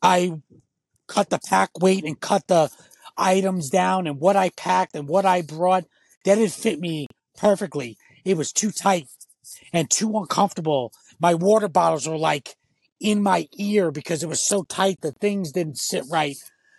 I 0.00 0.34
cut 1.08 1.30
the 1.30 1.40
pack 1.44 1.70
weight 1.80 2.04
and 2.04 2.18
cut 2.18 2.46
the 2.46 2.70
items 3.22 3.70
down 3.70 4.06
and 4.06 4.20
what 4.20 4.36
I 4.36 4.50
packed 4.50 4.94
and 4.94 5.08
what 5.08 5.24
I 5.24 5.42
brought. 5.42 5.84
That 6.24 6.36
didn't 6.36 6.52
fit 6.52 6.80
me 6.80 7.06
perfectly. 7.36 7.96
It 8.24 8.36
was 8.36 8.52
too 8.52 8.70
tight 8.70 9.06
and 9.72 9.90
too 9.90 10.16
uncomfortable. 10.16 10.92
My 11.20 11.34
water 11.34 11.68
bottles 11.68 12.08
were 12.08 12.18
like 12.18 12.56
in 13.00 13.22
my 13.22 13.48
ear 13.58 13.90
because 13.90 14.22
it 14.22 14.28
was 14.28 14.44
so 14.44 14.62
tight. 14.64 14.98
The 15.00 15.12
things 15.12 15.52
didn't 15.52 15.78
sit 15.78 16.04
right. 16.10 16.36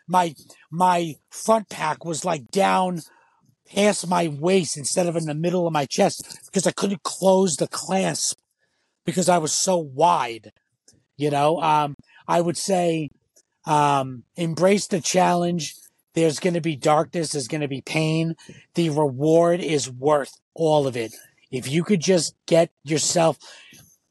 My, 0.07 0.35
my 0.69 1.15
front 1.29 1.69
pack 1.69 2.05
was 2.05 2.25
like 2.25 2.51
down 2.51 3.01
past 3.73 4.07
my 4.07 4.27
waist 4.27 4.77
instead 4.77 5.07
of 5.07 5.15
in 5.15 5.25
the 5.25 5.33
middle 5.33 5.65
of 5.65 5.73
my 5.73 5.85
chest 5.85 6.39
because 6.45 6.67
I 6.67 6.71
couldn't 6.71 7.03
close 7.03 7.55
the 7.55 7.67
clasp 7.67 8.37
because 9.05 9.29
I 9.29 9.37
was 9.37 9.53
so 9.53 9.77
wide. 9.77 10.51
You 11.17 11.29
know, 11.29 11.61
um, 11.61 11.95
I 12.27 12.41
would 12.41 12.57
say, 12.57 13.09
um, 13.65 14.23
embrace 14.35 14.87
the 14.87 14.99
challenge. 14.99 15.75
There's 16.13 16.39
going 16.39 16.53
to 16.53 16.61
be 16.61 16.75
darkness. 16.75 17.31
There's 17.31 17.47
going 17.47 17.61
to 17.61 17.67
be 17.67 17.81
pain. 17.81 18.35
The 18.75 18.89
reward 18.89 19.59
is 19.59 19.89
worth 19.89 20.33
all 20.53 20.87
of 20.87 20.95
it. 20.95 21.13
If 21.51 21.67
you 21.69 21.83
could 21.83 22.01
just 22.01 22.35
get 22.45 22.71
yourself, 22.83 23.37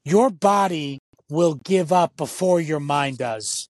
your 0.03 0.29
body 0.29 0.99
will 1.29 1.55
give 1.55 1.91
up 1.91 2.15
before 2.17 2.61
your 2.61 2.79
mind 2.79 3.17
does. 3.17 3.69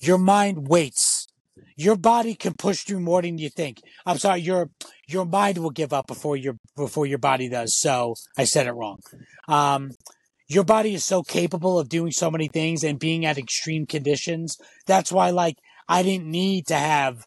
Your 0.00 0.18
mind 0.18 0.68
waits. 0.68 1.26
your 1.80 1.96
body 1.96 2.34
can 2.34 2.52
push 2.52 2.80
through 2.82 3.00
more 3.00 3.22
than 3.22 3.38
you 3.38 3.48
think. 3.48 3.80
I'm 4.04 4.18
sorry, 4.18 4.40
your 4.40 4.70
your 5.08 5.24
mind 5.24 5.58
will 5.58 5.70
give 5.70 5.92
up 5.92 6.06
before 6.06 6.36
your 6.36 6.56
before 6.76 7.06
your 7.06 7.18
body 7.18 7.48
does. 7.48 7.78
So 7.78 8.14
I 8.36 8.44
said 8.44 8.66
it 8.66 8.72
wrong. 8.72 8.98
Um, 9.48 9.92
your 10.46 10.64
body 10.64 10.94
is 10.94 11.04
so 11.04 11.22
capable 11.22 11.78
of 11.78 11.88
doing 11.88 12.12
so 12.12 12.30
many 12.30 12.48
things 12.48 12.84
and 12.84 12.98
being 12.98 13.24
at 13.24 13.38
extreme 13.38 13.86
conditions. 13.86 14.58
That's 14.84 15.10
why, 15.12 15.30
like, 15.30 15.56
I 15.90 16.02
didn't 16.02 16.30
need 16.30 16.66
to 16.68 16.76
have 16.76 17.26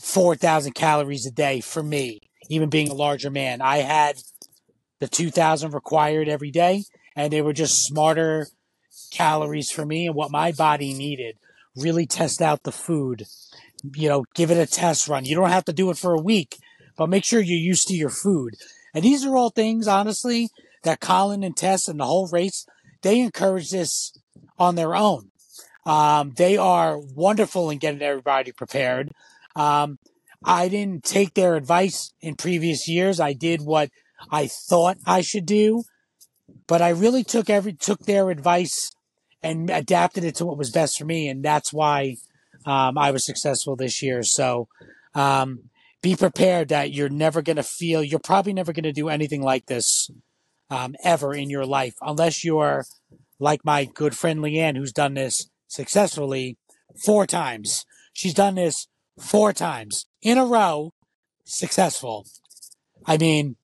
four 0.00 0.36
thousand 0.36 0.72
calories 0.72 1.26
a 1.26 1.30
day 1.30 1.60
for 1.60 1.82
me, 1.82 2.20
even 2.48 2.70
being 2.70 2.88
a 2.88 2.94
larger 2.94 3.30
man. 3.30 3.60
I 3.60 3.78
had 3.78 4.16
the 5.00 5.08
two 5.08 5.30
thousand 5.30 5.74
required 5.74 6.28
every 6.28 6.50
day, 6.50 6.84
and 7.14 7.32
they 7.32 7.42
were 7.42 7.52
just 7.52 7.84
smarter 7.84 8.46
calories 9.10 9.70
for 9.70 9.84
me 9.84 10.06
and 10.06 10.14
what 10.14 10.30
my 10.30 10.52
body 10.52 10.94
needed. 10.94 11.36
Really 11.76 12.06
test 12.06 12.40
out 12.40 12.62
the 12.62 12.72
food 12.72 13.26
you 13.94 14.08
know, 14.08 14.24
give 14.34 14.50
it 14.50 14.58
a 14.58 14.66
test 14.66 15.08
run. 15.08 15.24
You 15.24 15.34
don't 15.34 15.50
have 15.50 15.64
to 15.66 15.72
do 15.72 15.90
it 15.90 15.98
for 15.98 16.12
a 16.12 16.20
week, 16.20 16.58
but 16.96 17.08
make 17.08 17.24
sure 17.24 17.40
you're 17.40 17.58
used 17.58 17.88
to 17.88 17.94
your 17.94 18.10
food. 18.10 18.54
And 18.94 19.04
these 19.04 19.24
are 19.24 19.36
all 19.36 19.50
things, 19.50 19.88
honestly, 19.88 20.50
that 20.84 21.00
Colin 21.00 21.42
and 21.42 21.56
Tess 21.56 21.88
and 21.88 21.98
the 21.98 22.06
whole 22.06 22.28
race, 22.28 22.66
they 23.02 23.20
encourage 23.20 23.70
this 23.70 24.12
on 24.58 24.74
their 24.74 24.94
own. 24.94 25.31
Um, 25.84 26.32
they 26.36 26.56
are 26.56 26.98
wonderful 26.98 27.70
in 27.70 27.78
getting 27.78 28.02
everybody 28.02 28.52
prepared. 28.52 29.10
Um, 29.56 29.98
I 30.44 30.68
didn't 30.68 31.04
take 31.04 31.34
their 31.34 31.54
advice 31.54 32.12
in 32.20 32.36
previous 32.36 32.88
years. 32.88 33.20
I 33.20 33.32
did 33.32 33.62
what 33.62 33.90
I 34.30 34.46
thought 34.46 34.98
I 35.06 35.20
should 35.20 35.46
do, 35.46 35.84
but 36.66 36.82
I 36.82 36.90
really 36.90 37.24
took 37.24 37.50
every 37.50 37.72
took 37.72 38.00
their 38.00 38.30
advice 38.30 38.90
and 39.42 39.70
adapted 39.70 40.24
it 40.24 40.36
to 40.36 40.46
what 40.46 40.58
was 40.58 40.70
best 40.70 40.98
for 40.98 41.04
me, 41.04 41.28
and 41.28 41.44
that's 41.44 41.72
why 41.72 42.16
um, 42.64 42.96
I 42.96 43.10
was 43.10 43.24
successful 43.24 43.76
this 43.76 44.02
year. 44.02 44.22
So 44.22 44.68
um, 45.14 45.70
be 46.00 46.16
prepared 46.16 46.68
that 46.68 46.92
you're 46.92 47.08
never 47.08 47.42
going 47.42 47.56
to 47.56 47.62
feel, 47.62 48.02
you're 48.02 48.20
probably 48.20 48.52
never 48.52 48.72
going 48.72 48.84
to 48.84 48.92
do 48.92 49.08
anything 49.08 49.42
like 49.42 49.66
this 49.66 50.10
um, 50.70 50.94
ever 51.04 51.34
in 51.34 51.50
your 51.50 51.66
life, 51.66 51.94
unless 52.00 52.44
you're 52.44 52.84
like 53.38 53.64
my 53.64 53.84
good 53.84 54.16
friend 54.16 54.40
Leanne, 54.40 54.76
who's 54.76 54.92
done 54.92 55.14
this 55.14 55.48
successfully 55.72 56.58
four 57.04 57.26
times. 57.26 57.84
She's 58.12 58.34
done 58.34 58.56
this 58.56 58.88
four 59.18 59.52
times 59.52 60.06
in 60.20 60.36
a 60.36 60.44
row, 60.44 60.92
successful. 61.44 62.26
I 63.06 63.16
mean, 63.16 63.56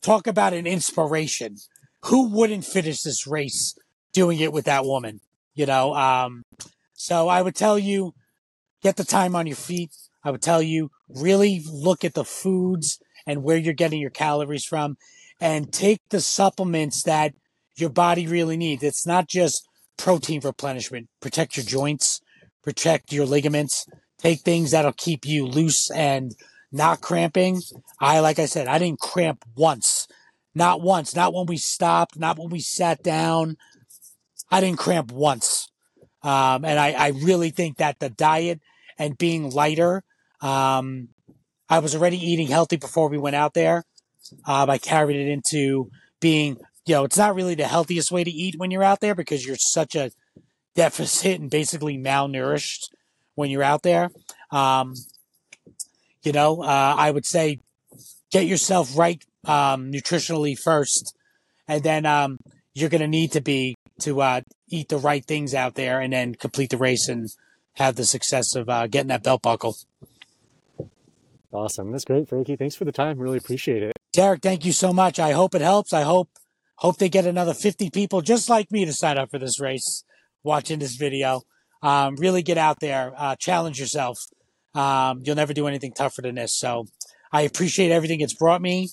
talk 0.00 0.26
about 0.26 0.52
an 0.52 0.66
inspiration. 0.66 1.56
Who 2.04 2.28
wouldn't 2.28 2.64
finish 2.64 3.02
this 3.02 3.26
race 3.26 3.74
doing 4.12 4.38
it 4.38 4.52
with 4.52 4.64
that 4.66 4.84
woman? 4.84 5.20
You 5.54 5.66
know, 5.66 5.94
um, 5.94 6.44
so 6.94 7.28
I 7.28 7.42
would 7.42 7.56
tell 7.56 7.78
you, 7.78 8.14
get 8.80 8.96
the 8.96 9.04
time 9.04 9.34
on 9.34 9.46
your 9.46 9.56
feet. 9.56 9.90
I 10.24 10.30
would 10.30 10.42
tell 10.42 10.62
you, 10.62 10.90
really 11.08 11.62
look 11.70 12.04
at 12.04 12.14
the 12.14 12.24
foods 12.24 13.00
and 13.26 13.42
where 13.42 13.56
you're 13.56 13.74
getting 13.74 14.00
your 14.00 14.10
calories 14.10 14.64
from 14.64 14.96
and 15.40 15.72
take 15.72 16.00
the 16.10 16.20
supplements 16.20 17.02
that 17.02 17.34
your 17.76 17.90
body 17.90 18.26
really 18.26 18.56
needs. 18.56 18.82
It's 18.82 19.06
not 19.06 19.28
just 19.28 19.68
protein 19.96 20.40
replenishment. 20.42 21.08
Protect 21.20 21.56
your 21.56 21.66
joints, 21.66 22.20
protect 22.62 23.12
your 23.12 23.26
ligaments, 23.26 23.86
take 24.18 24.40
things 24.40 24.70
that'll 24.70 24.92
keep 24.92 25.26
you 25.26 25.46
loose 25.46 25.90
and 25.90 26.34
not 26.70 27.00
cramping. 27.00 27.60
I, 28.00 28.20
like 28.20 28.38
I 28.38 28.46
said, 28.46 28.66
I 28.66 28.78
didn't 28.78 29.00
cramp 29.00 29.44
once. 29.56 30.08
Not 30.54 30.80
once. 30.80 31.14
Not 31.14 31.34
when 31.34 31.46
we 31.46 31.56
stopped. 31.56 32.18
Not 32.18 32.38
when 32.38 32.50
we 32.50 32.60
sat 32.60 33.02
down. 33.02 33.56
I 34.50 34.60
didn't 34.60 34.78
cramp 34.78 35.12
once. 35.12 35.70
Um, 36.22 36.64
and 36.64 36.78
I, 36.78 36.92
I, 36.92 37.08
really 37.08 37.50
think 37.50 37.78
that 37.78 37.98
the 37.98 38.08
diet 38.08 38.60
and 38.96 39.18
being 39.18 39.50
lighter, 39.50 40.04
um, 40.40 41.08
I 41.68 41.80
was 41.80 41.96
already 41.96 42.18
eating 42.18 42.46
healthy 42.46 42.76
before 42.76 43.08
we 43.08 43.18
went 43.18 43.34
out 43.34 43.54
there. 43.54 43.82
Um, 44.46 44.70
I 44.70 44.78
carried 44.78 45.16
it 45.16 45.28
into 45.28 45.90
being, 46.20 46.58
you 46.84 46.94
know, 46.94 47.04
it's 47.04 47.18
not 47.18 47.34
really 47.34 47.54
the 47.54 47.66
healthiest 47.66 48.10
way 48.10 48.24
to 48.24 48.30
eat 48.30 48.58
when 48.58 48.70
you're 48.70 48.82
out 48.82 49.00
there 49.00 49.14
because 49.14 49.46
you're 49.46 49.56
such 49.56 49.94
a 49.94 50.10
deficit 50.74 51.40
and 51.40 51.50
basically 51.50 51.98
malnourished 51.98 52.88
when 53.34 53.50
you're 53.50 53.62
out 53.62 53.82
there. 53.82 54.10
Um, 54.50 54.94
you 56.22 56.32
know, 56.32 56.62
uh, 56.62 56.94
I 56.96 57.10
would 57.10 57.26
say 57.26 57.60
get 58.30 58.46
yourself 58.46 58.96
right 58.96 59.22
um, 59.44 59.90
nutritionally 59.92 60.58
first, 60.58 61.16
and 61.68 61.82
then 61.82 62.06
um, 62.06 62.38
you're 62.74 62.90
going 62.90 63.00
to 63.00 63.08
need 63.08 63.32
to 63.32 63.40
be 63.40 63.74
to 64.00 64.20
uh, 64.20 64.40
eat 64.68 64.88
the 64.88 64.98
right 64.98 65.24
things 65.24 65.54
out 65.54 65.74
there 65.74 66.00
and 66.00 66.12
then 66.12 66.34
complete 66.34 66.70
the 66.70 66.76
race 66.76 67.08
and 67.08 67.28
have 67.74 67.96
the 67.96 68.04
success 68.04 68.54
of 68.54 68.68
uh, 68.68 68.86
getting 68.86 69.08
that 69.08 69.22
belt 69.22 69.42
buckle. 69.42 69.76
Awesome. 71.52 71.92
That's 71.92 72.04
great, 72.04 72.28
Frankie. 72.28 72.56
Thanks 72.56 72.74
for 72.74 72.84
the 72.84 72.92
time. 72.92 73.18
Really 73.18 73.36
appreciate 73.36 73.82
it. 73.82 73.92
Derek, 74.12 74.40
thank 74.40 74.64
you 74.64 74.72
so 74.72 74.92
much. 74.92 75.18
I 75.18 75.32
hope 75.32 75.54
it 75.54 75.60
helps. 75.60 75.92
I 75.92 76.02
hope 76.02 76.28
hope 76.82 76.96
they 76.96 77.08
get 77.08 77.26
another 77.26 77.54
50 77.54 77.90
people 77.90 78.20
just 78.22 78.50
like 78.50 78.72
me 78.72 78.84
to 78.84 78.92
sign 78.92 79.16
up 79.16 79.30
for 79.30 79.38
this 79.38 79.60
race 79.60 80.02
watching 80.42 80.80
this 80.80 80.96
video. 80.96 81.42
Um, 81.80 82.16
really 82.16 82.42
get 82.42 82.58
out 82.58 82.80
there, 82.80 83.12
uh, 83.16 83.36
challenge 83.36 83.78
yourself. 83.78 84.18
Um, 84.74 85.20
you'll 85.22 85.36
never 85.36 85.54
do 85.54 85.68
anything 85.68 85.92
tougher 85.92 86.22
than 86.22 86.34
this. 86.34 86.58
So 86.58 86.86
I 87.32 87.42
appreciate 87.42 87.92
everything 87.92 88.20
it's 88.20 88.34
brought 88.34 88.60
me. 88.60 88.88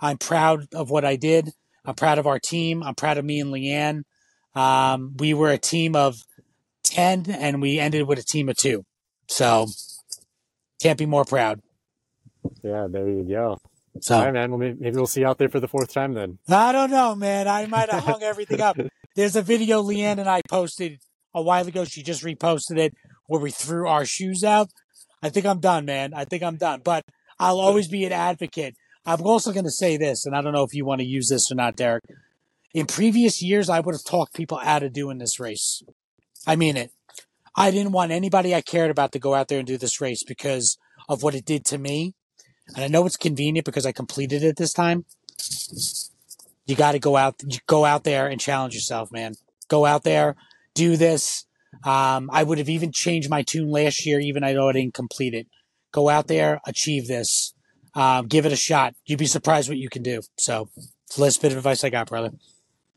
I'm 0.00 0.16
proud 0.16 0.68
of 0.74 0.88
what 0.88 1.04
I 1.04 1.16
did. 1.16 1.50
I'm 1.84 1.94
proud 1.94 2.18
of 2.18 2.26
our 2.26 2.38
team. 2.38 2.82
I'm 2.82 2.94
proud 2.94 3.18
of 3.18 3.26
me 3.26 3.40
and 3.40 3.52
Leanne. 3.52 4.04
Um, 4.58 5.14
we 5.18 5.34
were 5.34 5.50
a 5.50 5.58
team 5.58 5.94
of 5.94 6.16
10 6.84 7.26
and 7.28 7.60
we 7.60 7.78
ended 7.78 8.08
with 8.08 8.18
a 8.18 8.22
team 8.22 8.48
of 8.48 8.56
two. 8.56 8.86
So 9.28 9.66
can't 10.80 10.98
be 10.98 11.06
more 11.06 11.26
proud. 11.26 11.60
Yeah, 12.62 12.86
there 12.88 13.06
you 13.06 13.22
go. 13.22 13.58
So, 14.00 14.16
all 14.16 14.24
right, 14.24 14.34
man. 14.34 14.50
Well, 14.50 14.58
maybe 14.58 14.90
we'll 14.90 15.06
see 15.06 15.20
you 15.20 15.26
out 15.26 15.38
there 15.38 15.48
for 15.48 15.60
the 15.60 15.68
fourth 15.68 15.92
time 15.92 16.14
then. 16.14 16.38
I 16.48 16.72
don't 16.72 16.90
know, 16.90 17.14
man. 17.14 17.46
I 17.46 17.66
might 17.66 17.90
have 17.90 18.04
hung 18.04 18.22
everything 18.22 18.60
up. 18.60 18.76
There's 19.14 19.36
a 19.36 19.42
video 19.42 19.82
Leanne 19.82 20.18
and 20.18 20.28
I 20.28 20.40
posted 20.48 20.98
a 21.32 21.42
while 21.42 21.66
ago. 21.66 21.84
She 21.84 22.02
just 22.02 22.24
reposted 22.24 22.78
it 22.78 22.94
where 23.26 23.40
we 23.40 23.50
threw 23.50 23.86
our 23.86 24.04
shoes 24.04 24.42
out. 24.42 24.68
I 25.22 25.30
think 25.30 25.46
I'm 25.46 25.60
done, 25.60 25.84
man. 25.84 26.12
I 26.12 26.24
think 26.24 26.42
I'm 26.42 26.56
done. 26.56 26.80
But 26.84 27.04
I'll 27.38 27.60
always 27.60 27.88
be 27.88 28.04
an 28.04 28.12
advocate. 28.12 28.74
I'm 29.06 29.22
also 29.22 29.52
going 29.52 29.64
to 29.64 29.70
say 29.70 29.96
this, 29.96 30.24
and 30.24 30.34
I 30.34 30.40
don't 30.40 30.52
know 30.52 30.64
if 30.64 30.74
you 30.74 30.84
want 30.84 31.00
to 31.00 31.06
use 31.06 31.28
this 31.28 31.50
or 31.52 31.54
not, 31.54 31.76
Derek. 31.76 32.04
In 32.72 32.86
previous 32.86 33.42
years, 33.42 33.68
I 33.68 33.80
would 33.80 33.94
have 33.94 34.04
talked 34.04 34.34
people 34.34 34.58
out 34.62 34.82
of 34.82 34.92
doing 34.92 35.18
this 35.18 35.38
race. 35.38 35.82
I 36.46 36.56
mean 36.56 36.76
it. 36.76 36.90
I 37.56 37.70
didn't 37.70 37.92
want 37.92 38.10
anybody 38.10 38.54
I 38.54 38.60
cared 38.60 38.90
about 38.90 39.12
to 39.12 39.18
go 39.18 39.34
out 39.34 39.48
there 39.48 39.58
and 39.58 39.66
do 39.66 39.78
this 39.78 40.00
race 40.00 40.24
because 40.24 40.76
of 41.08 41.22
what 41.22 41.34
it 41.34 41.44
did 41.44 41.64
to 41.66 41.78
me. 41.78 42.14
And 42.68 42.84
I 42.84 42.88
know 42.88 43.04
it's 43.06 43.16
convenient 43.16 43.64
because 43.64 43.86
I 43.86 43.92
completed 43.92 44.42
it 44.42 44.56
this 44.56 44.72
time. 44.72 45.04
You 46.66 46.76
got 46.76 46.92
to 46.92 46.98
go 46.98 47.16
out, 47.16 47.42
go 47.66 47.84
out 47.84 48.04
there 48.04 48.26
and 48.26 48.40
challenge 48.40 48.74
yourself, 48.74 49.12
man. 49.12 49.34
Go 49.68 49.84
out 49.84 50.02
there, 50.04 50.36
do 50.74 50.96
this. 50.96 51.44
Um, 51.84 52.30
I 52.32 52.42
would 52.42 52.58
have 52.58 52.68
even 52.68 52.92
changed 52.92 53.28
my 53.28 53.42
tune 53.42 53.70
last 53.70 54.06
year, 54.06 54.20
even 54.20 54.42
though 54.42 54.68
I 54.68 54.72
didn't 54.72 54.94
complete 54.94 55.34
it. 55.34 55.46
Go 55.92 56.08
out 56.08 56.26
there, 56.26 56.60
achieve 56.66 57.06
this, 57.06 57.54
um, 57.94 58.26
give 58.26 58.46
it 58.46 58.52
a 58.52 58.56
shot. 58.56 58.94
You'd 59.04 59.18
be 59.18 59.26
surprised 59.26 59.68
what 59.68 59.78
you 59.78 59.88
can 59.88 60.02
do. 60.02 60.22
So, 60.38 60.68
it's 61.06 61.16
the 61.16 61.22
last 61.22 61.42
bit 61.42 61.52
of 61.52 61.58
advice 61.58 61.84
I 61.84 61.90
got, 61.90 62.08
brother. 62.08 62.30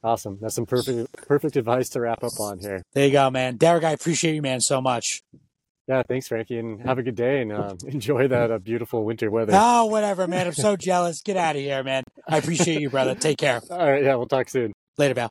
Awesome. 0.04 0.38
That's 0.42 0.56
some 0.56 0.66
perfect 0.66 1.12
perfect 1.28 1.56
advice 1.58 1.90
to 1.90 2.02
wrap 2.02 2.24
up 2.24 2.40
on 2.40 2.60
here. 2.60 2.84
There 2.94 3.06
you 3.06 3.12
go, 3.12 3.30
man. 3.30 3.58
Derek, 3.58 3.84
I 3.84 3.92
appreciate 3.92 4.36
you, 4.36 4.42
man, 4.42 4.62
so 4.62 4.80
much. 4.80 5.24
Yeah, 5.88 6.04
thanks, 6.08 6.28
Frankie, 6.28 6.58
and 6.60 6.82
have 6.82 6.98
a 6.98 7.04
good 7.04 7.16
day 7.16 7.42
and 7.42 7.54
uh, 7.54 7.76
enjoy 7.88 8.28
that 8.28 8.52
uh, 8.52 8.58
beautiful 8.58 9.06
winter 9.06 9.32
weather. 9.32 9.54
Oh, 9.56 9.86
whatever, 9.86 10.28
man. 10.28 10.48
I'm 10.48 10.54
so 10.54 10.76
jealous. 10.76 11.22
Get 11.22 11.38
out 11.38 11.56
of 11.56 11.62
here, 11.62 11.82
man. 11.84 12.04
I 12.28 12.38
appreciate 12.38 12.82
you, 12.82 12.90
brother. 12.90 13.16
Take 13.16 13.38
care. 13.38 13.62
All 13.72 13.78
right. 13.78 14.04
Yeah, 14.04 14.16
we'll 14.16 14.28
talk 14.28 14.50
soon. 14.50 14.74
Later, 14.98 15.14
Val. 15.14 15.30